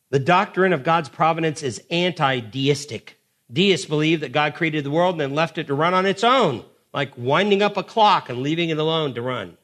The 0.10 0.18
doctrine 0.18 0.74
of 0.74 0.84
God's 0.84 1.08
providence 1.08 1.62
is 1.62 1.84
anti 1.92 2.40
deistic. 2.40 3.20
Deists 3.54 3.86
believe 3.86 4.22
that 4.22 4.32
God 4.32 4.56
created 4.56 4.84
the 4.84 4.90
world 4.92 5.14
and 5.14 5.22
then 5.22 5.36
left 5.36 5.60
it 5.60 5.68
to 5.68 5.76
run 5.76 5.94
on 5.94 6.08
its 6.08 6.24
own, 6.24 6.66
like 6.92 7.12
winding 7.16 7.62
up 7.62 7.78
a 7.78 7.84
clock 7.84 8.28
and 8.28 8.40
leaving 8.40 8.70
it 8.70 8.80
alone 8.80 9.14
to 9.14 9.22
run. 9.22 9.56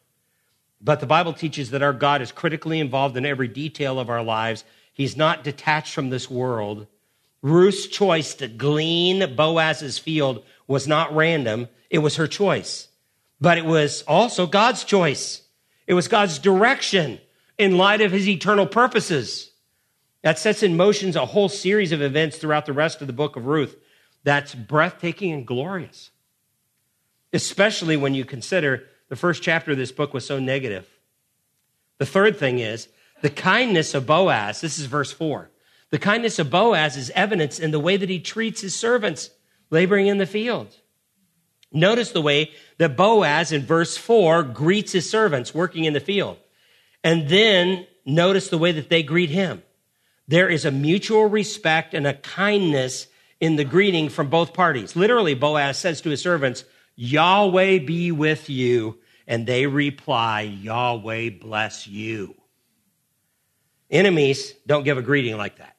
But 0.81 0.99
the 0.99 1.07
Bible 1.07 1.33
teaches 1.33 1.71
that 1.71 1.81
our 1.81 1.93
God 1.93 2.21
is 2.21 2.31
critically 2.31 2.79
involved 2.79 3.17
in 3.17 3.25
every 3.25 3.47
detail 3.47 3.99
of 3.99 4.07
our 4.07 4.23
lives. 4.23 4.63
He's 4.93 5.17
not 5.17 5.43
detached 5.43 5.95
from 5.95 6.11
this 6.11 6.29
world. 6.29 6.85
Ruth's 7.41 7.87
choice 7.87 8.35
to 8.35 8.47
glean 8.47 9.35
Boaz's 9.35 9.97
field 9.97 10.43
was 10.71 10.87
not 10.87 11.15
random, 11.15 11.67
it 11.89 11.99
was 11.99 12.15
her 12.15 12.27
choice. 12.27 12.87
But 13.39 13.57
it 13.57 13.65
was 13.65 14.03
also 14.07 14.47
God's 14.47 14.83
choice. 14.83 15.41
It 15.85 15.93
was 15.93 16.07
God's 16.07 16.39
direction 16.39 17.19
in 17.57 17.77
light 17.77 18.01
of 18.01 18.11
his 18.11 18.27
eternal 18.27 18.65
purposes. 18.65 19.51
That 20.23 20.39
sets 20.39 20.63
in 20.63 20.77
motion 20.77 21.15
a 21.17 21.25
whole 21.25 21.49
series 21.49 21.91
of 21.91 22.01
events 22.01 22.37
throughout 22.37 22.65
the 22.65 22.73
rest 22.73 23.01
of 23.01 23.07
the 23.07 23.13
book 23.13 23.35
of 23.35 23.45
Ruth 23.45 23.75
that's 24.23 24.55
breathtaking 24.55 25.31
and 25.31 25.45
glorious. 25.45 26.11
Especially 27.33 27.97
when 27.97 28.13
you 28.13 28.23
consider 28.23 28.83
the 29.09 29.15
first 29.15 29.43
chapter 29.43 29.71
of 29.71 29.77
this 29.77 29.91
book 29.91 30.13
was 30.13 30.25
so 30.25 30.39
negative. 30.39 30.87
The 31.97 32.05
third 32.05 32.37
thing 32.37 32.59
is 32.59 32.87
the 33.21 33.29
kindness 33.29 33.93
of 33.93 34.05
Boaz. 34.05 34.61
This 34.61 34.79
is 34.79 34.85
verse 34.85 35.11
4. 35.11 35.49
The 35.89 35.99
kindness 35.99 36.39
of 36.39 36.49
Boaz 36.49 36.95
is 36.95 37.09
evidence 37.11 37.59
in 37.59 37.71
the 37.71 37.79
way 37.79 37.97
that 37.97 38.09
he 38.09 38.19
treats 38.19 38.61
his 38.61 38.75
servants 38.75 39.31
laboring 39.71 40.07
in 40.07 40.19
the 40.19 40.27
field. 40.27 40.75
Notice 41.71 42.11
the 42.11 42.21
way 42.21 42.51
that 42.77 42.97
Boaz 42.97 43.51
in 43.51 43.63
verse 43.63 43.97
4 43.97 44.43
greets 44.43 44.91
his 44.91 45.09
servants 45.09 45.55
working 45.55 45.85
in 45.85 45.93
the 45.93 45.99
field. 45.99 46.37
And 47.03 47.29
then 47.29 47.87
notice 48.05 48.49
the 48.49 48.57
way 48.57 48.73
that 48.73 48.89
they 48.89 49.01
greet 49.01 49.29
him. 49.29 49.63
There 50.27 50.49
is 50.49 50.65
a 50.65 50.71
mutual 50.71 51.25
respect 51.25 51.93
and 51.93 52.05
a 52.05 52.13
kindness 52.13 53.07
in 53.39 53.55
the 53.55 53.63
greeting 53.63 54.09
from 54.09 54.29
both 54.29 54.53
parties. 54.53 54.95
Literally, 54.95 55.33
Boaz 55.33 55.77
says 55.77 56.01
to 56.01 56.09
his 56.09 56.21
servants, 56.21 56.63
Yahweh 56.95 57.79
be 57.79 58.11
with 58.11 58.49
you. 58.49 58.99
And 59.27 59.47
they 59.47 59.65
reply, 59.65 60.41
Yahweh 60.41 61.29
bless 61.39 61.87
you. 61.87 62.35
Enemies 63.89 64.53
don't 64.67 64.83
give 64.83 64.97
a 64.97 65.01
greeting 65.01 65.37
like 65.37 65.57
that. 65.57 65.75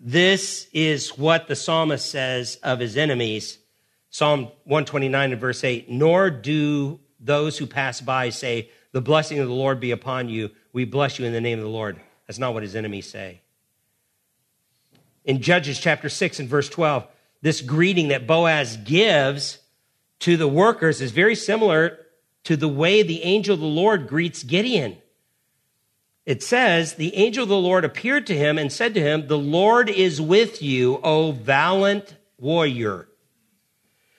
This 0.00 0.66
is 0.72 1.18
what 1.18 1.46
the 1.46 1.54
psalmist 1.54 2.10
says 2.10 2.56
of 2.62 2.80
his 2.80 2.96
enemies 2.96 3.58
Psalm 4.10 4.46
129 4.64 5.32
and 5.32 5.40
verse 5.40 5.62
8, 5.62 5.88
nor 5.88 6.30
do 6.30 6.98
those 7.20 7.56
who 7.56 7.66
pass 7.66 8.00
by 8.00 8.30
say, 8.30 8.68
The 8.92 9.00
blessing 9.00 9.38
of 9.38 9.46
the 9.46 9.54
Lord 9.54 9.78
be 9.78 9.92
upon 9.92 10.28
you. 10.28 10.50
We 10.72 10.84
bless 10.84 11.18
you 11.18 11.26
in 11.26 11.32
the 11.32 11.40
name 11.40 11.58
of 11.58 11.64
the 11.64 11.70
Lord. 11.70 12.00
That's 12.26 12.38
not 12.38 12.52
what 12.52 12.64
his 12.64 12.74
enemies 12.74 13.08
say. 13.08 13.40
In 15.24 15.40
Judges 15.40 15.78
chapter 15.78 16.08
6 16.08 16.40
and 16.40 16.48
verse 16.48 16.68
12, 16.68 17.06
this 17.42 17.60
greeting 17.60 18.08
that 18.08 18.26
Boaz 18.26 18.76
gives 18.78 19.58
to 20.20 20.36
the 20.36 20.48
workers 20.48 21.00
is 21.00 21.12
very 21.12 21.36
similar 21.36 21.98
to 22.44 22.56
the 22.56 22.68
way 22.68 23.02
the 23.02 23.22
angel 23.22 23.54
of 23.54 23.60
the 23.60 23.66
Lord 23.66 24.08
greets 24.08 24.42
Gideon. 24.42 24.98
It 26.26 26.42
says, 26.42 26.94
The 26.94 27.14
angel 27.16 27.44
of 27.44 27.48
the 27.48 27.56
Lord 27.56 27.84
appeared 27.84 28.26
to 28.28 28.36
him 28.36 28.58
and 28.58 28.72
said 28.72 28.94
to 28.94 29.00
him, 29.00 29.26
The 29.26 29.38
Lord 29.38 29.88
is 29.88 30.20
with 30.20 30.62
you, 30.62 31.00
O 31.02 31.32
valiant 31.32 32.16
warrior. 32.38 33.08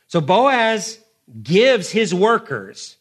So 0.08 0.20
Boaz 0.20 1.00
gives 1.42 1.92
his 1.92 2.14
workers, 2.14 2.98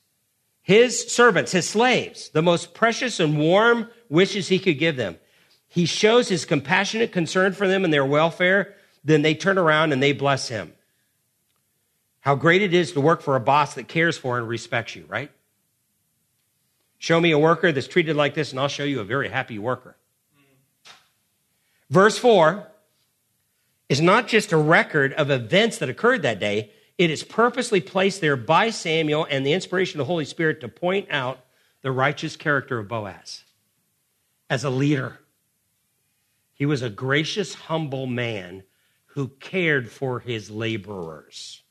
his 0.62 1.12
servants, 1.12 1.53
his 1.53 1.68
slaves, 1.68 2.28
the 2.30 2.42
most 2.42 2.74
precious 2.74 3.18
and 3.18 3.38
warm 3.38 3.90
wishes 4.09 4.48
he 4.48 4.59
could 4.59 4.78
give 4.78 4.96
them. 4.96 5.18
He 5.66 5.86
shows 5.86 6.28
his 6.28 6.44
compassionate 6.44 7.12
concern 7.12 7.53
for 7.53 7.66
them 7.66 7.84
and 7.84 7.92
their 7.92 8.05
welfare. 8.05 8.74
Then 9.05 9.22
they 9.22 9.34
turn 9.34 9.57
around 9.57 9.92
and 9.92 10.03
they 10.03 10.12
bless 10.12 10.48
him. 10.48 10.72
How 12.20 12.34
great 12.34 12.61
it 12.61 12.74
is 12.74 12.92
to 12.92 13.01
work 13.01 13.22
for 13.22 13.34
a 13.34 13.40
boss 13.40 13.74
that 13.74 13.88
cares 13.88 14.18
for 14.18 14.38
and 14.38 14.46
respects 14.46 14.94
you, 14.94 15.05
right? 15.09 15.30
Show 17.01 17.18
me 17.18 17.30
a 17.30 17.38
worker 17.38 17.72
that's 17.72 17.88
treated 17.88 18.14
like 18.14 18.34
this, 18.34 18.51
and 18.51 18.61
I'll 18.61 18.68
show 18.68 18.84
you 18.84 19.01
a 19.01 19.05
very 19.05 19.30
happy 19.30 19.59
worker. 19.59 19.96
Verse 21.88 22.18
4 22.18 22.68
is 23.88 24.03
not 24.03 24.28
just 24.28 24.53
a 24.53 24.59
record 24.59 25.14
of 25.14 25.30
events 25.30 25.78
that 25.78 25.88
occurred 25.88 26.20
that 26.22 26.38
day, 26.38 26.70
it 26.98 27.11
is 27.11 27.24
purposely 27.24 27.80
placed 27.80 28.20
there 28.20 28.36
by 28.36 28.68
Samuel 28.68 29.26
and 29.30 29.46
the 29.46 29.55
inspiration 29.55 29.98
of 29.98 30.07
the 30.07 30.12
Holy 30.12 30.26
Spirit 30.26 30.61
to 30.61 30.68
point 30.68 31.09
out 31.11 31.40
the 31.80 31.90
righteous 31.90 32.36
character 32.36 32.78
of 32.78 32.88
Boaz 32.88 33.44
as 34.51 34.62
a 34.62 34.70
leader. 34.70 35.20
He 36.53 36.66
was 36.66 36.82
a 36.82 36.90
gracious, 36.90 37.55
humble 37.55 38.07
man 38.07 38.64
who 39.07 39.28
cared 39.28 39.90
for 39.90 40.20
his 40.20 40.51
laborers. 40.51 41.62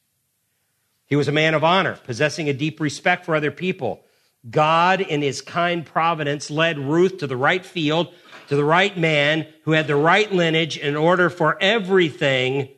He 1.06 1.16
was 1.16 1.28
a 1.28 1.32
man 1.32 1.54
of 1.54 1.64
honor, 1.64 2.00
possessing 2.04 2.50
a 2.50 2.54
deep 2.54 2.80
respect 2.80 3.26
for 3.26 3.36
other 3.36 3.52
people. 3.52 4.04
God, 4.50 5.02
in 5.02 5.22
his 5.22 5.42
kind 5.42 5.86
providence, 5.86 6.50
led 6.50 6.80
Ruth 6.80 7.18
to 7.18 7.28
the 7.28 7.36
right 7.36 7.66
field, 7.66 8.14
to 8.48 8.56
the 8.56 8.64
right 8.64 8.98
man 8.98 9.48
who 9.64 9.72
had 9.72 9.88
the 9.88 9.96
right 9.96 10.32
lineage 10.32 10.78
in 10.78 10.96
order 10.96 11.30
for 11.30 11.58
everything 11.62 12.70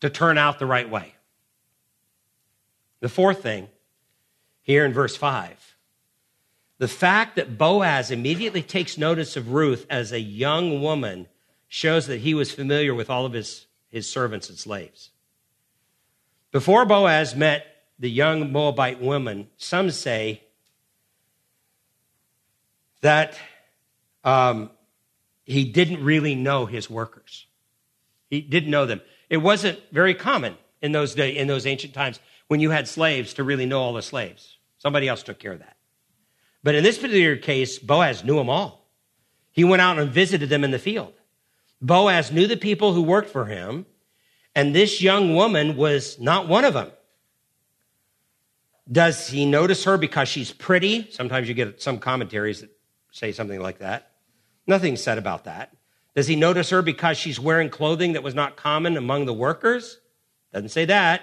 to 0.00 0.10
turn 0.10 0.38
out 0.38 0.58
the 0.58 0.66
right 0.66 0.88
way. 0.88 1.14
The 3.00 3.08
fourth 3.08 3.42
thing, 3.42 3.68
here 4.62 4.84
in 4.84 4.92
verse 4.92 5.16
5, 5.16 5.76
the 6.78 6.88
fact 6.88 7.36
that 7.36 7.58
Boaz 7.58 8.10
immediately 8.10 8.62
takes 8.62 8.96
notice 8.96 9.36
of 9.36 9.52
Ruth 9.52 9.86
as 9.90 10.12
a 10.12 10.20
young 10.20 10.80
woman 10.80 11.28
shows 11.68 12.06
that 12.06 12.20
he 12.20 12.34
was 12.34 12.52
familiar 12.52 12.94
with 12.94 13.10
all 13.10 13.26
of 13.26 13.32
his, 13.32 13.66
his 13.88 14.08
servants 14.08 14.48
and 14.48 14.58
slaves. 14.58 15.10
Before 16.52 16.84
Boaz 16.84 17.34
met 17.34 17.66
the 17.98 18.10
young 18.10 18.52
Moabite 18.52 19.00
woman, 19.00 19.48
some 19.56 19.90
say 19.90 20.43
that 23.04 23.36
um, 24.24 24.70
he 25.44 25.66
didn't 25.66 26.02
really 26.02 26.34
know 26.34 26.64
his 26.64 26.88
workers. 26.88 27.46
He 28.30 28.40
didn't 28.40 28.70
know 28.70 28.86
them. 28.86 29.02
It 29.28 29.36
wasn't 29.36 29.78
very 29.92 30.14
common 30.14 30.56
in 30.80 30.92
those 30.92 31.14
day, 31.14 31.36
in 31.36 31.46
those 31.46 31.66
ancient 31.66 31.92
times 31.92 32.18
when 32.48 32.60
you 32.60 32.70
had 32.70 32.88
slaves 32.88 33.34
to 33.34 33.44
really 33.44 33.66
know 33.66 33.78
all 33.82 33.92
the 33.92 34.00
slaves. 34.00 34.56
Somebody 34.78 35.06
else 35.06 35.22
took 35.22 35.38
care 35.38 35.52
of 35.52 35.58
that. 35.58 35.76
But 36.62 36.74
in 36.74 36.82
this 36.82 36.96
particular 36.96 37.36
case, 37.36 37.78
Boaz 37.78 38.24
knew 38.24 38.36
them 38.36 38.48
all. 38.48 38.88
He 39.52 39.64
went 39.64 39.82
out 39.82 39.98
and 39.98 40.10
visited 40.10 40.48
them 40.48 40.64
in 40.64 40.70
the 40.70 40.78
field. 40.78 41.12
Boaz 41.82 42.32
knew 42.32 42.46
the 42.46 42.56
people 42.56 42.94
who 42.94 43.02
worked 43.02 43.28
for 43.28 43.44
him, 43.44 43.84
and 44.54 44.74
this 44.74 45.02
young 45.02 45.34
woman 45.34 45.76
was 45.76 46.18
not 46.18 46.48
one 46.48 46.64
of 46.64 46.72
them. 46.72 46.90
Does 48.90 49.28
he 49.28 49.44
notice 49.44 49.84
her 49.84 49.98
because 49.98 50.28
she's 50.28 50.54
pretty? 50.54 51.10
Sometimes 51.10 51.48
you 51.48 51.54
get 51.54 51.82
some 51.82 51.98
commentaries 51.98 52.62
that 52.62 52.70
say 53.14 53.30
something 53.30 53.60
like 53.60 53.78
that. 53.78 54.10
Nothing 54.66 54.96
said 54.96 55.18
about 55.18 55.44
that. 55.44 55.72
Does 56.16 56.26
he 56.26 56.34
notice 56.34 56.70
her 56.70 56.82
because 56.82 57.16
she's 57.16 57.38
wearing 57.38 57.70
clothing 57.70 58.14
that 58.14 58.24
was 58.24 58.34
not 58.34 58.56
common 58.56 58.96
among 58.96 59.26
the 59.26 59.32
workers? 59.32 59.98
Doesn't 60.52 60.70
say 60.70 60.84
that. 60.86 61.22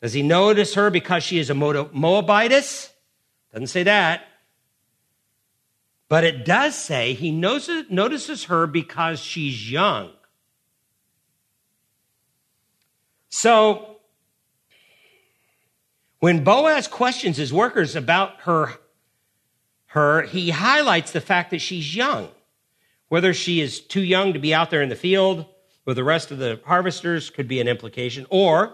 Does 0.00 0.12
he 0.12 0.22
notice 0.22 0.74
her 0.74 0.90
because 0.90 1.22
she 1.22 1.38
is 1.38 1.50
a 1.50 1.54
Moabitess? 1.54 2.90
Doesn't 3.52 3.68
say 3.68 3.84
that. 3.84 4.24
But 6.08 6.24
it 6.24 6.44
does 6.44 6.74
say 6.74 7.14
he 7.14 7.30
notices 7.30 8.44
her 8.44 8.66
because 8.66 9.20
she's 9.20 9.70
young. 9.70 10.10
So, 13.28 13.98
when 16.18 16.42
Boaz 16.42 16.88
questions 16.88 17.36
his 17.36 17.52
workers 17.52 17.94
about 17.94 18.40
her, 18.40 18.74
her, 19.92 20.22
he 20.22 20.48
highlights 20.48 21.12
the 21.12 21.20
fact 21.20 21.50
that 21.50 21.60
she's 21.60 21.94
young. 21.94 22.28
Whether 23.08 23.34
she 23.34 23.60
is 23.60 23.78
too 23.78 24.00
young 24.00 24.32
to 24.32 24.38
be 24.38 24.54
out 24.54 24.70
there 24.70 24.80
in 24.80 24.88
the 24.88 24.96
field 24.96 25.44
with 25.84 25.96
the 25.96 26.04
rest 26.04 26.30
of 26.30 26.38
the 26.38 26.58
harvesters 26.64 27.28
could 27.28 27.46
be 27.46 27.60
an 27.60 27.68
implication, 27.68 28.26
or 28.30 28.72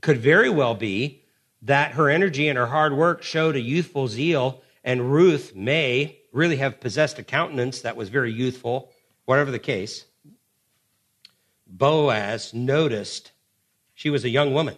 could 0.00 0.18
very 0.18 0.50
well 0.50 0.74
be 0.74 1.22
that 1.62 1.92
her 1.92 2.10
energy 2.10 2.48
and 2.48 2.58
her 2.58 2.66
hard 2.66 2.92
work 2.96 3.22
showed 3.22 3.54
a 3.54 3.60
youthful 3.60 4.08
zeal, 4.08 4.60
and 4.82 5.12
Ruth 5.12 5.54
may 5.54 6.18
really 6.32 6.56
have 6.56 6.80
possessed 6.80 7.20
a 7.20 7.22
countenance 7.22 7.82
that 7.82 7.94
was 7.94 8.08
very 8.08 8.32
youthful, 8.32 8.90
whatever 9.26 9.52
the 9.52 9.60
case. 9.60 10.04
Boaz 11.64 12.52
noticed 12.52 13.30
she 13.94 14.10
was 14.10 14.24
a 14.24 14.28
young 14.28 14.52
woman. 14.52 14.76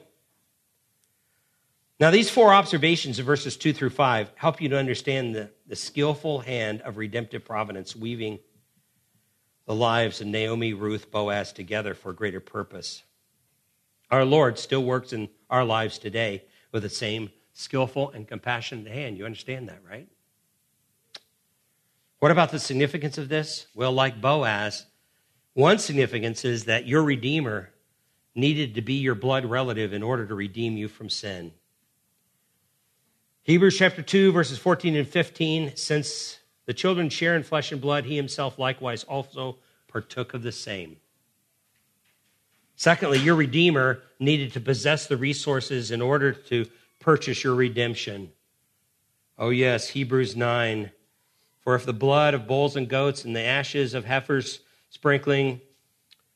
Now, 2.03 2.11
these 2.11 2.28
four 2.28 2.53
observations 2.53 3.20
of 3.20 3.26
verses 3.26 3.57
2 3.57 3.72
through 3.72 3.90
5 3.90 4.32
help 4.34 4.61
you 4.61 4.68
to 4.70 4.76
understand 4.76 5.36
the, 5.36 5.50
the 5.68 5.76
skillful 5.76 6.40
hand 6.40 6.80
of 6.80 6.96
redemptive 6.96 7.44
providence 7.44 7.94
weaving 7.94 8.40
the 9.66 9.74
lives 9.76 10.20
of 10.20 10.26
Naomi, 10.26 10.72
Ruth, 10.72 11.12
Boaz 11.12 11.53
together 11.53 11.94
for 11.94 12.11
a 12.11 12.12
greater 12.12 12.40
purpose. 12.40 13.05
Our 14.11 14.24
Lord 14.24 14.59
still 14.59 14.82
works 14.82 15.12
in 15.12 15.28
our 15.48 15.64
lives 15.64 15.96
today 15.96 16.42
with 16.72 16.82
the 16.82 16.88
same 16.88 17.30
skillful 17.53 18.11
and 18.11 18.26
compassionate 18.26 18.92
hand. 18.92 19.16
You 19.16 19.24
understand 19.24 19.68
that, 19.68 19.78
right? 19.88 20.09
What 22.18 22.32
about 22.32 22.50
the 22.50 22.59
significance 22.59 23.16
of 23.16 23.28
this? 23.28 23.68
Well, 23.76 23.92
like 23.92 24.20
Boaz, 24.20 24.86
one 25.55 25.78
significance 25.78 26.44
is 26.44 26.64
that 26.64 26.84
your 26.84 27.05
Redeemer 27.05 27.70
needed 28.34 28.74
to 28.74 28.82
be 28.82 28.94
your 28.94 29.14
blood 29.14 29.44
relative 29.44 29.92
in 29.92 30.03
order 30.03 30.26
to 30.26 30.34
redeem 30.34 30.76
you 30.76 30.88
from 30.88 31.09
sin. 31.09 31.53
Hebrews 33.45 33.76
chapter 33.76 34.03
2, 34.03 34.32
verses 34.32 34.59
14 34.59 34.95
and 34.95 35.09
15 35.09 35.76
since 35.76 36.38
the 36.66 36.74
children 36.74 37.09
share 37.09 37.34
in 37.34 37.43
flesh 37.43 37.72
and 37.72 37.80
blood, 37.80 38.05
he 38.05 38.16
himself 38.16 38.59
likewise 38.59 39.03
also 39.05 39.59
partook 39.88 40.32
of 40.32 40.43
the 40.43 40.53
same 40.53 40.97
Secondly, 42.82 43.18
your 43.18 43.36
Redeemer 43.36 44.01
needed 44.18 44.53
to 44.55 44.61
possess 44.61 45.07
the 45.07 45.16
resources 45.16 45.93
in 45.93 46.03
order 46.03 46.32
to 46.32 46.66
purchase 46.99 47.45
your 47.45 47.55
redemption. 47.55 48.32
Oh, 49.38 49.51
yes, 49.51 49.90
Hebrews 49.90 50.34
9. 50.34 50.90
For 51.61 51.76
if 51.76 51.86
the 51.86 51.93
blood 51.93 52.34
of 52.34 52.49
bulls 52.49 52.74
and 52.74 52.88
goats 52.88 53.24
and 53.24 53.36
the 53.36 53.43
ashes 53.43 53.95
of 53.95 54.05
heifers 54.05 54.61
sprinkling 54.90 55.61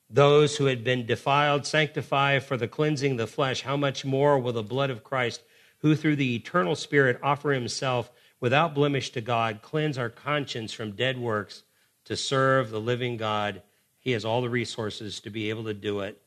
those 0.09 0.55
who 0.55 0.67
had 0.67 0.85
been 0.85 1.05
defiled 1.05 1.65
sanctify 1.65 2.39
for 2.39 2.55
the 2.55 2.67
cleansing 2.67 3.13
of 3.13 3.17
the 3.17 3.27
flesh, 3.27 3.63
how 3.63 3.75
much 3.75 4.05
more 4.05 4.39
will 4.39 4.53
the 4.53 4.63
blood 4.63 4.89
of 4.89 5.03
Christ, 5.03 5.41
who 5.79 5.95
through 5.95 6.15
the 6.15 6.35
eternal 6.35 6.75
Spirit 6.75 7.19
offer 7.21 7.51
himself 7.51 8.11
without 8.39 8.75
blemish 8.75 9.11
to 9.11 9.21
God, 9.21 9.61
cleanse 9.61 9.97
our 9.97 10.09
conscience 10.09 10.73
from 10.73 10.91
dead 10.91 11.19
works 11.19 11.63
to 12.05 12.15
serve 12.15 12.69
the 12.69 12.81
living 12.81 13.17
God? 13.17 13.61
He 13.99 14.11
has 14.11 14.25
all 14.25 14.41
the 14.41 14.49
resources 14.49 15.19
to 15.21 15.29
be 15.29 15.49
able 15.49 15.65
to 15.65 15.73
do 15.73 15.99
it. 16.01 16.21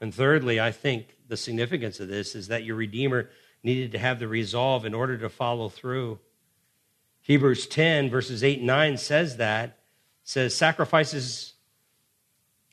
And 0.00 0.14
thirdly, 0.14 0.60
I 0.60 0.72
think 0.72 1.16
the 1.28 1.36
significance 1.36 2.00
of 2.00 2.08
this 2.08 2.34
is 2.34 2.48
that 2.48 2.64
your 2.64 2.76
Redeemer 2.76 3.30
needed 3.62 3.92
to 3.92 3.98
have 3.98 4.18
the 4.18 4.26
resolve 4.26 4.84
in 4.84 4.94
order 4.94 5.16
to 5.18 5.28
follow 5.28 5.68
through. 5.68 6.18
Hebrews 7.20 7.68
10, 7.68 8.10
verses 8.10 8.42
8 8.42 8.58
and 8.58 8.66
9 8.66 8.96
says 8.96 9.36
that. 9.36 9.78
says, 10.24 10.54
Sacrifices 10.54 11.54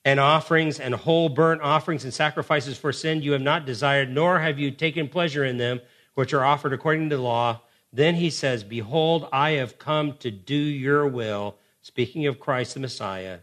and 0.10 0.20
offerings 0.20 0.80
and 0.80 0.96
whole 0.96 1.30
burnt 1.30 1.62
offerings 1.62 2.04
and 2.04 2.12
sacrifices 2.12 2.76
for 2.76 2.92
sin 2.92 3.22
you 3.22 3.34
have 3.34 3.44
not 3.44 3.68
desired, 3.68 4.10
nor 4.10 4.40
have 4.40 4.58
you 4.58 4.72
taken 4.72 5.08
pleasure 5.08 5.46
in 5.46 5.58
them, 5.58 5.80
which 6.16 6.34
are 6.34 6.44
offered 6.44 6.74
according 6.74 7.08
to 7.12 7.16
the 7.16 7.22
law. 7.22 7.62
Then 7.94 8.16
he 8.16 8.32
says, 8.32 8.64
Behold, 8.64 9.30
I 9.32 9.52
have 9.52 9.78
come 9.78 10.14
to 10.18 10.32
do 10.32 10.56
your 10.56 11.06
will. 11.06 11.58
Speaking 11.84 12.26
of 12.26 12.40
Christ 12.40 12.74
the 12.74 12.80
Messiah, 12.80 13.40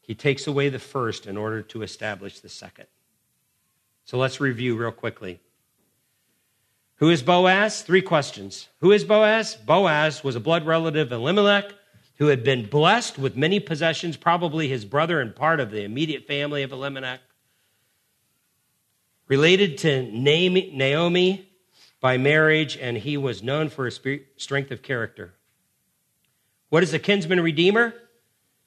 he 0.00 0.14
takes 0.14 0.46
away 0.46 0.68
the 0.68 0.78
first 0.78 1.26
in 1.26 1.36
order 1.36 1.62
to 1.62 1.82
establish 1.82 2.38
the 2.38 2.48
second. 2.48 2.86
So 4.04 4.18
let's 4.18 4.40
review 4.40 4.76
real 4.76 4.92
quickly. 4.92 5.40
Who 6.96 7.10
is 7.10 7.24
Boaz? 7.24 7.82
Three 7.82 8.02
questions. 8.02 8.68
Who 8.82 8.92
is 8.92 9.02
Boaz? 9.02 9.56
Boaz 9.56 10.22
was 10.22 10.36
a 10.36 10.40
blood 10.40 10.64
relative 10.64 11.10
of 11.10 11.20
Elimelech 11.20 11.74
who 12.22 12.28
had 12.28 12.44
been 12.44 12.64
blessed 12.64 13.18
with 13.18 13.36
many 13.36 13.58
possessions, 13.58 14.16
probably 14.16 14.68
his 14.68 14.84
brother 14.84 15.20
and 15.20 15.34
part 15.34 15.58
of 15.58 15.72
the 15.72 15.82
immediate 15.82 16.24
family 16.24 16.62
of 16.62 16.70
Elimelech. 16.70 17.18
Related 19.26 19.76
to 19.78 20.02
Naomi 20.02 21.48
by 22.00 22.18
marriage, 22.18 22.76
and 22.76 22.96
he 22.96 23.16
was 23.16 23.42
known 23.42 23.68
for 23.68 23.86
his 23.86 23.98
strength 24.36 24.70
of 24.70 24.82
character. 24.82 25.34
What 26.68 26.84
is 26.84 26.94
a 26.94 27.00
kinsman 27.00 27.40
redeemer? 27.40 27.92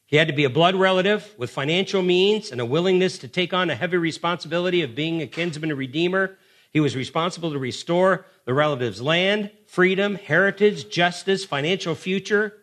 He 0.05 0.17
had 0.17 0.27
to 0.27 0.33
be 0.33 0.43
a 0.43 0.49
blood 0.49 0.75
relative 0.75 1.33
with 1.37 1.49
financial 1.49 2.01
means 2.01 2.51
and 2.51 2.59
a 2.59 2.65
willingness 2.65 3.17
to 3.19 3.29
take 3.29 3.53
on 3.53 3.69
a 3.69 3.75
heavy 3.75 3.95
responsibility 3.95 4.81
of 4.81 4.95
being 4.95 5.21
a 5.21 5.27
kinsman 5.27 5.73
redeemer. 5.77 6.37
He 6.73 6.81
was 6.81 6.93
responsible 6.93 7.53
to 7.53 7.57
restore 7.57 8.25
the 8.43 8.53
relative's 8.53 9.01
land, 9.01 9.49
freedom, 9.65 10.15
heritage, 10.15 10.89
justice, 10.89 11.45
financial 11.45 11.95
future. 11.95 12.57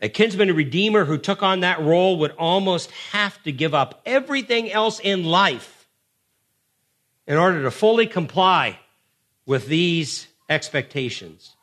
A 0.00 0.08
kinsman 0.08 0.54
redeemer 0.54 1.04
who 1.04 1.18
took 1.18 1.42
on 1.42 1.60
that 1.60 1.80
role 1.80 2.18
would 2.18 2.32
almost 2.32 2.90
have 3.12 3.42
to 3.44 3.52
give 3.52 3.74
up 3.74 4.02
everything 4.04 4.70
else 4.70 5.00
in 5.00 5.24
life 5.24 5.88
in 7.26 7.36
order 7.36 7.62
to 7.62 7.70
fully 7.70 8.06
comply 8.06 8.78
with 9.46 9.66
these 9.66 10.26
expectations. 10.48 11.56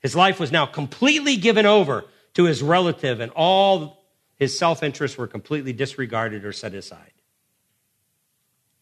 His 0.00 0.14
life 0.14 0.38
was 0.38 0.52
now 0.52 0.66
completely 0.66 1.36
given 1.36 1.66
over 1.66 2.04
to 2.34 2.44
his 2.44 2.62
relative, 2.62 3.20
and 3.20 3.32
all 3.34 4.04
his 4.36 4.56
self 4.56 4.82
interests 4.82 5.16
were 5.16 5.26
completely 5.26 5.72
disregarded 5.72 6.44
or 6.44 6.52
set 6.52 6.74
aside. 6.74 7.12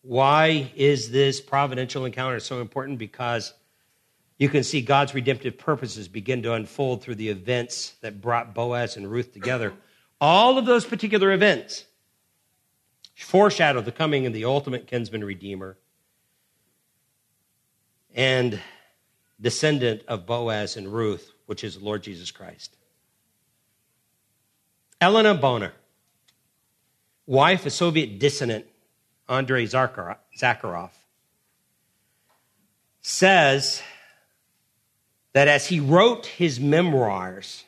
Why 0.03 0.71
is 0.75 1.11
this 1.11 1.41
providential 1.41 2.05
encounter 2.05 2.41
so 2.41 2.61
important? 2.61 2.99
Because 2.99 3.55
you 4.39 4.49
can 4.49 4.65
see 4.65 4.83
God's 4.83 5.15
redemptive 5.15 5.59
purposes 5.59 6.09
begin 6.09 6.43
to 6.43 6.55
unfold 6.55 7.03
through 7.03 7.15
the 7.17 7.29
events 7.29 7.95
that 8.01 8.21
brought 8.21 8.55
Boaz 8.55 8.97
and 8.97 9.11
Ruth 9.11 9.33
together. 9.33 9.73
All 10.21 10.59
of 10.59 10.67
those 10.67 10.85
particular 10.85 11.33
events 11.33 11.85
foreshadow 13.15 13.81
the 13.81 13.93
coming 13.93 14.27
of 14.27 14.33
the 14.33 14.45
ultimate 14.45 14.87
kinsman 14.87 15.23
redeemer 15.23 15.77
and 18.15 18.61
descendant 19.41 20.03
of 20.09 20.27
Boaz 20.27 20.77
and 20.77 20.93
Ruth, 20.93 21.33
which 21.47 21.63
is 21.63 21.79
the 21.79 21.85
Lord 21.85 22.03
Jesus 22.03 22.31
Christ. 22.31 22.77
Elena 25.01 25.35
Bonner, 25.35 25.73
wife 27.27 27.67
of 27.67 27.73
Soviet 27.73 28.19
dissident 28.19 28.67
Andrei 29.29 29.67
Sakharov, 29.67 30.91
says 33.01 33.83
that 35.35 35.49
as 35.49 35.67
he 35.67 35.81
wrote 35.81 36.27
his 36.27 36.59
memoirs, 36.59 37.65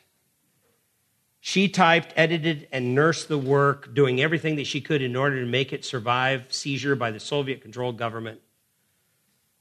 she 1.39 1.67
typed, 1.67 2.13
edited, 2.15 2.67
and 2.71 2.95
nursed 2.95 3.27
the 3.27 3.37
work, 3.37 3.93
doing 3.93 4.19
everything 4.19 4.55
that 4.55 4.67
she 4.67 4.81
could 4.81 5.01
in 5.01 5.15
order 5.15 5.39
to 5.39 5.45
make 5.45 5.71
it 5.71 5.85
survive 5.85 6.45
seizure 6.49 6.95
by 6.95 7.11
the 7.11 7.19
Soviet 7.19 7.61
controlled 7.61 7.97
government. 7.97 8.41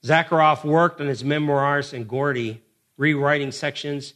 Sakharov 0.03 0.65
worked 0.65 1.01
on 1.01 1.09
his 1.09 1.23
memoirs 1.23 1.93
in 1.93 2.05
Gorky, 2.05 2.63
rewriting 2.97 3.53
sections 3.53 4.15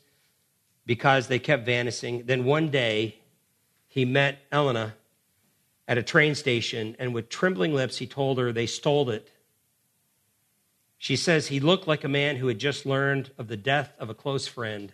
because 0.87 1.29
they 1.29 1.39
kept 1.39 1.67
vanishing. 1.67 2.25
Then 2.27 2.45
one 2.45 2.71
day, 2.71 3.21
he 3.89 4.05
met 4.05 4.39
Elena 4.53 4.95
at 5.87 5.99
a 5.99 6.03
train 6.03 6.37
station, 6.37 6.97
and 6.99 7.13
with 7.13 7.29
trembling 7.29 7.75
lips, 7.75 7.99
he 7.99 8.07
told 8.07 8.39
her 8.39 8.53
they 8.53 8.67
stole 8.67 9.11
it. 9.11 9.31
She 11.03 11.17
says 11.17 11.47
he 11.47 11.61
looked 11.61 11.89
like 11.89 12.05
a 12.05 12.09
man 12.09 12.37
who 12.37 12.49
had 12.49 12.59
just 12.59 12.85
learned 12.85 13.31
of 13.39 13.49
the 13.49 13.57
death 13.57 13.95
of 13.99 14.11
a 14.11 14.15
close 14.15 14.47
friend. 14.47 14.93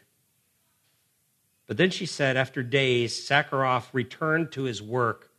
But 1.67 1.79
then 1.79 1.91
she 1.91 2.07
said, 2.07 2.37
after 2.37 2.63
days, 2.63 3.29
Sakharov 3.29 3.87
returned 3.93 4.53
to 4.53 4.63
his 4.63 4.81
work, 4.81 5.33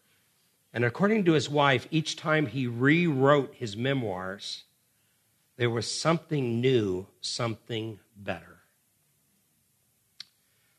and 0.73 0.83
according 0.83 1.23
to 1.23 1.31
his 1.31 1.49
wife, 1.49 1.87
each 1.89 2.17
time 2.17 2.47
he 2.47 2.67
rewrote 2.67 3.55
his 3.55 3.77
memoirs, 3.77 4.65
There 5.55 5.69
was 5.69 5.89
something 5.89 6.59
new, 6.59 7.07
something 7.21 7.99
better. 8.17 8.57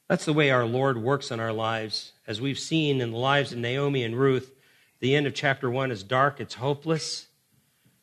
That's 0.07 0.26
the 0.26 0.34
way 0.34 0.51
our 0.51 0.66
Lord 0.66 1.03
works 1.03 1.30
in 1.30 1.41
our 1.41 1.53
lives. 1.53 2.12
As 2.26 2.43
we've 2.43 2.59
seen 2.59 3.01
in 3.01 3.12
the 3.12 3.16
lives 3.16 3.53
of 3.53 3.59
Naomi 3.59 4.05
and 4.05 4.18
Ruth, 4.18 4.53
the 5.01 5.16
end 5.16 5.26
of 5.26 5.32
chapter 5.32 5.70
one 5.70 5.91
is 5.91 6.03
dark, 6.03 6.41
it's 6.41 6.57
hopeless. 6.57 7.28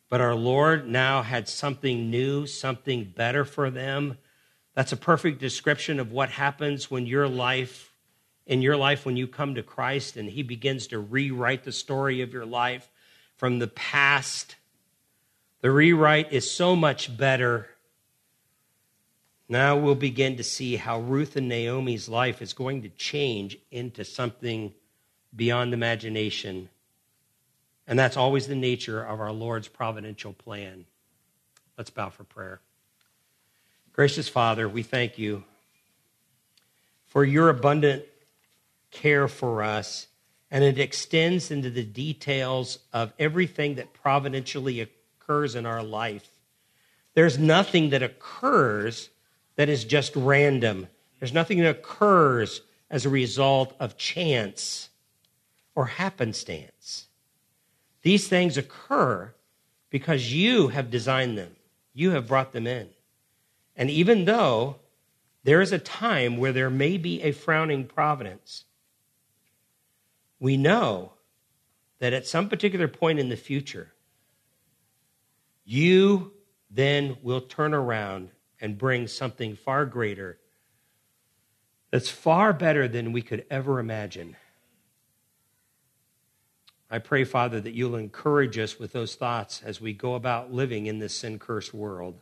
But 0.09 0.21
our 0.21 0.35
Lord 0.35 0.87
now 0.87 1.23
had 1.23 1.49
something 1.49 2.09
new, 2.09 2.45
something 2.45 3.13
better 3.15 3.43
for 3.43 3.69
them. 3.69 4.17
That's 4.75 4.91
a 4.91 4.97
perfect 4.97 5.39
description 5.39 5.99
of 5.99 6.11
what 6.11 6.29
happens 6.29 6.91
when 6.91 7.05
your 7.05 7.27
life, 7.27 7.93
in 8.45 8.61
your 8.61 8.77
life, 8.77 9.05
when 9.05 9.17
you 9.17 9.27
come 9.27 9.55
to 9.55 9.63
Christ 9.63 10.17
and 10.17 10.29
He 10.29 10.43
begins 10.43 10.87
to 10.87 10.99
rewrite 10.99 11.63
the 11.63 11.71
story 11.71 12.21
of 12.21 12.33
your 12.33 12.45
life 12.45 12.89
from 13.37 13.59
the 13.59 13.67
past. 13.67 14.55
The 15.61 15.71
rewrite 15.71 16.31
is 16.31 16.49
so 16.49 16.75
much 16.75 17.15
better. 17.17 17.69
Now 19.47 19.77
we'll 19.77 19.95
begin 19.95 20.37
to 20.37 20.43
see 20.43 20.75
how 20.75 20.99
Ruth 20.99 21.35
and 21.35 21.47
Naomi's 21.47 22.09
life 22.09 22.41
is 22.41 22.53
going 22.53 22.81
to 22.83 22.89
change 22.89 23.57
into 23.71 24.03
something 24.03 24.73
beyond 25.35 25.73
imagination. 25.73 26.69
And 27.87 27.99
that's 27.99 28.17
always 28.17 28.47
the 28.47 28.55
nature 28.55 29.03
of 29.03 29.19
our 29.19 29.31
Lord's 29.31 29.67
providential 29.67 30.33
plan. 30.33 30.85
Let's 31.77 31.89
bow 31.89 32.09
for 32.09 32.23
prayer. 32.23 32.61
Gracious 33.93 34.27
Father, 34.27 34.67
we 34.67 34.83
thank 34.83 35.17
you 35.17 35.43
for 37.05 37.23
your 37.23 37.49
abundant 37.49 38.03
care 38.91 39.27
for 39.27 39.61
us, 39.63 40.07
and 40.49 40.63
it 40.63 40.79
extends 40.79 41.51
into 41.51 41.69
the 41.69 41.83
details 41.83 42.79
of 42.91 43.13
everything 43.19 43.75
that 43.75 43.93
providentially 43.93 44.81
occurs 44.81 45.55
in 45.55 45.65
our 45.65 45.83
life. 45.83 46.27
There's 47.13 47.37
nothing 47.37 47.91
that 47.91 48.03
occurs 48.03 49.09
that 49.55 49.69
is 49.69 49.85
just 49.85 50.15
random. 50.15 50.87
There's 51.19 51.33
nothing 51.33 51.59
that 51.59 51.69
occurs 51.69 52.61
as 52.89 53.05
a 53.05 53.09
result 53.09 53.73
of 53.79 53.97
chance 53.97 54.89
or 55.73 55.85
happenstance. 55.85 57.04
These 58.05 58.27
things 58.27 58.55
occur 58.55 59.33
because 59.89 60.31
you 60.31 60.67
have 60.67 60.91
designed 60.91 61.39
them, 61.39 61.55
you 61.91 62.11
have 62.11 62.27
brought 62.27 62.51
them 62.51 62.67
in. 62.67 62.89
And 63.75 63.89
even 63.89 64.25
though 64.25 64.75
there 65.43 65.59
is 65.59 65.71
a 65.71 65.79
time 65.79 66.37
where 66.37 66.53
there 66.53 66.69
may 66.69 66.99
be 66.99 67.23
a 67.23 67.31
frowning 67.31 67.85
providence, 67.85 68.65
we 70.39 70.55
know 70.55 71.13
that 71.97 72.13
at 72.13 72.27
some 72.27 72.47
particular 72.47 72.87
point 72.87 73.17
in 73.17 73.29
the 73.29 73.35
future, 73.35 73.91
you 75.63 76.31
then 76.69 77.17
will 77.23 77.41
turn 77.41 77.73
around 77.73 78.29
and 78.61 78.77
bring 78.77 79.07
something 79.07 79.55
far 79.55 79.83
greater 79.87 80.37
that's 81.89 82.11
far 82.11 82.53
better 82.53 82.87
than 82.87 83.13
we 83.13 83.23
could 83.23 83.47
ever 83.49 83.79
imagine. 83.79 84.35
I 86.89 86.99
pray, 86.99 87.23
Father, 87.23 87.59
that 87.61 87.73
you'll 87.73 87.95
encourage 87.95 88.57
us 88.57 88.79
with 88.79 88.93
those 88.93 89.15
thoughts 89.15 89.61
as 89.63 89.81
we 89.81 89.93
go 89.93 90.15
about 90.15 90.53
living 90.53 90.85
in 90.85 90.99
this 90.99 91.15
sin 91.15 91.39
cursed 91.39 91.73
world. 91.73 92.21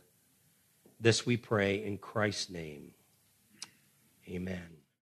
This 0.98 1.26
we 1.26 1.36
pray 1.36 1.84
in 1.84 1.98
Christ's 1.98 2.50
name. 2.50 2.92
Amen. 4.28 4.73